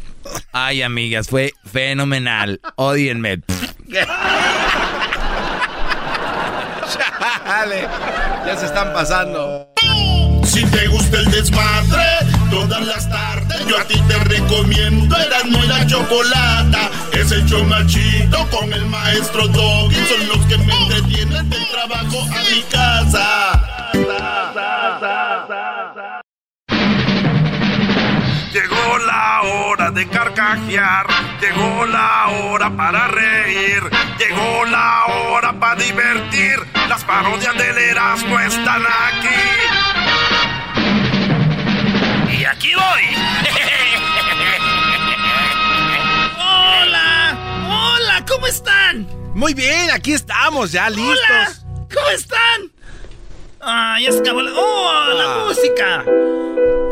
[0.53, 2.59] Ay, amigas, fue fenomenal.
[2.77, 3.41] Odienme.
[7.21, 7.87] Chale,
[8.45, 9.67] ya se están pasando.
[10.43, 12.03] Si te gusta el desmadre,
[12.49, 16.89] todas las tardes yo a ti te recomiendo Erasmo y la Chocolata.
[17.13, 19.95] Es el chido con el maestro Doggy.
[19.95, 24.40] Son los que me entretienen del trabajo a mi casa.
[28.51, 31.07] Llegó la hora de carcajear,
[31.39, 33.81] llegó la hora para reír,
[34.19, 36.59] llegó la hora para divertir.
[36.89, 39.29] Las parodias del Erasmo están aquí.
[42.37, 43.03] Y aquí voy.
[46.37, 47.37] Hola.
[47.69, 49.07] Hola, ¿cómo están?
[49.33, 51.15] Muy bien, aquí estamos, ya listos.
[51.29, 51.53] Hola.
[51.93, 52.80] ¿Cómo están?
[53.63, 54.51] Ah, ya se acabó la...
[54.53, 55.45] ¡Oh, la Ah.
[55.47, 56.05] música!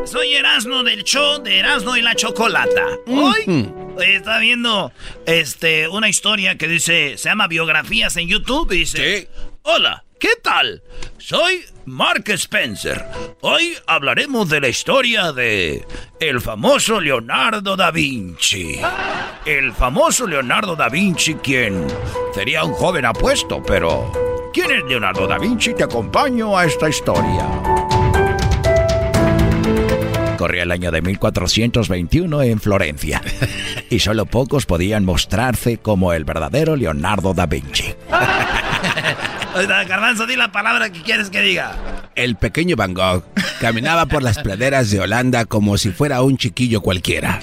[0.06, 2.86] Soy Erasmo del show de Erasmo y la Chocolata.
[3.08, 3.70] Hoy
[4.06, 4.92] estaba viendo
[5.26, 9.30] este, una historia que dice, se llama Biografías en YouTube y dice,
[9.64, 10.82] Hola, ¿qué tal?
[11.20, 13.06] Soy Mark Spencer.
[13.42, 15.86] Hoy hablaremos de la historia de
[16.20, 18.80] el famoso Leonardo da Vinci.
[19.46, 21.86] El famoso Leonardo da Vinci, quien
[22.34, 24.12] sería un joven apuesto, pero
[24.54, 25.74] ¿quién es Leonardo da Vinci?
[25.74, 27.46] Te acompaño a esta historia.
[30.38, 33.22] Corría el año de 1421 en Florencia
[33.90, 37.94] y solo pocos podían mostrarse como el verdadero Leonardo da Vinci.
[39.68, 41.76] Garbanzo, di la palabra que quieres que diga.
[42.16, 43.24] El pequeño Van Gogh
[43.60, 47.40] caminaba por las praderas de Holanda como si fuera un chiquillo cualquiera.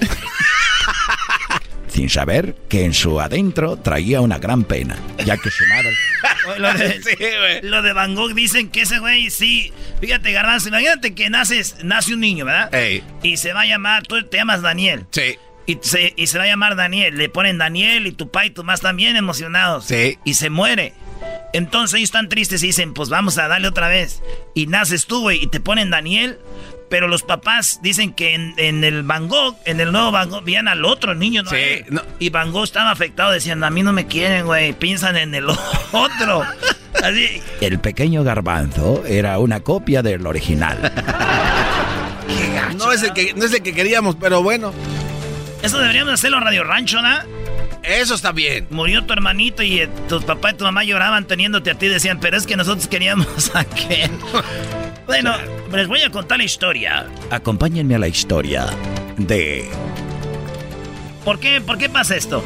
[1.97, 5.97] Sin saber que en su adentro traía una gran pena, ya que su madre...
[6.59, 9.73] Lo de, lo de Van Gogh dicen que ese güey sí.
[10.01, 12.73] Fíjate, Garbanzo, imagínate que naces, nace un niño, ¿verdad?
[12.73, 13.03] Ey.
[13.23, 15.07] Y se va a llamar, tú te llamas Daniel.
[15.11, 15.39] Sí.
[15.67, 17.17] Y se, y se va a llamar Daniel.
[17.17, 19.87] Le ponen Daniel y tu papá y tu mamá están bien emocionados.
[19.87, 20.19] Sí.
[20.25, 20.93] Y se muere.
[21.53, 24.23] Entonces ellos están tristes y dicen, pues vamos a darle otra vez.
[24.55, 26.39] Y naces tú, güey, y te ponen Daniel.
[26.89, 30.45] Pero los papás dicen que en, en el Van Gogh, en el nuevo Van Gogh,
[30.45, 31.51] veían al otro niño, ¿no?
[31.51, 32.01] Sí, él.
[32.19, 35.47] Y Van Gogh estaba afectado, decían, a mí no me quieren, güey, piensan en el
[35.93, 36.45] otro.
[37.03, 37.43] Así.
[37.61, 40.93] El pequeño garbanzo era una copia del original.
[42.79, 44.73] No es el que, no es el que queríamos, pero bueno.
[45.63, 47.17] Eso deberíamos hacerlo en Radio Rancho, ¿no?
[47.83, 48.67] Eso está bien.
[48.71, 51.87] Murió tu hermanito y eh, tu papá y tu mamá lloraban teniéndote a ti.
[51.87, 54.11] Decían, pero es que nosotros queríamos a aquel.
[55.07, 55.35] Bueno,
[55.73, 57.07] les voy a contar la historia.
[57.31, 58.67] Acompáñenme a la historia
[59.17, 59.69] de...
[61.25, 62.43] ¿Por qué, ¿Por qué pasa esto?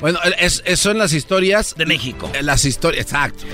[0.00, 1.74] Bueno, es- es- son las historias.
[1.76, 2.30] De México.
[2.42, 3.44] Las historias, exacto.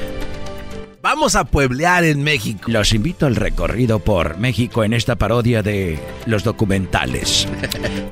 [1.09, 2.63] Vamos a pueblear en México.
[2.67, 7.47] Los invito al recorrido por México en esta parodia de los documentales.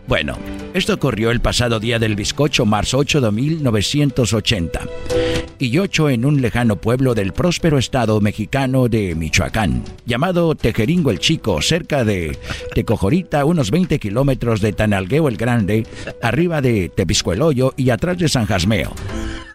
[0.07, 0.37] Bueno,
[0.75, 4.81] esto ocurrió el pasado día del bizcocho, marzo 8 de 1980.
[5.59, 11.21] Y 8 en un lejano pueblo del próspero estado mexicano de Michoacán, llamado Tejeringo el
[11.21, 12.39] Chico, cerca de
[12.75, 15.87] Tecojorita, unos 20 kilómetros de Tanalgueo el Grande,
[16.21, 18.93] arriba de Tepiscueloyo y atrás de San Jasmeo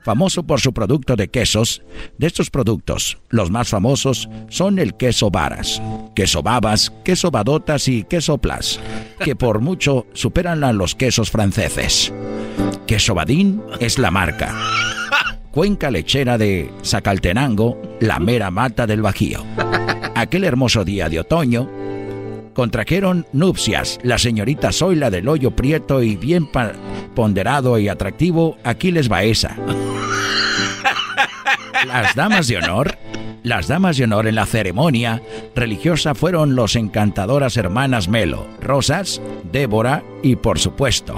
[0.04, 1.82] famoso por su producto de quesos.
[2.18, 5.82] De estos productos, los más famosos son el queso varas,
[6.16, 8.80] queso babas, queso badotas y queso plas,
[9.24, 12.14] que por mucho superan a los quesos franceses.
[12.88, 14.56] Queso badín es la marca.
[15.52, 19.44] Cuenca lechera de Zacaltenango, la mera mata del Bajío.
[20.16, 21.70] Aquel hermoso día de otoño,
[22.60, 26.50] contrajeron nupcias la señorita Zoila del Hoyo Prieto y bien
[27.16, 29.56] ponderado y atractivo Aquiles Baeza.
[31.88, 32.98] Las damas de honor,
[33.44, 35.22] las damas de honor en la ceremonia
[35.56, 39.22] religiosa fueron los encantadoras hermanas Melo, Rosas,
[39.54, 41.16] Débora y por supuesto,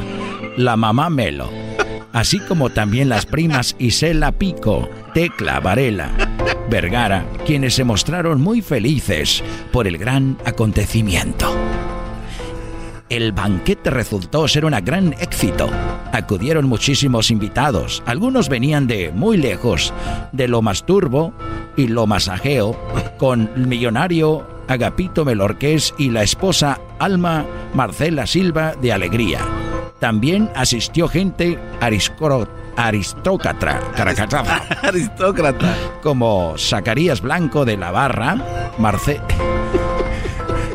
[0.58, 1.50] la mamá Melo,
[2.14, 6.12] así como también las primas Isela Pico, Tecla Varela,
[6.70, 11.54] Vergara, quienes se mostraron muy felices por el gran acontecimiento.
[13.10, 15.70] El banquete resultó ser un gran éxito.
[16.14, 18.02] Acudieron muchísimos invitados.
[18.06, 19.94] Algunos venían de muy lejos,
[20.32, 21.34] de lo más turbo
[21.76, 22.74] y lo masajeo,
[23.18, 29.40] con el millonario Agapito Melorqués y la esposa Alma Marcela Silva de Alegría.
[30.02, 33.80] También asistió gente aristócrata,
[34.82, 35.76] Aristócrata.
[36.02, 39.22] como Zacarías Blanco de la Barra, Marce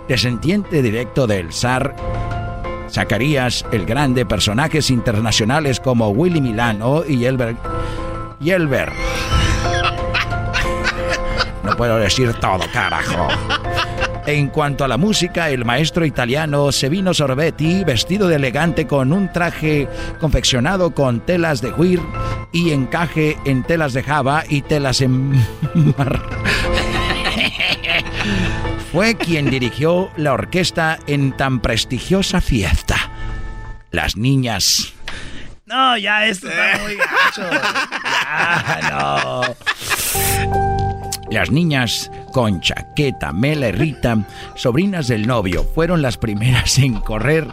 [0.06, 1.96] descendiente directo del zar
[2.88, 7.58] Zacarías el Grande, personajes internacionales como Willy Milano y Elbert
[8.40, 8.92] y el ver.
[11.64, 13.26] No puedo decir todo, carajo.
[14.26, 19.32] En cuanto a la música, el maestro italiano Sevino Sorbetti, vestido de elegante con un
[19.32, 19.86] traje
[20.18, 22.00] confeccionado con telas de huir
[22.50, 25.30] y encaje en telas de java y telas en
[25.96, 26.20] mar.
[28.92, 32.96] Fue quien dirigió la orquesta en tan prestigiosa fiesta.
[33.92, 34.92] Las niñas
[35.66, 37.48] No, ya esto está muy gacho.
[38.28, 40.65] Ya, no.
[41.36, 47.46] Las niñas Concha, Queta, Mela y Rita, sobrinas del novio, fueron las primeras en correr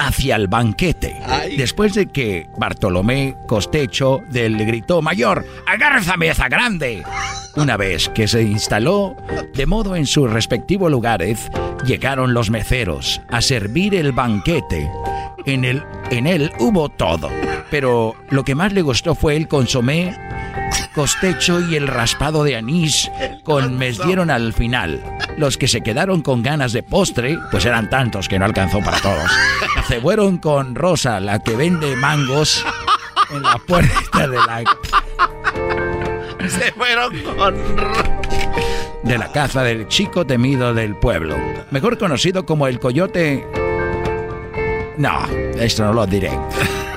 [0.00, 1.14] hacia el banquete.
[1.56, 7.04] Después de que Bartolomé Costecho del gritó mayor, ¡agarra esa mesa grande!
[7.54, 9.14] Una vez que se instaló
[9.54, 11.48] de modo en sus respectivos lugares,
[11.86, 14.90] llegaron los meceros a servir el banquete.
[15.46, 17.30] En, el, en él hubo todo,
[17.70, 20.12] pero lo que más le gustó fue el consomé
[20.94, 23.10] costecho y el raspado de anís
[23.44, 25.02] con mes dieron al final.
[25.36, 29.00] Los que se quedaron con ganas de postre, pues eran tantos que no alcanzó para
[29.00, 29.30] todos.
[29.86, 32.64] Se fueron con Rosa, la que vende mangos
[33.30, 34.64] en la puerta de la
[36.48, 37.54] Se fueron con...
[39.02, 41.36] de la casa del chico temido del pueblo,
[41.70, 43.46] mejor conocido como el coyote.
[44.96, 45.26] No,
[45.58, 46.30] esto no lo diré.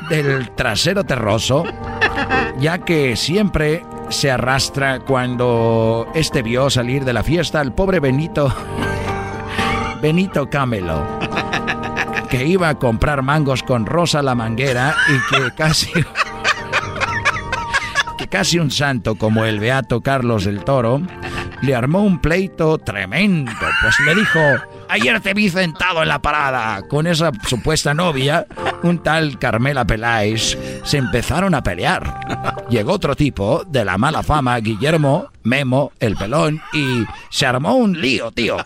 [0.09, 1.63] Del trasero terroso,
[2.59, 8.53] ya que siempre se arrastra cuando este vio salir de la fiesta al pobre Benito.
[10.01, 11.05] Benito Camelo,
[12.29, 15.91] que iba a comprar mangos con Rosa la manguera y que casi
[18.17, 21.01] que casi un santo como el beato Carlos del Toro
[21.61, 23.51] le armó un pleito tremendo,
[23.81, 24.39] pues le dijo,
[24.91, 28.45] ayer te vi sentado en la parada con esa supuesta novia,
[28.83, 32.65] un tal Carmela Peláez, se empezaron a pelear.
[32.69, 37.99] Llegó otro tipo de la mala fama, Guillermo, Memo, el pelón, y se armó un
[37.99, 38.57] lío, tío.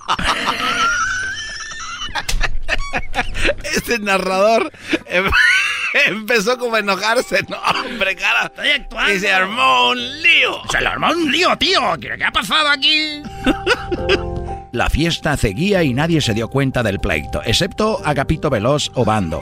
[3.64, 4.72] Este narrador
[5.06, 5.30] em-
[6.08, 7.46] empezó como a enojarse.
[7.48, 8.46] No, hombre, cara.
[8.46, 9.14] Estoy actuando.
[9.14, 10.62] Y se armó un lío.
[10.72, 11.82] Se le armó un lío, tío.
[12.00, 13.22] ¿Qué ha pasado aquí?
[14.76, 19.42] La fiesta seguía y nadie se dio cuenta del pleito, excepto Agapito Veloz Obando,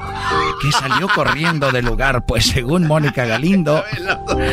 [0.61, 3.83] que salió corriendo del lugar, pues según Mónica Galindo,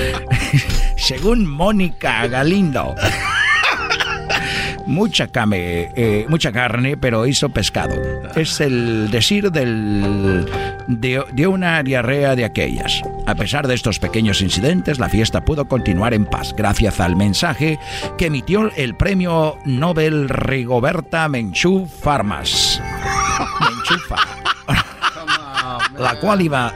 [0.96, 2.94] según Mónica Galindo,
[4.86, 7.94] mucha, came, eh, mucha carne, pero hizo pescado.
[8.34, 10.46] Es el decir del,
[10.98, 13.02] de una diarrea de aquellas.
[13.26, 17.78] A pesar de estos pequeños incidentes, la fiesta pudo continuar en paz gracias al mensaje
[18.18, 22.82] que emitió el premio Nobel Rigoberta Menchú Farmas.
[23.60, 24.16] Menchufa.
[25.98, 26.72] La cual iba...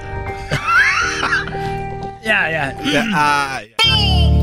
[2.23, 3.63] Ya, ya.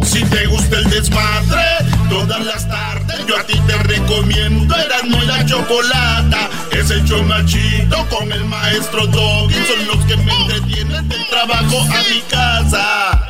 [0.03, 1.70] Si te gusta el desmadre,
[2.11, 6.49] todas las tardes yo a ti te recomiendo Erasmo y la Chocolata.
[6.71, 9.53] Es el chido con el maestro Doggy.
[9.53, 13.21] Son los que me entretienen del trabajo a mi casa.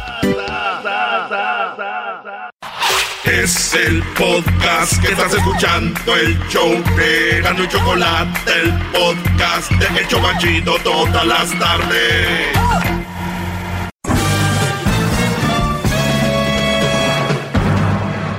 [3.23, 9.99] Es el podcast que estás escuchando, el show de Erasmo y Chocolata, el podcast de
[9.99, 10.07] El
[10.39, 13.00] chido todas las tardes.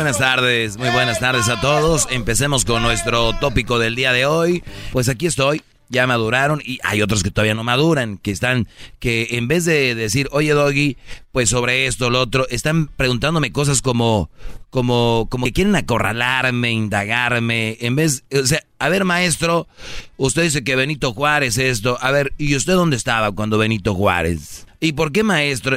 [0.00, 2.08] buenas tardes, muy buenas tardes a todos.
[2.10, 4.64] Empecemos con nuestro tópico del día de hoy.
[4.92, 5.60] Pues aquí estoy,
[5.90, 8.66] ya maduraron y hay otros que todavía no maduran, que están,
[8.98, 10.96] que en vez de decir, oye Doggy,
[11.32, 14.30] pues sobre esto, lo otro, están preguntándome cosas como,
[14.70, 19.68] como, como que quieren acorralarme, indagarme, en vez, o sea, a ver maestro,
[20.16, 24.66] usted dice que Benito Juárez esto, a ver, ¿y usted dónde estaba cuando Benito Juárez?
[24.80, 25.76] ¿Y por qué maestro?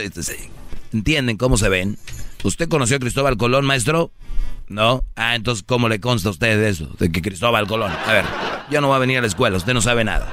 [0.93, 1.97] ¿Entienden cómo se ven?
[2.43, 4.11] ¿Usted conoció a Cristóbal Colón, maestro?
[4.67, 5.03] ¿No?
[5.15, 6.87] Ah, entonces, ¿cómo le consta a usted eso?
[6.99, 7.91] De que Cristóbal Colón.
[7.91, 8.25] A ver,
[8.69, 10.27] yo no voy a venir a la escuela, usted no sabe nada.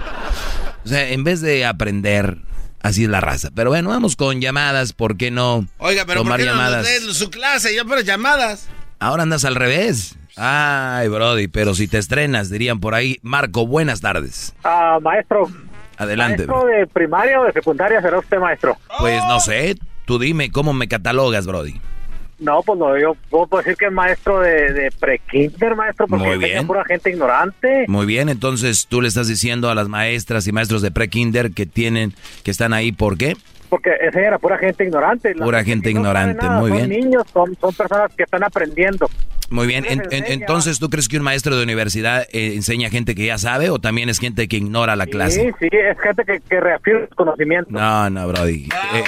[0.84, 2.38] O sea, en vez de aprender,
[2.82, 3.50] así es la raza.
[3.54, 5.66] Pero bueno, vamos con llamadas, ¿por qué no?
[5.78, 6.84] Oiga, pero tomar ¿por qué no llamadas?
[6.84, 7.74] nos dé su clase?
[7.76, 8.68] Yo por llamadas.
[8.98, 10.16] Ahora andas al revés.
[10.36, 13.18] Ay, Brody, pero si te estrenas, dirían por ahí.
[13.22, 14.54] Marco, buenas tardes.
[14.64, 15.48] Ah, maestro.
[15.96, 16.46] Adelante.
[16.46, 18.76] ¿Maestro de primaria o de secundaria será usted, maestro?
[18.98, 19.76] Pues no sé,
[20.06, 21.80] tú dime cómo me catalogas, Brody.
[22.40, 26.38] No, pues no, yo puedo decir que es maestro de, de pre-kinder, maestro, porque Muy
[26.38, 26.66] bien.
[26.66, 27.84] pura gente ignorante.
[27.86, 31.66] Muy bien, entonces tú le estás diciendo a las maestras y maestros de pre-kinder que
[31.66, 33.36] tienen, que están ahí, ¿por qué?
[33.68, 35.32] Porque enseña a pura gente ignorante.
[35.34, 36.90] La Pura gente no ignorante, nada, muy son bien.
[37.04, 39.08] niños, son, son personas que están aprendiendo.
[39.50, 42.90] Muy bien, en- en- entonces ¿tú crees que un maestro de universidad eh, enseña a
[42.90, 45.40] gente que ya sabe o también es gente que ignora la clase?
[45.42, 47.72] Sí, sí, es gente que, que reafirma sus conocimientos.
[47.72, 48.68] No, no, Brody.
[48.94, 49.04] Eh,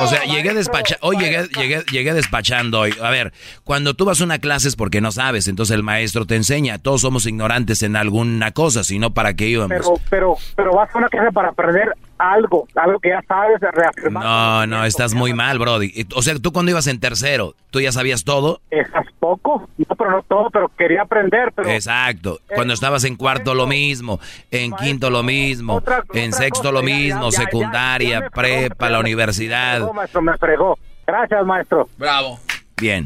[0.00, 2.94] o sea, llegué despachando, hoy llegué, llegué, llegué despachando hoy.
[3.02, 3.32] A ver,
[3.64, 6.78] cuando tú vas a una clase es porque no sabes, entonces el maestro te enseña.
[6.78, 9.70] Todos somos ignorantes en alguna cosa, sino para qué íbamos.
[9.76, 11.92] Pero, pero, pero vas a una clase para aprender
[12.22, 14.22] algo, algo que ya sabes, reafirmar.
[14.24, 16.06] No, no, estás muy mal, Brody.
[16.14, 18.60] O sea, tú cuando ibas en tercero, ¿tú ya sabías todo?
[18.70, 21.68] Estás poco, no, pero no todo, pero quería aprender, pero...
[21.70, 22.38] Exacto.
[22.54, 24.20] Cuando estabas en cuarto lo mismo,
[24.50, 25.82] en quinto lo mismo,
[26.14, 29.80] en sexto lo mismo, secundaria, prepa, la universidad.
[29.80, 30.78] No, maestro, me fregó.
[31.06, 31.88] Gracias, maestro.
[31.98, 32.38] Bravo.
[32.80, 33.04] Bien.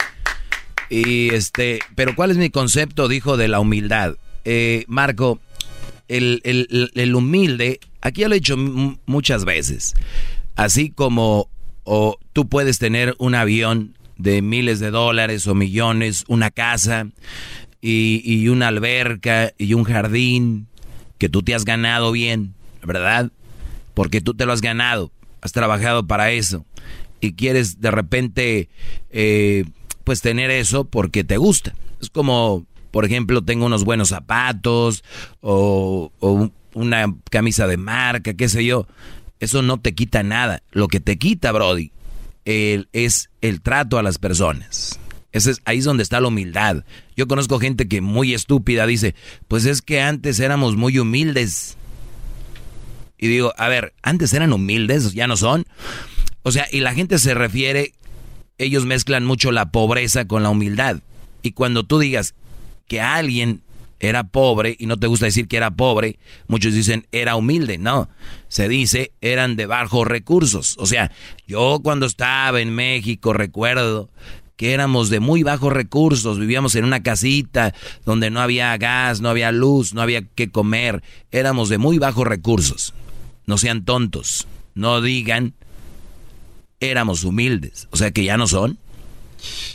[0.88, 4.14] Y este, pero ¿cuál es mi concepto, dijo, de la humildad?
[4.44, 5.40] Eh, Marco,
[6.08, 8.56] el- el- el humilde, aquí ya lo he dicho
[9.06, 9.94] muchas veces,
[10.54, 11.50] así como
[11.84, 17.08] o tú puedes tener un avión de miles de dólares o millones, una casa
[17.80, 20.66] y, y una alberca y un jardín
[21.18, 23.30] que tú te has ganado bien, ¿verdad?
[23.94, 26.64] Porque tú te lo has ganado, has trabajado para eso
[27.20, 28.68] y quieres de repente
[29.10, 29.64] eh,
[30.04, 31.74] pues tener eso porque te gusta.
[32.00, 35.02] Es como, por ejemplo, tengo unos buenos zapatos
[35.40, 38.86] o, o una camisa de marca, qué sé yo.
[39.40, 40.62] Eso no te quita nada.
[40.70, 41.90] Lo que te quita, Brody,
[42.44, 45.00] es el trato a las personas.
[45.32, 46.84] Ese es, ahí es donde está la humildad.
[47.16, 49.14] Yo conozco gente que muy estúpida dice,
[49.48, 51.76] pues es que antes éramos muy humildes.
[53.18, 55.64] Y digo, a ver, antes eran humildes, ya no son.
[56.42, 57.92] O sea, y la gente se refiere,
[58.58, 61.00] ellos mezclan mucho la pobreza con la humildad.
[61.42, 62.34] Y cuando tú digas
[62.86, 63.62] que alguien
[64.00, 66.18] era pobre y no te gusta decir que era pobre,
[66.48, 67.78] muchos dicen era humilde.
[67.78, 68.08] No,
[68.48, 70.76] se dice eran de bajos recursos.
[70.78, 71.10] O sea,
[71.46, 74.10] yo cuando estaba en México recuerdo
[74.56, 77.74] que éramos de muy bajos recursos, vivíamos en una casita
[78.04, 82.26] donde no había gas, no había luz, no había que comer, éramos de muy bajos
[82.26, 82.94] recursos.
[83.44, 85.54] No sean tontos, no digan
[86.80, 88.78] éramos humildes, o sea que ya no son.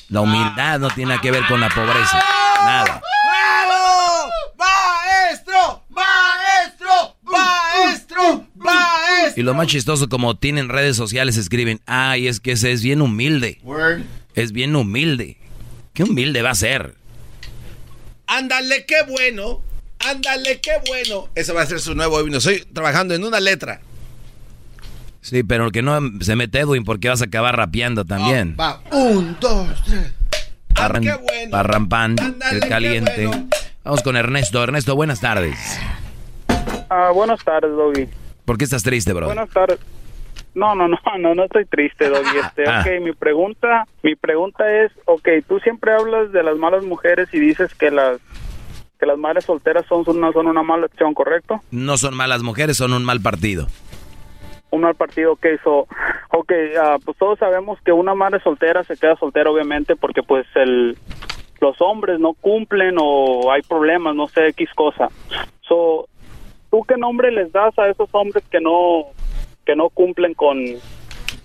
[0.09, 2.21] La humildad no tiene nada que ver con la pobreza,
[2.63, 3.01] nada.
[3.01, 4.29] ¡Bravo!
[4.57, 5.83] ¡Maestro!
[5.89, 7.15] ¡Maestro!
[7.23, 8.47] ¡Maestro!
[9.31, 9.41] ¡Maestro!
[9.41, 13.01] Y lo más chistoso, como tienen redes sociales, escriben, ay, es que ese es bien
[13.01, 13.59] humilde.
[14.35, 15.37] Es bien humilde.
[15.93, 16.95] ¿Qué humilde va a ser?
[18.27, 19.61] Ándale, qué bueno.
[19.99, 21.27] Ándale, qué bueno.
[21.35, 22.37] Ese va a ser su nuevo himno.
[22.37, 23.81] Estoy trabajando en una letra.
[25.21, 28.55] Sí, pero que no se mete Edwin porque vas a acabar rapeando también.
[28.59, 30.11] Va, un, dos, tres.
[30.73, 31.51] Parran- qué bueno.
[31.51, 33.27] Parrampán, Ándale, el qué caliente.
[33.27, 33.47] bueno.
[33.83, 34.63] Vamos con Ernesto.
[34.63, 35.57] Ernesto, buenas tardes.
[36.89, 38.07] Ah, buenas tardes, Doggy.
[38.51, 39.27] ¿Por qué estás triste, bro?
[39.27, 39.79] Buenas tardes.
[40.53, 42.37] No, no, no, no, no estoy triste, Doggy.
[42.45, 42.81] Este, Ah.
[42.85, 47.39] ok, mi pregunta, mi pregunta es, ok, tú siempre hablas de las malas mujeres y
[47.39, 48.19] dices que las
[48.99, 51.61] que las madres solteras son una, son una mala opción, ¿correcto?
[51.71, 53.67] No son malas mujeres, son un mal partido.
[54.69, 55.87] Un mal partido que hizo.
[56.33, 60.45] Ok, ah, pues todos sabemos que una madre soltera se queda soltera, obviamente, porque pues
[60.55, 60.97] el
[61.61, 65.07] los hombres no cumplen o hay problemas, no sé, X cosa.
[65.61, 66.09] So,
[66.71, 69.05] ¿tú qué nombre les das a esos hombres que no
[69.65, 70.57] que no cumplen con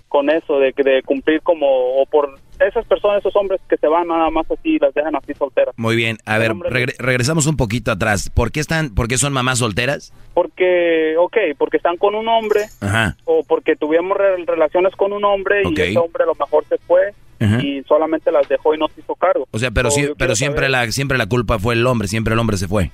[0.07, 1.67] con eso de, de cumplir como
[2.01, 5.15] o por esas personas, esos hombres que se van nada más así y las dejan
[5.15, 5.75] así solteras?
[5.77, 8.31] Muy bien, a ver, regre- regresamos un poquito atrás.
[8.33, 10.11] ¿Por qué están, por qué son mamás solteras?
[10.33, 13.15] Porque, ok, porque están con un hombre Ajá.
[13.25, 16.77] o porque tuvimos re- relaciones con un hombre y ese hombre a lo mejor se
[16.79, 17.61] fue Ajá.
[17.61, 19.45] y solamente las dejó y no se hizo cargo.
[19.51, 22.33] O sea, pero, yo pero siempre saber- la, siempre la culpa fue el hombre, siempre
[22.33, 22.89] el hombre se fue.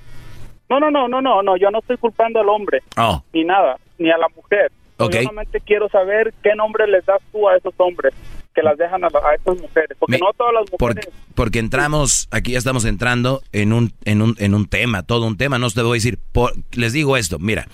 [0.70, 3.78] No, no, no, no, no, no, yo no estoy culpando al hombre, Oh, ni nada,
[3.98, 4.72] ni a la mujer.
[4.98, 5.14] So, Ok.
[5.16, 8.14] Yo solamente quiero saber qué nombre les das tú a esos hombres
[8.56, 11.10] que las dejan a, la- a estas mujeres, porque no todas las mujeres...
[11.34, 15.38] porque entramos, aquí ya estamos entrando en un, en un, en un tema, todo un
[15.38, 17.68] tema, no te voy a decir, por- les digo esto, mira,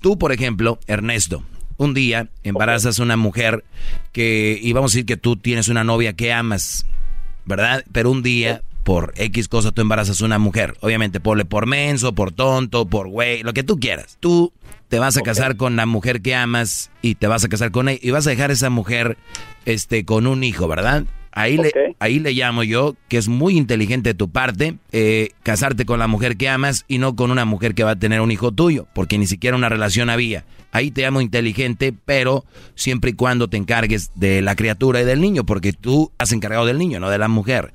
[0.00, 1.42] tú por ejemplo, Ernesto,
[1.78, 3.64] un día embarazas a una mujer
[4.12, 6.86] que, y vamos a decir que tú tienes una novia que amas,
[7.44, 7.84] ¿verdad?
[7.92, 12.14] Pero un día, por X cosa, tú embarazas a una mujer, obviamente, ponle por menso,
[12.14, 14.16] por tonto, por güey, lo que tú quieras.
[14.20, 14.52] Tú
[14.88, 17.88] te vas a casar con la mujer que amas y te vas a casar con
[17.88, 19.16] ella y vas a dejar a esa mujer
[19.64, 21.04] este, con un hijo, ¿verdad?
[21.32, 25.84] Ahí, le, ahí le llamo yo, que es muy inteligente de tu parte, eh, casarte
[25.84, 28.32] con la mujer que amas y no con una mujer que va a tener un
[28.32, 30.44] hijo tuyo, porque ni siquiera una relación había.
[30.72, 32.44] ahí te llamo inteligente, pero
[32.74, 36.66] siempre y cuando te encargues de la criatura y del niño, porque tú has encargado
[36.66, 37.72] del niño, no de la mujer.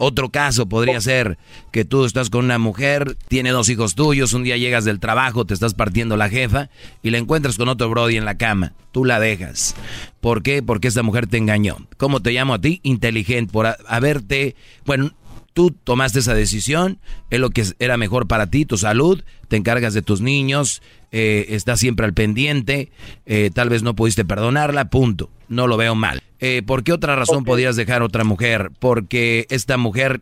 [0.00, 1.38] Otro caso podría ser
[1.72, 5.44] que tú estás con una mujer, tiene dos hijos tuyos, un día llegas del trabajo,
[5.44, 6.70] te estás partiendo la jefa
[7.02, 8.74] y la encuentras con otro Brody en la cama.
[8.92, 9.74] Tú la dejas.
[10.20, 10.62] ¿Por qué?
[10.62, 11.78] Porque esta mujer te engañó.
[11.96, 12.78] ¿Cómo te llamo a ti?
[12.84, 14.54] Inteligente, por haberte,
[14.86, 15.10] bueno,
[15.58, 19.92] tú tomaste esa decisión, es lo que era mejor para ti, tu salud, te encargas
[19.92, 22.92] de tus niños, eh, estás siempre al pendiente,
[23.26, 25.32] eh, tal vez no pudiste perdonarla, punto.
[25.48, 26.22] No lo veo mal.
[26.38, 28.70] Eh, ¿Por qué otra razón podías dejar a otra mujer?
[28.78, 30.20] Porque esta mujer,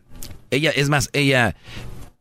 [0.49, 1.55] ella, es más, ella,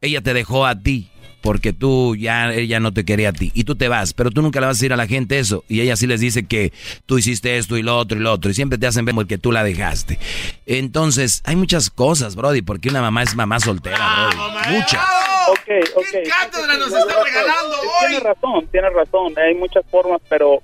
[0.03, 1.09] ella te dejó a ti
[1.41, 4.43] porque tú ya ella no te quería a ti y tú te vas, pero tú
[4.43, 6.73] nunca le vas a decir a la gente eso y ella sí les dice que
[7.07, 9.39] tú hiciste esto y lo otro y lo otro y siempre te hacen ver que
[9.39, 10.19] tú la dejaste.
[10.67, 14.77] Entonces, hay muchas cosas, brody, porque una mamá es mamá soltera, brody.
[14.77, 15.01] Muchas.
[15.49, 16.05] Ok, ok.
[16.11, 18.07] ¿Qué cátedra nos está regalando hoy?
[18.09, 19.35] Tienes razón, tienes razón.
[19.39, 20.61] Hay muchas formas, pero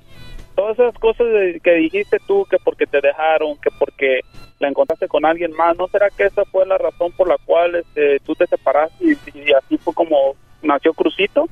[0.57, 4.21] todas esas cosas de- que dijiste tú, que porque te dejaron, que porque
[4.59, 7.77] la encontraste con alguien más, ¿no será que esa fue la razón por la cual
[7.77, 11.49] este, tú te separaste y, y así fue como nació Crucito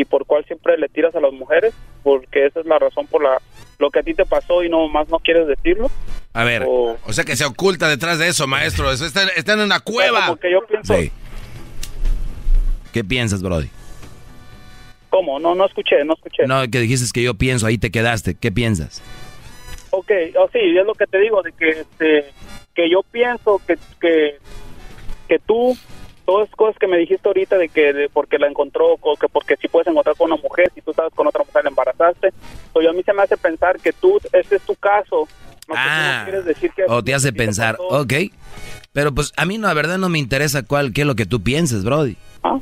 [0.00, 1.74] y por cual siempre le tiras a las mujeres?
[2.02, 3.38] Porque esa es la razón por la
[3.78, 5.90] lo que a ti te pasó y no más no quieres decirlo.
[6.32, 6.64] A ver.
[6.66, 8.90] O, O sea que se oculta detrás de eso, maestro.
[8.92, 10.28] Eso Está, está en una cueva.
[10.28, 11.10] porque yo pienso, Sí.
[12.92, 13.68] ¿Qué piensas, brody?
[15.10, 15.38] ¿cómo?
[15.38, 16.46] No, no escuché, no escuché.
[16.46, 18.34] No, que dijiste que yo pienso, ahí te quedaste.
[18.34, 19.02] ¿Qué piensas?
[19.90, 22.30] Ok, oh, sí, es lo que te digo, de que, este,
[22.74, 24.38] que yo pienso que, que,
[25.28, 25.76] que tú,
[26.24, 29.28] todas las cosas que me dijiste ahorita de que de porque la encontró, o que
[29.28, 32.30] porque si puedes encontrar con una mujer, si tú estabas con otra mujer la embarazaste,
[32.72, 35.28] pues a mí se me hace pensar que tú, ese es tu caso.
[35.68, 36.84] No, Ah, quieres decir que...
[36.88, 38.12] O te hace pensar, ok.
[38.92, 41.24] Pero pues a mí no, la verdad no me interesa cuál, qué es lo que
[41.26, 42.16] tú pienses, brody.
[42.42, 42.60] o-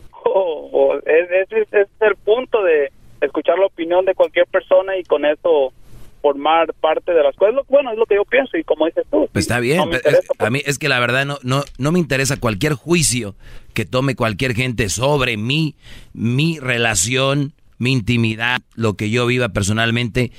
[0.73, 4.97] o es- ese es, ese es el punto de escuchar la opinión de cualquier persona
[4.97, 5.73] y con eso
[6.21, 7.55] formar parte de las cosas.
[7.55, 9.29] Lo- Bueno, es lo que yo pienso y como dices tú.
[9.33, 9.79] Pues está bien.
[9.79, 10.47] no es- interesa, pues.
[10.47, 13.35] a mí es que la verdad no, no, no me interesa cualquier juicio
[13.75, 15.77] que tome cualquier gente sobre mí,
[16.13, 20.33] mi relación, mi intimidad, lo que yo viva personalmente.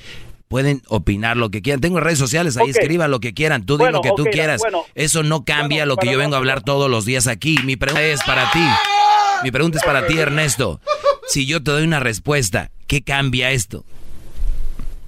[0.48, 1.80] Pueden opinar lo que quieran.
[1.80, 2.76] Tengo redes sociales, ahí Ok.
[2.76, 3.64] escriban lo que quieran.
[3.64, 4.60] Tú di Bueno, lo que tú ok, quieras.
[4.60, 4.84] bueno.
[4.94, 7.56] Eso no cambia lo que yo vengo a hablar todos los días aquí.
[7.64, 8.62] Mi pregunta es para ti.
[9.44, 10.78] Mi pregunta es para ti, Ernesto.
[11.26, 13.84] Si yo te doy una respuesta, ¿qué cambia esto?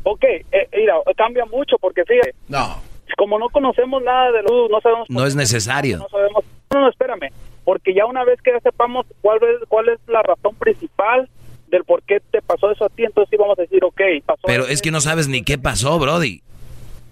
[0.04, 2.34] Ok, eh, mira, cambia mucho porque fíjate.
[2.48, 2.80] No.
[3.16, 5.08] Como no conocemos nada de luz, no sabemos.
[5.10, 5.98] No es necesario.
[5.98, 6.44] No sabemos.
[6.72, 7.30] No, no, espérame.
[7.64, 11.28] Porque ya una vez que ya sepamos cuál es, cuál es la razón principal
[11.68, 14.42] del por qué te pasó eso a ti, entonces sí vamos a decir, ok, pasó.
[14.46, 16.42] Pero es que no sabes ni qué pasó, Brody.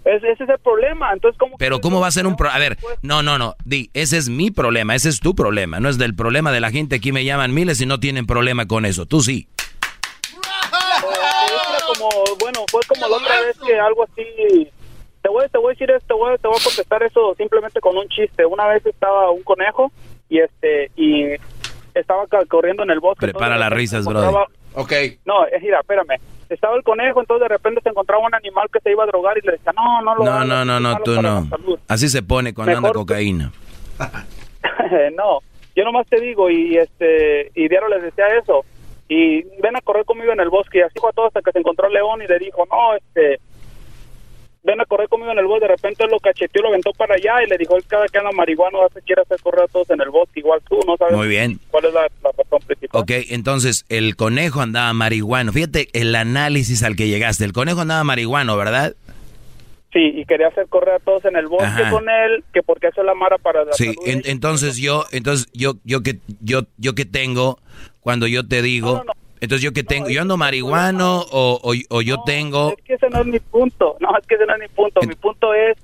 [0.05, 1.11] Ese, ese es el problema.
[1.13, 1.57] Entonces, ¿cómo?
[1.57, 2.57] Pero ¿cómo va a ser un problema?
[2.57, 5.89] A ver, no, no, no, di, ese es mi problema, ese es tu problema, no
[5.89, 6.97] es del problema de la gente.
[6.97, 9.47] Aquí me llaman miles y no tienen problema con eso, tú sí.
[12.39, 14.69] Bueno, fue como la otra vez que algo así.
[15.21, 17.79] Te voy, te voy a decir esto, te voy, te voy a contestar eso simplemente
[17.79, 18.45] con un chiste.
[18.45, 19.91] Una vez estaba un conejo
[20.29, 21.27] y este y
[21.93, 23.27] estaba corriendo en el bosque.
[23.27, 24.91] Prepara las risas, encontraba- Ok.
[25.25, 26.19] No, eh, mira, espérame.
[26.49, 29.37] Estaba el conejo, entonces de repente se encontraba un animal que se iba a drogar
[29.37, 31.41] y le decía, no, no lo No, hagas, no, no, no, tú no.
[31.41, 31.79] la salud".
[31.87, 33.51] Así se pone cuando anda cocaína.
[35.15, 35.39] no,
[35.75, 38.65] yo nomás te digo y este y Diario les decía eso
[39.07, 41.59] y ven a correr conmigo en el bosque y así fue todo hasta que se
[41.59, 43.39] encontró el león y le dijo no este
[44.65, 47.43] ven a correr conmigo en el bosque de repente lo cacheteó lo aventó para allá
[47.43, 50.09] y le dijo cada que anda marihuano hace quiere hacer correr a todos en el
[50.09, 51.59] bosque igual tú no sabes Muy bien.
[51.69, 55.51] cuál es la, la razón principal Ok, entonces el conejo andaba marihuano.
[55.51, 57.43] Fíjate el análisis al que llegaste.
[57.43, 58.93] El conejo andaba marihuano, ¿verdad?
[59.93, 61.89] Sí y quería hacer correr a todos en el bosque Ajá.
[61.91, 65.47] con él que porque eso es la mara para la Sí, en- entonces yo, entonces
[65.53, 67.59] yo, yo que, yo, yo que tengo,
[67.99, 69.03] cuando yo te digo,
[69.39, 73.09] entonces yo que tengo, yo ando marihuano o, o, o yo tengo, es que ese
[73.09, 75.77] no es mi punto no es que ese no es mi punto mi punto es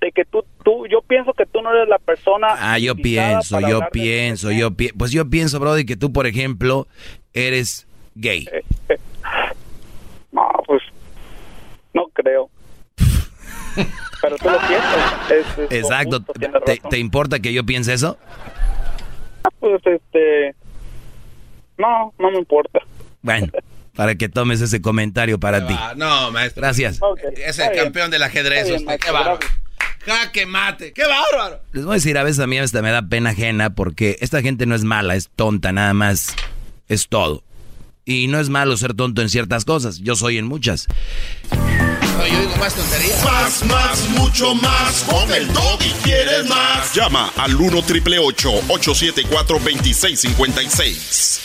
[0.00, 3.58] de que tú tú yo pienso que tú no eres la persona ah, yo pienso,
[3.60, 6.86] yo pienso, yo pienso, pues yo pienso, Brody, que tú, por ejemplo,
[7.32, 8.46] eres gay.
[10.32, 10.82] No, pues
[11.94, 12.50] no creo.
[14.22, 15.30] Pero tú lo piensas.
[15.30, 16.24] Es- es Exacto.
[16.26, 18.18] justo, ¿Te, importa que yo piense eso?
[19.60, 20.54] Pues este.
[21.78, 22.80] No, no me importa.
[23.22, 23.48] Bueno,
[23.94, 25.74] para que tomes ese comentario para ti.
[25.78, 26.62] Ah, no, maestro.
[26.62, 27.00] Gracias.
[27.34, 27.84] Es está el bien.
[27.84, 28.64] campeón del ajedrez.
[28.68, 28.98] Bien, usted.
[28.98, 29.38] Qué bárbaro.
[30.04, 30.92] Jaque mate.
[30.92, 31.60] Qué bárbaro.
[31.72, 34.40] Les voy a decir, a veces a mí hasta me da pena ajena porque esta
[34.40, 36.34] gente no es mala, es tonta, nada más
[36.88, 37.42] es todo.
[38.04, 40.86] Y no es malo ser tonto en ciertas cosas, yo soy en muchas.
[42.16, 43.24] No, yo digo más tonterías.
[43.24, 45.04] Más, más, mucho más.
[45.08, 46.94] Con el doggy quieres más.
[46.94, 51.40] Llama al 1 triple 874 2656.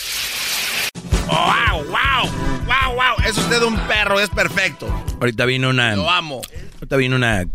[1.27, 1.85] ¡Wow, wow!
[1.85, 2.29] ¡Wow,
[2.65, 3.15] wow, wow.
[3.27, 4.87] Es usted un perro, es perfecto.
[5.19, 5.95] Ahorita vino una.
[5.95, 6.41] Lo amo.
[6.75, 7.45] Ahorita vino una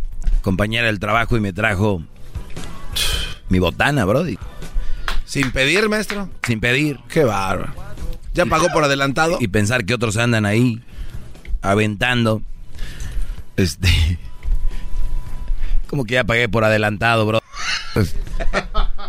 [0.42, 2.02] compañera del trabajo y me trajo
[3.48, 4.38] mi botana, Brody.
[5.24, 6.28] ¿Sin pedir, maestro?
[6.46, 7.00] Sin pedir.
[7.08, 7.72] Qué bárbaro.
[8.34, 9.38] ¿Ya pagó por adelantado?
[9.40, 10.82] Y pensar que otros andan ahí
[11.62, 12.42] aventando.
[13.56, 13.88] Este.
[15.88, 17.38] Como que ya pagué por adelantado, bro.
[17.94, 18.14] Pues,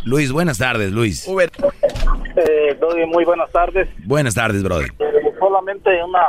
[0.06, 1.28] Luis, buenas tardes, Luis.
[1.28, 3.90] Eh, Doggy, muy buenas tardes.
[4.06, 4.86] Buenas tardes, Brody.
[5.00, 6.26] Eh, solamente una,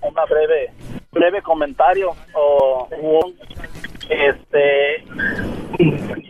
[0.00, 0.72] una breve
[1.12, 3.36] breve comentario o un-
[4.08, 5.04] este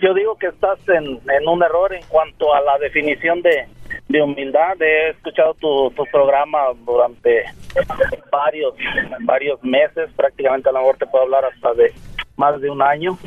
[0.02, 3.66] yo digo que estás en, en un error en cuanto a la definición de,
[4.08, 7.44] de humildad he escuchado tu, tu programa durante
[8.30, 8.74] varios
[9.20, 11.92] varios meses prácticamente a lo mejor te puedo hablar hasta de
[12.36, 13.18] más de un año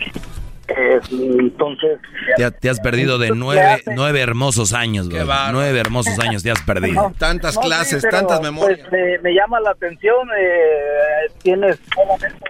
[0.67, 1.99] Eh, entonces
[2.37, 5.07] Te, ha- te has perdido de nueve, nueve hermosos años.
[5.09, 7.11] Nueve hermosos años te has perdido.
[7.19, 8.79] Tantas No, sí, clases, pero, tantas memorias.
[8.89, 10.27] pues, me, me llama la atención.
[10.37, 11.79] eh, tienes,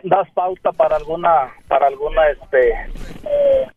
[0.03, 2.73] das pauta para alguna, para alguna, este,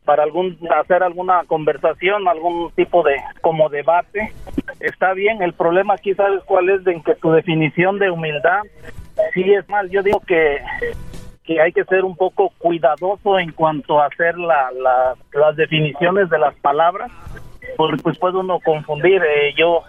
[0.05, 4.32] para algún hacer alguna conversación, algún tipo de como debate.
[4.81, 5.43] Está bien.
[5.43, 8.60] El problema aquí, sabes cuál es, de en que tu definición de humildad
[9.35, 9.90] sí es mal.
[9.90, 10.59] Yo digo que
[11.49, 16.29] que hay que ser un poco cuidadoso en cuanto a hacer la, la- las definiciones
[16.29, 17.11] de las palabras
[17.79, 19.83] porque pues puede uno confundir Eh, yo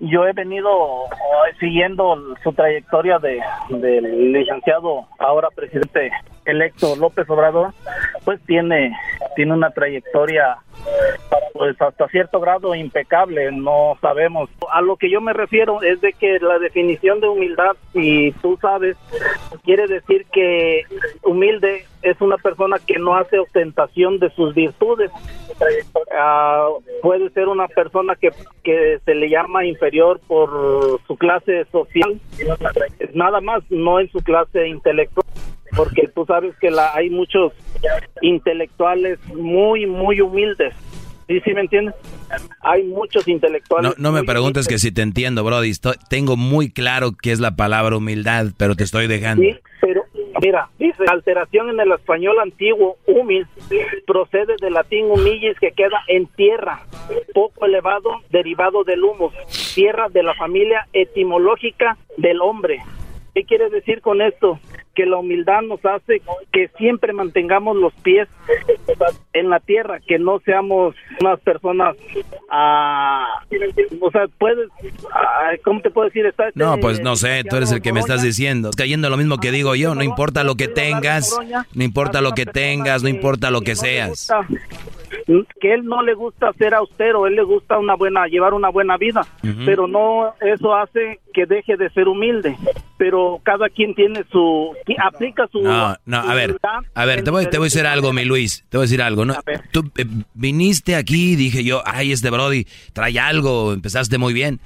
[0.00, 3.38] yo he venido eh, siguiendo su trayectoria de
[4.00, 6.10] licenciado ahora presidente
[6.46, 7.72] electo López Obrador
[8.24, 8.96] pues tiene
[9.34, 10.56] tiene una trayectoria
[11.56, 14.50] pues hasta cierto grado impecable, no sabemos.
[14.70, 18.58] A lo que yo me refiero es de que la definición de humildad, si tú
[18.60, 18.96] sabes,
[19.64, 20.82] quiere decir que
[21.22, 25.10] humilde es una persona que no hace ostentación de sus virtudes.
[26.12, 26.68] Ah,
[27.02, 28.30] puede ser una persona que,
[28.62, 32.20] que se le llama inferior por su clase social,
[33.14, 35.24] nada más, no en su clase intelectual
[35.74, 37.52] porque tú sabes que la, hay muchos
[38.22, 40.74] intelectuales muy, muy humildes.
[41.28, 41.94] ¿Sí, sí me entiendes?
[42.60, 43.98] Hay muchos intelectuales.
[43.98, 45.70] no me preguntes que si te entiendo, Brody.
[45.70, 49.42] Estoy- tengo muy claro qué es la palabra humildad, pero te estoy dejando.
[49.42, 50.04] Sí, pero
[50.40, 53.44] mira, dice alteración en el español antiguo, humil,
[54.06, 56.82] procede del latín humillis que queda en tierra,
[57.34, 59.32] poco elevado, derivado del humus,
[59.74, 62.78] tierra de la familia etimológica del hombre.
[63.34, 64.60] ¿Qué quiere decir con esto?
[64.96, 68.28] Que la humildad nos hace que siempre mantengamos los pies
[69.34, 71.96] en la tierra, que no seamos unas personas,
[72.50, 73.44] ah,
[74.00, 74.68] o sea, puedes,
[75.12, 76.24] ah, ¿cómo te puedo decir?
[76.26, 78.70] Está este No, pues no sé, tú eres el que me estás diciendo.
[78.70, 81.36] Estás cayendo en lo mismo que digo yo, no importa lo que tengas,
[81.74, 84.32] no importa lo que tengas, no importa lo que seas.
[85.60, 88.96] Que él no le gusta ser austero, él le gusta una buena llevar una buena
[88.96, 89.22] vida,
[89.64, 92.56] pero no eso hace que deje de ser humilde.
[92.96, 96.56] Pero cada quien tiene su aplica su No, no, a ver,
[96.94, 99.02] a ver, te voy, te voy a decir algo, mi Luis, te voy a decir
[99.02, 99.34] algo, ¿no?
[99.72, 104.60] Tú eh, viniste aquí, dije yo, ay, este Brody trae algo, empezaste muy bien.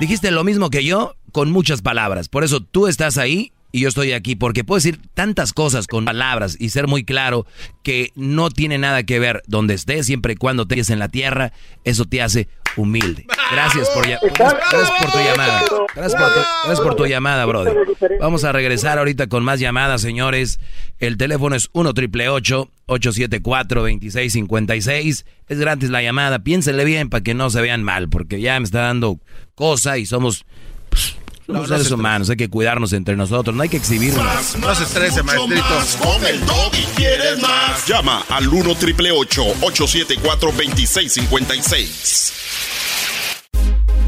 [0.00, 3.88] Dijiste lo mismo que yo, con muchas palabras, por eso tú estás ahí y yo
[3.88, 7.46] estoy aquí, porque puedo decir tantas cosas con palabras y ser muy claro
[7.82, 11.52] que no tiene nada que ver donde estés, siempre y cuando estés en la tierra,
[11.84, 13.26] eso te hace humilde.
[13.50, 15.62] Gracias por, ya- gracias por tu llamada.
[15.94, 17.74] Gracias por tu, gracias por tu llamada, brother.
[18.20, 20.58] Vamos a regresar ahorita con más llamadas, señores.
[20.98, 26.38] El teléfono es 1 triple 874 2656 Es gratis la llamada.
[26.40, 29.18] Piénsenle bien para que no se vean mal, porque ya me está dando
[29.54, 30.46] cosa y somos,
[30.88, 31.16] pues,
[31.52, 32.30] no seres se humanos.
[32.30, 34.56] Hay que cuidarnos entre nosotros, no hay que exhibirnos.
[34.58, 35.64] No se estrese, maestrito.
[36.02, 37.86] Con el doggy quieres más.
[37.86, 42.32] Llama al 1 triple 874 2656.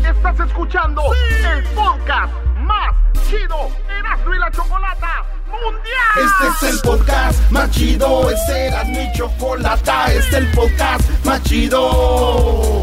[0.05, 2.95] Estás escuchando el podcast más
[3.29, 6.17] chido Erasmo y la Chocolata Mundial.
[6.17, 11.43] Este es el podcast más chido, este era mi chocolata, este es el podcast más
[11.43, 12.83] chido.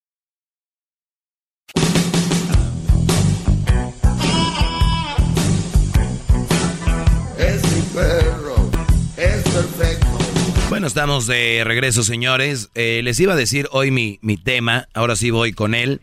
[10.91, 12.69] Estamos de regreso, señores.
[12.75, 16.01] Eh, les iba a decir hoy mi, mi tema, ahora sí voy con él.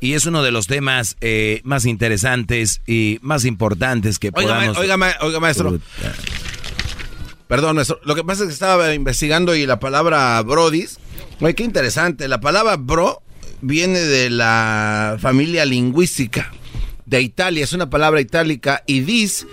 [0.00, 4.76] Y es uno de los temas eh, más interesantes y más importantes que Oiga, podamos...
[4.76, 5.80] oiga, oiga, maestro.
[7.46, 8.00] Perdón, maestro.
[8.04, 10.98] Lo que pasa es que estaba investigando y la palabra brodis.
[11.40, 12.28] Oye, qué interesante.
[12.28, 13.22] La palabra bro
[13.62, 16.52] viene de la familia lingüística
[17.08, 17.64] de Italia.
[17.64, 18.82] Es una palabra itálica.
[18.86, 19.46] Y dis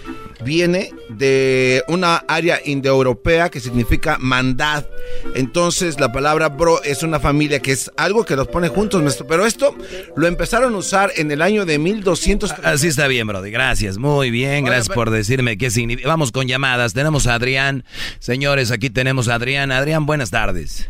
[0.43, 4.85] viene de una área indoeuropea que significa mandad.
[5.33, 9.25] Entonces, la palabra bro es una familia que es algo que los pone juntos, maestro.
[9.27, 9.75] Pero esto
[10.15, 12.51] lo empezaron a usar en el año de 1200.
[12.63, 13.51] Así está bien, Brody.
[13.51, 13.97] Gracias.
[13.97, 14.65] Muy bien.
[14.65, 16.07] Gracias por decirme qué significa.
[16.09, 16.93] Vamos con llamadas.
[16.93, 17.85] Tenemos a Adrián.
[18.19, 19.71] Señores, aquí tenemos a Adrián.
[19.71, 20.89] Adrián, buenas tardes.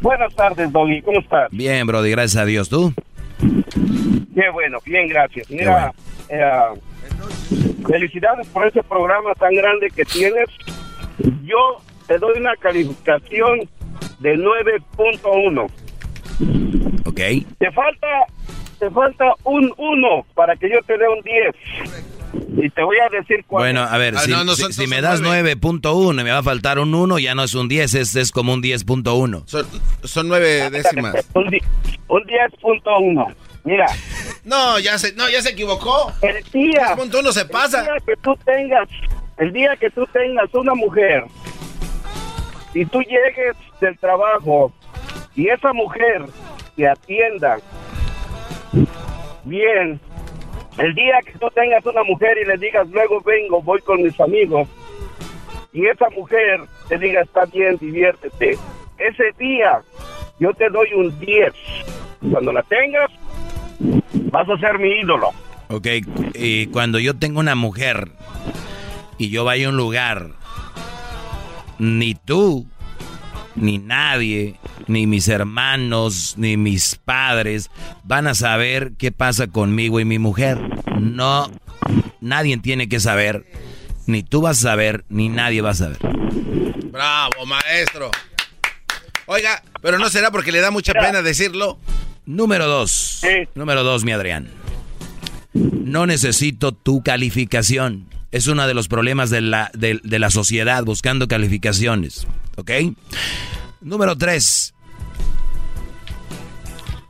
[0.00, 1.02] Buenas tardes, Doggy.
[1.02, 1.48] ¿Cómo estás?
[1.50, 2.10] Bien, Brody.
[2.10, 2.68] Gracias a Dios.
[2.68, 2.94] ¿Tú?
[4.34, 5.50] Qué bueno, bien, gracias.
[5.50, 5.92] Mira,
[6.28, 6.50] eh,
[7.86, 10.48] felicidades por ese programa tan grande que tienes.
[11.42, 13.68] Yo te doy una calificación
[14.20, 15.70] de 9.1.
[17.06, 17.20] Ok.
[17.58, 18.06] Te falta,
[18.78, 22.19] te falta un 1 para que yo te dé un 10.
[22.32, 23.62] Y te voy a decir cuál.
[23.64, 26.94] Bueno, a ver, si, si- si me das 9.1 y me va a faltar un
[26.94, 29.42] 1, ya no es un 10, es, es como un 10.1.
[29.46, 29.66] Son,
[30.04, 31.14] son nueve décimas.
[31.34, 31.46] Un,
[32.08, 33.34] un 10.1.
[33.64, 33.86] Mira.
[34.42, 36.10] No, ya se, no, ya se equivocó.
[36.22, 36.96] El día.
[36.96, 37.80] uno se pasa.
[37.80, 38.88] El día que tú tengas,
[39.36, 41.24] el día que tú tengas una mujer
[42.72, 44.72] y tú llegues del trabajo
[45.36, 46.24] y esa mujer
[46.74, 47.58] te atienda
[49.44, 50.00] bien,
[50.78, 54.18] el día que tú tengas una mujer y le digas luego vengo, voy con mis
[54.20, 54.68] amigos
[55.72, 58.58] y esa mujer te diga está bien, diviértete,
[58.98, 59.82] ese día
[60.38, 61.52] yo te doy un 10.
[62.32, 63.10] Cuando la tengas,
[64.32, 65.30] vas a ser mi ídolo.
[65.68, 65.86] Ok,
[66.34, 68.08] y cuando yo tengo una mujer
[69.18, 70.30] y yo vaya a un lugar,
[71.78, 72.66] ni tú,
[73.60, 74.56] ni nadie,
[74.86, 77.70] ni mis hermanos, ni mis padres
[78.04, 80.58] van a saber qué pasa conmigo y mi mujer.
[80.98, 81.50] No,
[82.20, 83.46] nadie tiene que saber,
[84.06, 85.98] ni tú vas a saber, ni nadie va a saber.
[86.90, 88.10] Bravo, maestro.
[89.26, 91.78] Oiga, pero no será porque le da mucha pena decirlo.
[92.26, 93.22] Número dos.
[93.54, 94.48] Número dos, mi Adrián.
[95.52, 98.09] No necesito tu calificación.
[98.32, 102.26] Es uno de los problemas de la, de, de la sociedad buscando calificaciones.
[102.56, 102.70] ¿Ok?
[103.80, 104.74] Número tres.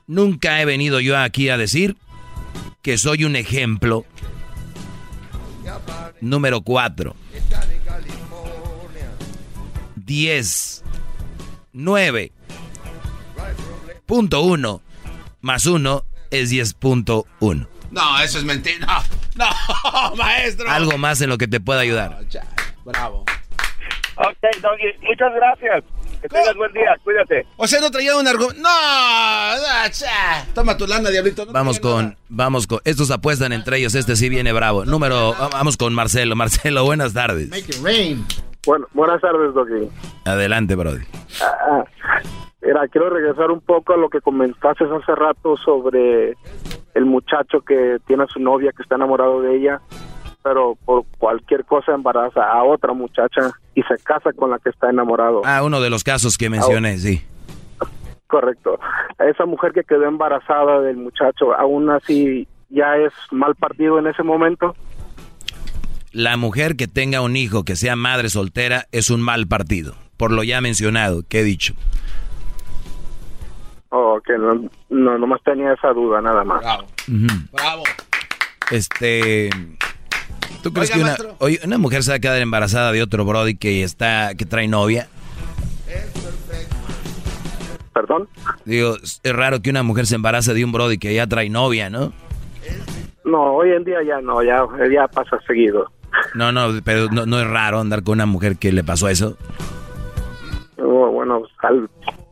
[0.06, 1.96] Nunca he venido yo aquí a decir
[2.82, 4.04] que soy un ejemplo.
[6.20, 7.14] Número cuatro.
[9.96, 10.82] Diez.
[11.72, 12.32] Nueve.
[14.06, 14.82] Punto uno.
[15.40, 17.66] Más uno es 10.1.
[17.90, 19.02] No, eso es mentira.
[19.36, 20.70] no, maestro.
[20.70, 22.18] Algo más en lo que te pueda ayudar.
[22.84, 23.24] Bravo.
[24.16, 25.84] Ok, Doggy, muchas gracias.
[26.20, 27.46] Que tengas buen día, cuídate.
[27.56, 28.60] O sea, no traía un argumento.
[28.60, 30.54] No, no.
[30.54, 31.46] Toma tu lana, diablito.
[31.46, 34.84] No Vamos con, vamos con, estos apuestan entre ellos, este sí viene bravo.
[34.84, 36.36] Número, vamos con Marcelo.
[36.36, 37.48] Marcelo, buenas tardes.
[38.66, 39.88] Bueno, buenas tardes, Doggy.
[40.26, 41.02] Adelante, Brody.
[41.40, 41.84] Ah,
[42.60, 46.36] mira, quiero regresar un poco a lo que comentaste hace rato sobre
[46.94, 49.80] el muchacho que tiene a su novia que está enamorado de ella,
[50.42, 54.90] pero por cualquier cosa embaraza a otra muchacha y se casa con la que está
[54.90, 55.42] enamorado.
[55.44, 57.22] Ah, uno de los casos que mencioné, sí.
[58.26, 58.78] Correcto.
[59.18, 64.22] Esa mujer que quedó embarazada del muchacho, aún así ya es mal partido en ese
[64.22, 64.74] momento.
[66.12, 70.32] La mujer que tenga un hijo que sea madre soltera es un mal partido, por
[70.32, 71.74] lo ya mencionado, que he dicho.
[73.90, 76.62] Oh, que no, no, nomás tenía esa duda, nada más.
[77.08, 77.26] Ujú.
[77.52, 77.82] Bravo.
[78.70, 79.50] Este,
[80.62, 83.56] ¿Tú crees que una, oye, una mujer se va a quedar embarazada de otro Brody
[83.56, 85.08] que está, que trae novia?
[87.92, 88.28] ¿Perdón?
[88.64, 91.90] Digo, es raro que una mujer se embarace de un Brody que ya trae novia,
[91.90, 92.12] ¿no?
[93.24, 94.62] No, hoy en día ya no, ya,
[94.92, 95.90] ya pasa seguido.
[96.34, 99.36] No, no, pero no, no es raro andar con una mujer que le pasó eso.
[100.78, 101.90] Oh, bueno, al-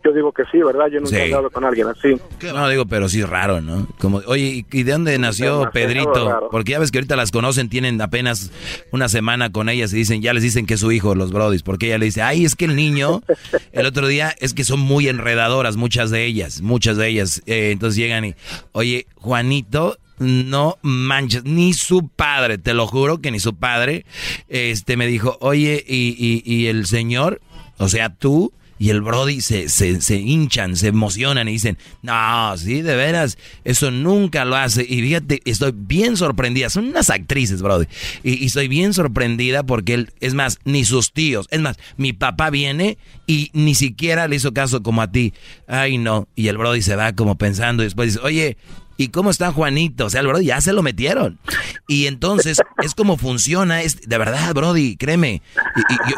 [0.09, 0.86] yo digo que sí, ¿verdad?
[0.93, 1.16] Yo nunca Sí.
[1.16, 2.14] he hablado con alguien así.
[2.52, 3.86] No, digo, pero sí raro, ¿no?
[3.98, 6.48] Como, oye, ¿y de dónde nació Pedrito?
[6.51, 8.51] Porque ya ves que ahorita las conocen, tienen apenas
[8.93, 11.62] una semana con ellas y dicen, ya les dicen que es su hijo, los brodis.
[11.62, 13.22] Porque ella le dice, ay, es que el niño,
[13.72, 17.43] el otro día, es que son muy enredadoras, muchas de ellas, muchas de ellas.
[17.47, 18.35] Eh, entonces llegan y,
[18.72, 24.05] oye, Juanito, no manches, ni su padre, te lo juro que ni su padre,
[24.48, 27.40] este, me dijo, oye, y, y, y el señor,
[27.76, 32.56] o sea, tú, y el Brody se, se, se hinchan, se emocionan y dicen, no,
[32.56, 34.82] sí, de veras, eso nunca lo hace.
[34.88, 36.70] Y fíjate, estoy bien sorprendida.
[36.70, 37.86] Son unas actrices, Brody.
[38.22, 41.46] Y, y estoy bien sorprendida porque él, es más, ni sus tíos.
[41.50, 45.34] Es más, mi papá viene y ni siquiera le hizo caso como a ti.
[45.66, 46.28] Ay, no.
[46.36, 48.56] Y el Brody se va como pensando y después dice, oye,
[49.00, 50.06] ¿Y cómo está Juanito?
[50.06, 51.38] O sea, el Brody ya se lo metieron.
[51.86, 53.80] Y entonces es como funciona.
[53.80, 55.40] Es, de verdad, Brody, créeme.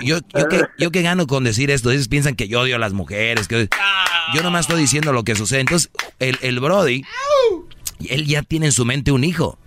[0.01, 1.91] Y- yo, yo, yo, que, yo que gano con decir esto.
[1.91, 3.49] Ellos piensan que yo odio a las mujeres.
[3.49, 3.69] Que,
[4.35, 5.61] yo nomás estoy diciendo lo que sucede.
[5.61, 5.91] Entonces,
[6.21, 7.05] el, el Brody,
[8.09, 9.59] él ya tiene en su mente un hijo.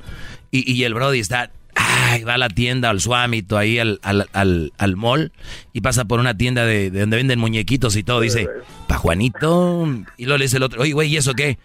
[0.49, 4.27] Y, y el Brody está, ay, va a la tienda, al suamito, ahí al, al,
[4.33, 5.31] al, al mall,
[5.73, 8.21] y pasa por una tienda de, de donde venden muñequitos y todo.
[8.21, 8.47] Dice,
[8.87, 9.87] pa' Juanito.
[10.17, 11.57] Y luego le dice el otro, oye, güey, ¿y eso qué?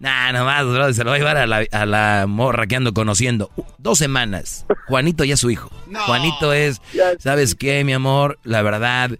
[0.00, 2.92] Nah, nomás, Brody, se lo va a llevar a la, a la morra que ando
[2.92, 3.50] conociendo.
[3.56, 4.66] Uh, Dos semanas.
[4.88, 5.70] Juanito ya es su hijo.
[6.06, 6.80] Juanito es,
[7.18, 8.38] ¿sabes qué, mi amor?
[8.42, 9.10] La verdad,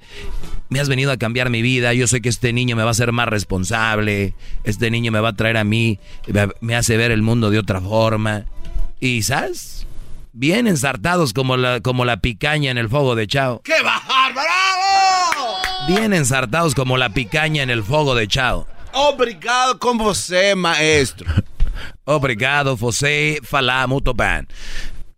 [0.69, 1.95] me has venido a cambiar mi vida.
[1.95, 4.35] Yo sé que este niño me va a hacer más responsable.
[4.65, 5.99] Este niño me va a traer a mí,
[6.61, 8.45] me hace ver el mundo de otra forma.
[9.01, 9.87] Y, ¿sabes?
[10.35, 13.61] Bien ensartados como la, como la picaña en el fuego de Chao.
[13.63, 15.59] ¡Qué bajar, bravo!
[15.87, 18.67] Bien ensartados como la picaña en el fuego de Chao.
[18.95, 21.31] Obrigado con você, maestro.
[22.05, 24.49] Obrigado, José Falá Mutopan.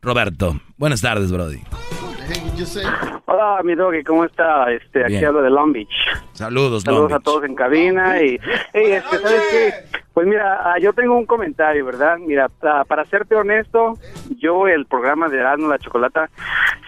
[0.03, 1.63] Roberto, buenas tardes, Brody.
[3.27, 4.71] Hola, mi doggy, ¿cómo está?
[4.73, 5.27] Este, aquí Bien.
[5.27, 5.89] hablo de Long Beach.
[6.33, 7.25] Saludos, Saludos Long a Beach.
[7.25, 8.39] todos en cabina y,
[8.73, 9.99] hey, este, ¿sabes qué?
[10.15, 12.19] Pues mira, ah, yo tengo un comentario, ¿verdad?
[12.19, 12.49] Mira,
[12.87, 13.99] para serte honesto,
[14.39, 16.31] yo el programa de Erasmo la Chocolata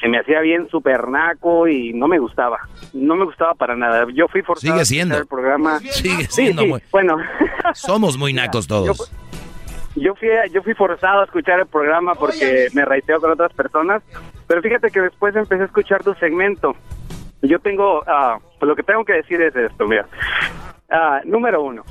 [0.01, 2.61] se me hacía bien super naco y no me gustaba.
[2.93, 4.07] No me gustaba para nada.
[4.15, 5.19] Yo fui forzado Sigue a siendo.
[5.19, 5.81] el programa.
[5.81, 7.17] Sigue Sí, siendo sí, muy- Bueno,
[7.75, 8.97] Somos muy nacos todos.
[8.97, 9.05] yo
[10.15, 14.03] fui, yo fui forzado a escuchar el programa porque me raiteo con otras personas,
[14.47, 16.75] pero fíjate que después empecé a escuchar tu segmento.
[17.43, 18.03] Yo tengo,
[18.59, 20.07] pues lo que tengo que decir es esto, mira.
[20.91, 21.85] Ah, número uno,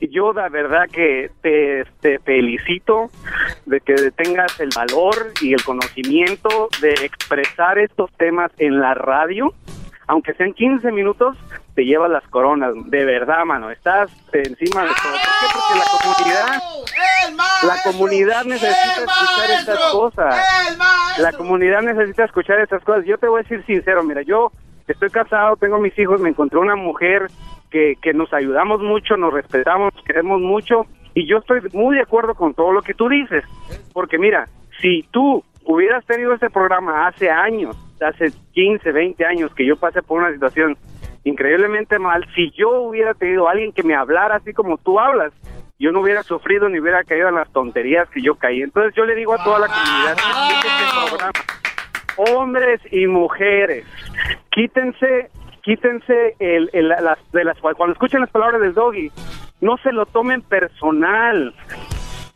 [0.00, 3.10] yo la verdad que te, te felicito
[3.64, 9.52] de que tengas el valor y el conocimiento de expresar estos temas en la radio.
[10.08, 11.36] Aunque sean 15 minutos,
[11.76, 12.72] te llevas las coronas.
[12.86, 13.70] De verdad, mano.
[13.70, 15.12] Estás encima de todo.
[15.12, 15.46] ¿Por qué?
[15.52, 16.62] Porque la comunidad,
[17.62, 20.46] la comunidad necesita escuchar estas cosas.
[21.18, 23.04] La comunidad necesita escuchar estas cosas.
[23.04, 24.50] Yo te voy a decir sincero, mira, yo
[24.88, 27.26] estoy casado, tengo mis hijos, me encontré una mujer
[27.70, 32.02] que, que nos ayudamos mucho, nos respetamos, nos queremos mucho y yo estoy muy de
[32.02, 33.44] acuerdo con todo lo que tú dices.
[33.92, 34.48] Porque mira,
[34.80, 40.02] si tú hubieras tenido este programa hace años, hace 15, 20 años que yo pasé
[40.02, 40.76] por una situación
[41.30, 45.32] increíblemente mal, si yo hubiera tenido alguien que me hablara así como tú hablas,
[45.78, 48.62] yo no hubiera sufrido ni hubiera caído en las tonterías que yo caí.
[48.62, 51.32] Entonces yo le digo a toda la comunidad, "Escuchen este programa.
[52.40, 53.84] hombres y mujeres,
[54.50, 55.28] quítense,
[55.62, 59.10] quítense el, el- las, de las cuando escuchen las palabras del doggy,
[59.60, 61.54] no se lo tomen personal.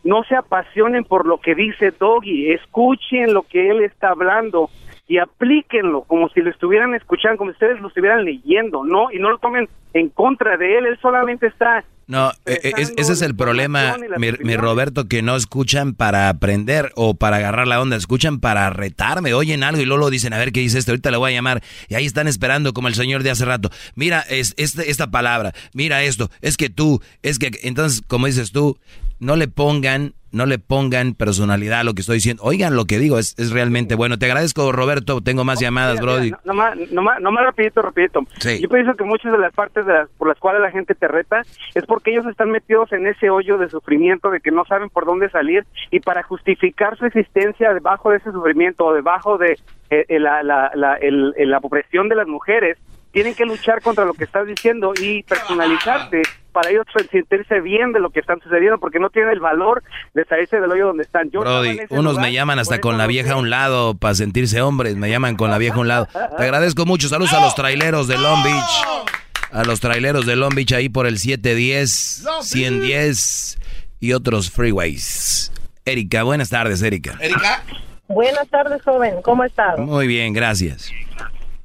[0.02, 4.70] No se apasionen por lo que dice Doggy, escuchen lo que él está hablando
[5.10, 9.10] y aplíquenlo como si lo estuvieran escuchando, como si ustedes lo estuvieran leyendo, ¿no?
[9.10, 12.92] Y no lo tomen en contra de él, él solamente está No, eh, eh, es-
[12.96, 17.68] ese es el problema, mi, mi Roberto, que no escuchan para aprender o para agarrar
[17.68, 20.78] la onda, escuchan para retarme, oyen algo y luego lo dicen, a ver qué dice
[20.78, 23.44] esto, ahorita le voy a llamar, y ahí están esperando como el señor de hace
[23.44, 28.26] rato, mira es, este- esta palabra, mira esto, es que tú, es que, entonces, como
[28.26, 28.76] dices tú,
[29.20, 32.98] no le pongan, no le pongan personalidad a lo que estoy diciendo, oigan lo que
[32.98, 36.32] digo, es, es realmente bueno, te agradezco Roberto, tengo más llamadas, Brody.
[36.44, 38.20] nomás, nomás, nomás rapidito, rapidito.
[38.38, 38.60] Sí.
[38.62, 41.08] Yo pienso que muchas de las partes de las, por las cuales la gente te
[41.08, 41.42] reta
[41.74, 45.04] es porque ellos están metidos en ese hoyo de sufrimiento de que no saben por
[45.06, 49.58] dónde salir y para justificar su existencia debajo de ese sufrimiento o debajo de
[49.90, 52.78] eh, eh, la, la, la, el- la opresión de las mujeres,
[53.12, 57.98] tienen que luchar contra lo que estás diciendo y personalizarte para ellos sentirse bien de
[58.00, 59.82] lo que están sucediendo, porque no tienen el valor
[60.14, 61.30] de salirse del hoyo donde están.
[61.30, 64.96] Yo Brody, unos me llaman hasta con la vieja a un lado para sentirse hombres,
[64.96, 66.08] me llaman con la vieja a un lado.
[66.36, 69.18] Te agradezco mucho, saludos a los traileros de Long Beach.
[69.52, 73.58] A los traileros de Long Beach ahí por el 710, 110
[74.00, 75.52] y otros freeways.
[75.84, 77.16] Erika, buenas tardes, Erika.
[77.20, 77.62] Erika.
[78.06, 79.22] Buenas tardes, joven.
[79.22, 79.78] ¿Cómo estás?
[79.78, 80.92] Muy bien, gracias.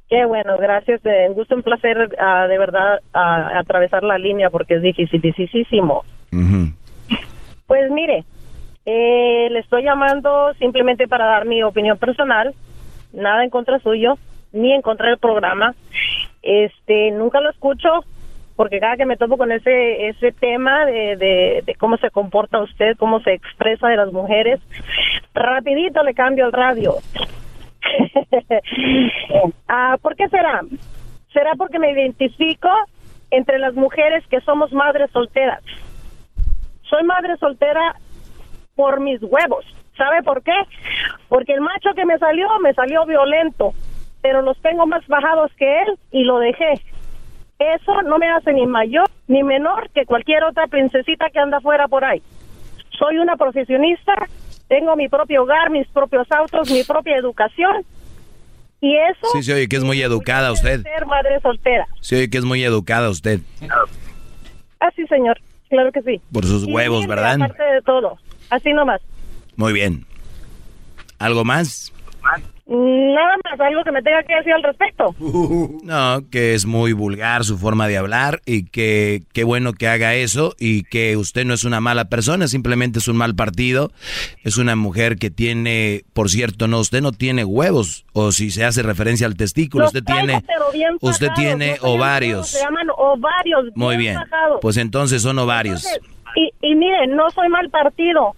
[0.08, 1.00] Qué bueno, gracias.
[1.04, 6.04] Eh, gusto, un placer ah, de verdad ah, atravesar la línea porque es dificilísimo.
[7.66, 8.24] Pues mire,
[8.84, 12.54] eh, le estoy llamando simplemente para dar mi opinión personal,
[13.12, 14.16] nada en contra suyo,
[14.52, 15.74] ni en contra del programa.
[16.46, 17.88] Este, nunca lo escucho
[18.54, 21.16] porque cada que me topo con ese ese tema de,
[21.64, 24.60] de, cómo se comporta usted, cómo se expresa de las mujeres,
[25.34, 26.94] rapidito le cambio el radio.
[29.68, 30.62] ah, ¿Por qué será?
[31.32, 32.70] ¿Será porque me identifico
[33.30, 35.62] entre las mujeres que somos madres solteras?
[36.82, 37.96] Soy madre soltera
[38.76, 39.66] por mis huevos.
[39.96, 40.54] ¿Sabe por qué?
[41.28, 43.72] Porque el macho que me salió, me salió violento,
[44.22, 46.80] pero los tengo más bajados que él y lo dejé.
[47.58, 51.88] Eso no me hace ni mayor ni menor que cualquier otra princesita que anda fuera
[51.88, 52.22] por ahí.
[52.98, 54.14] Soy una profesionista,
[54.68, 57.84] tengo mi propio hogar, mis propios autos, mi propia educación.
[58.80, 59.26] Y eso...
[59.32, 60.82] Sí, se oye que es muy educada usted.
[60.82, 61.86] Ser madre soltera.
[62.00, 63.40] Se oye que es muy educada usted.
[64.80, 65.38] Ah, sí, señor.
[65.68, 66.20] Claro que sí.
[66.32, 67.36] Por sus huevos, ¿verdad?
[67.36, 68.18] Aparte de todo.
[68.50, 69.00] Así nomás.
[69.56, 70.04] Muy bien.
[71.18, 71.92] ¿Algo más?
[72.68, 75.14] Nada más, algo que me tenga que decir al respecto.
[75.86, 80.14] No, que es muy vulgar su forma de hablar y que qué bueno que haga
[80.14, 83.92] eso y que usted no es una mala persona, simplemente es un mal partido.
[84.42, 88.64] Es una mujer que tiene, por cierto, no, usted no tiene huevos o si se
[88.64, 90.42] hace referencia al testículo, usted tiene,
[91.00, 92.48] usted tiene ovarios.
[92.48, 93.66] Se llaman ovarios.
[93.76, 94.18] Muy bien,
[94.60, 95.86] pues entonces son ovarios.
[96.34, 98.34] y, y mire, no soy mal partido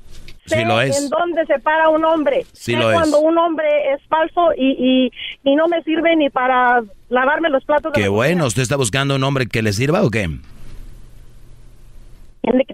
[0.48, 1.02] sí lo es.
[1.02, 2.44] en dónde se para un hombre.
[2.52, 5.10] Sí lo cuando un hombre es falso y,
[5.44, 7.92] y, no me sirve ni para lavarme los platos.
[7.92, 10.28] Qué bueno, ¿usted está buscando un hombre que le sirva o qué?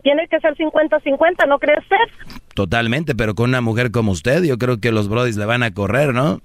[0.02, 2.38] Tiene que ser 50-50, ¿no crees ser?
[2.54, 5.72] Totalmente, pero con una mujer como usted, yo creo que los brodis le van a
[5.72, 6.40] correr, ¿no?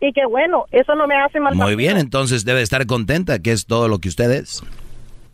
[0.00, 1.54] Y qué bueno, eso no me hace mal.
[1.54, 4.62] Muy bien, entonces debe estar contenta, que es todo lo que usted es.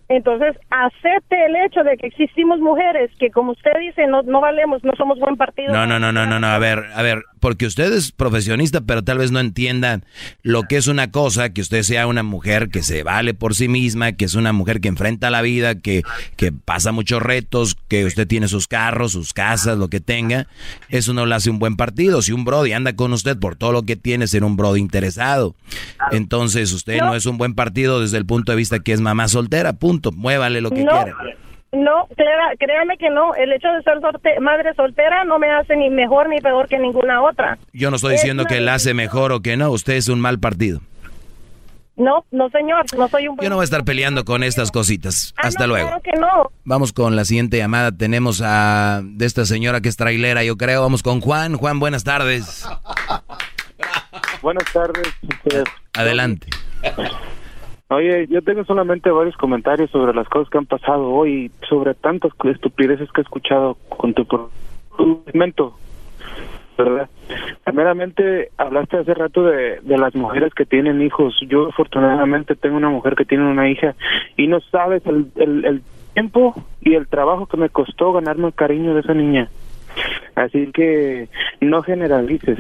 [0.09, 4.85] Entonces, acepte el hecho de que existimos mujeres que, como usted dice, no, no valemos,
[4.85, 5.73] no somos buen partido.
[5.73, 6.47] No, no, no, no, no, no.
[6.47, 10.03] A ver, a ver, porque usted es profesionista, pero tal vez no entienda
[10.43, 13.67] lo que es una cosa, que usted sea una mujer que se vale por sí
[13.67, 16.05] misma, que es una mujer que enfrenta la vida, que,
[16.37, 20.47] que pasa muchos retos, que usted tiene sus carros, sus casas, lo que tenga.
[20.89, 22.23] Eso no le hace un buen partido.
[22.23, 25.57] Si un brody anda con usted por todo lo que tiene, ser un brody interesado.
[26.13, 29.27] Entonces, usted no, es un buen partido desde el punto de vista que es mamá
[29.27, 29.96] soltera, punto.
[30.13, 31.15] Muévale lo que quiera.
[31.73, 33.35] No, créame que no.
[33.35, 37.23] El hecho de ser madre soltera no me hace ni mejor ni peor que ninguna
[37.23, 37.59] otra.
[37.73, 39.71] Yo no estoy diciendo que la hace mejor o que no.
[39.71, 40.81] Usted es un mal partido.
[41.97, 45.33] No, no señor, no soy un Yo no voy a estar peleando con estas cositas.
[45.39, 45.89] Ah, Hasta luego.
[45.89, 46.51] Claro que no.
[46.65, 47.91] Vamos con la siguiente llamada.
[47.91, 50.83] Tenemos a de esta señora que es trailera, yo creo.
[50.83, 51.57] Vamos con Juan.
[51.57, 52.67] Juan, buenas tardes.
[54.43, 55.09] Buenas tardes.
[55.95, 56.49] Adelante.
[57.89, 62.33] Oye, yo tengo solamente varios comentarios sobre las cosas que han pasado hoy, sobre tantas
[62.45, 64.27] estupideces que he escuchado con tu
[65.25, 65.77] segmento,
[66.77, 67.09] ¿verdad?
[67.65, 71.39] Primeramente, hablaste hace rato de, de las mujeres que tienen hijos.
[71.49, 73.95] Yo afortunadamente tengo una mujer que tiene una hija
[74.37, 75.83] y no sabes el, el, el
[76.15, 79.49] tiempo y el trabajo que me costó ganarme el cariño de esa niña.
[80.35, 81.29] Así que
[81.61, 82.59] no generalices,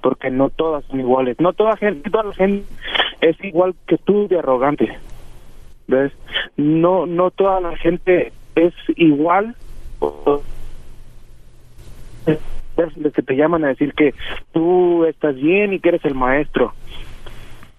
[0.00, 1.36] porque no todas son iguales.
[1.40, 2.64] No toda gente, toda la gente
[3.20, 4.96] es igual que tú de arrogante.
[5.86, 6.12] ¿Ves?
[6.56, 9.54] No no toda la gente es igual.
[12.26, 14.14] Es que te llaman a decir que
[14.52, 16.72] tú estás bien y que eres el maestro.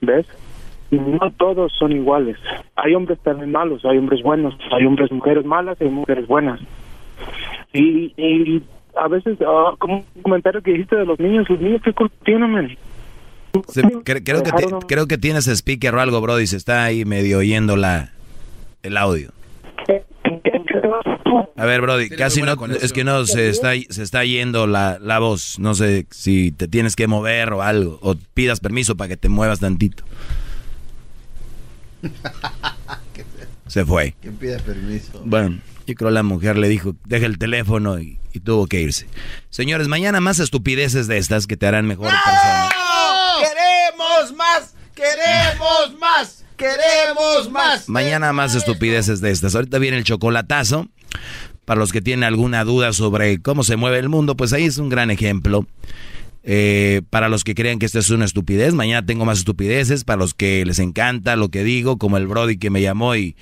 [0.01, 0.25] ¿Ves?
[0.91, 2.37] No todos son iguales.
[2.75, 6.59] Hay hombres también malos, hay hombres buenos, hay hombres mujeres malas, hay mujeres buenas.
[7.73, 8.63] Y, y
[8.99, 12.15] a veces, ah, como un comentario que dijiste de los niños, los niños, ¿qué culpa
[12.23, 12.77] tienen,
[14.03, 14.51] creo, que
[14.87, 18.11] creo que tienes speaker o algo, Brody, se está ahí medio oyendo la,
[18.83, 19.31] el audio.
[21.55, 25.19] A ver, Brody, casi no, es que no, se está, se está yendo la, la
[25.19, 25.59] voz.
[25.59, 29.29] No sé si te tienes que mover o algo, o pidas permiso para que te
[29.29, 30.03] muevas tantito.
[33.67, 34.15] Se fue.
[34.19, 35.21] ¿Quién pide permiso?
[35.23, 35.59] Bueno,
[35.89, 39.07] yo creo la mujer le dijo, deja el teléfono y, tuvo que irse.
[39.49, 42.69] Señores, mañana más estupideces de estas que te harán mejor persona.
[43.39, 44.75] ¡Queremos más!
[44.95, 46.45] ¡Queremos más!
[46.55, 47.89] Queremos más.
[47.89, 49.55] Mañana más estupideces de estas.
[49.55, 50.87] Ahorita viene el chocolatazo.
[51.65, 54.77] Para los que tienen alguna duda sobre cómo se mueve el mundo, pues ahí es
[54.77, 55.65] un gran ejemplo.
[56.43, 60.03] Eh, para los que crean que esto es una estupidez, mañana tengo más estupideces.
[60.03, 63.35] Para los que les encanta lo que digo, como el Brody que me llamó y,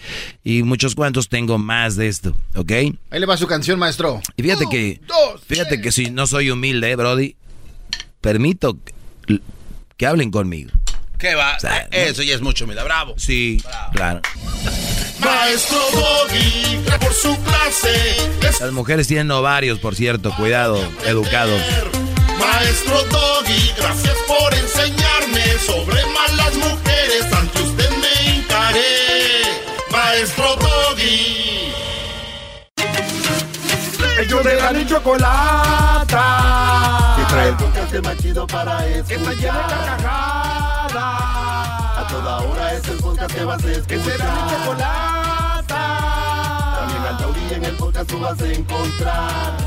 [0.44, 2.72] y muchos cuantos, tengo más de esto, ¿ok?
[2.72, 4.22] Ahí le va su canción, maestro.
[4.36, 4.99] Y fíjate que,
[5.45, 7.36] fíjate que si no soy humilde, Brody,
[8.22, 9.41] permito que,
[9.95, 10.72] que hablen conmigo.
[11.18, 11.56] ¿Qué va?
[11.56, 13.15] O sea, Eso ya es mucho, mira, bravo.
[13.18, 13.61] Sí,
[13.94, 14.22] claro.
[15.19, 18.60] Maestro Doggy, por su clase.
[18.60, 21.60] Las mujeres tienen ovarios, por cierto, cuidado, educados.
[22.39, 27.26] Maestro Doggy, gracias por enseñarme sobre malas mujeres.
[27.34, 29.41] Ante usted me hincaré.
[29.91, 31.73] Maestro Doggy.
[34.19, 36.23] Ellos de la ni chocolata.
[37.18, 39.07] Que trae el podcast más chido para escuchar.
[39.07, 40.93] Que está llena de carcajadas.
[41.97, 43.88] A toda hora es el podcast que vas a escuchar.
[43.88, 45.81] Que será mi chocolata.
[46.80, 49.66] También al Tauri en el podcast tú vas a encontrar.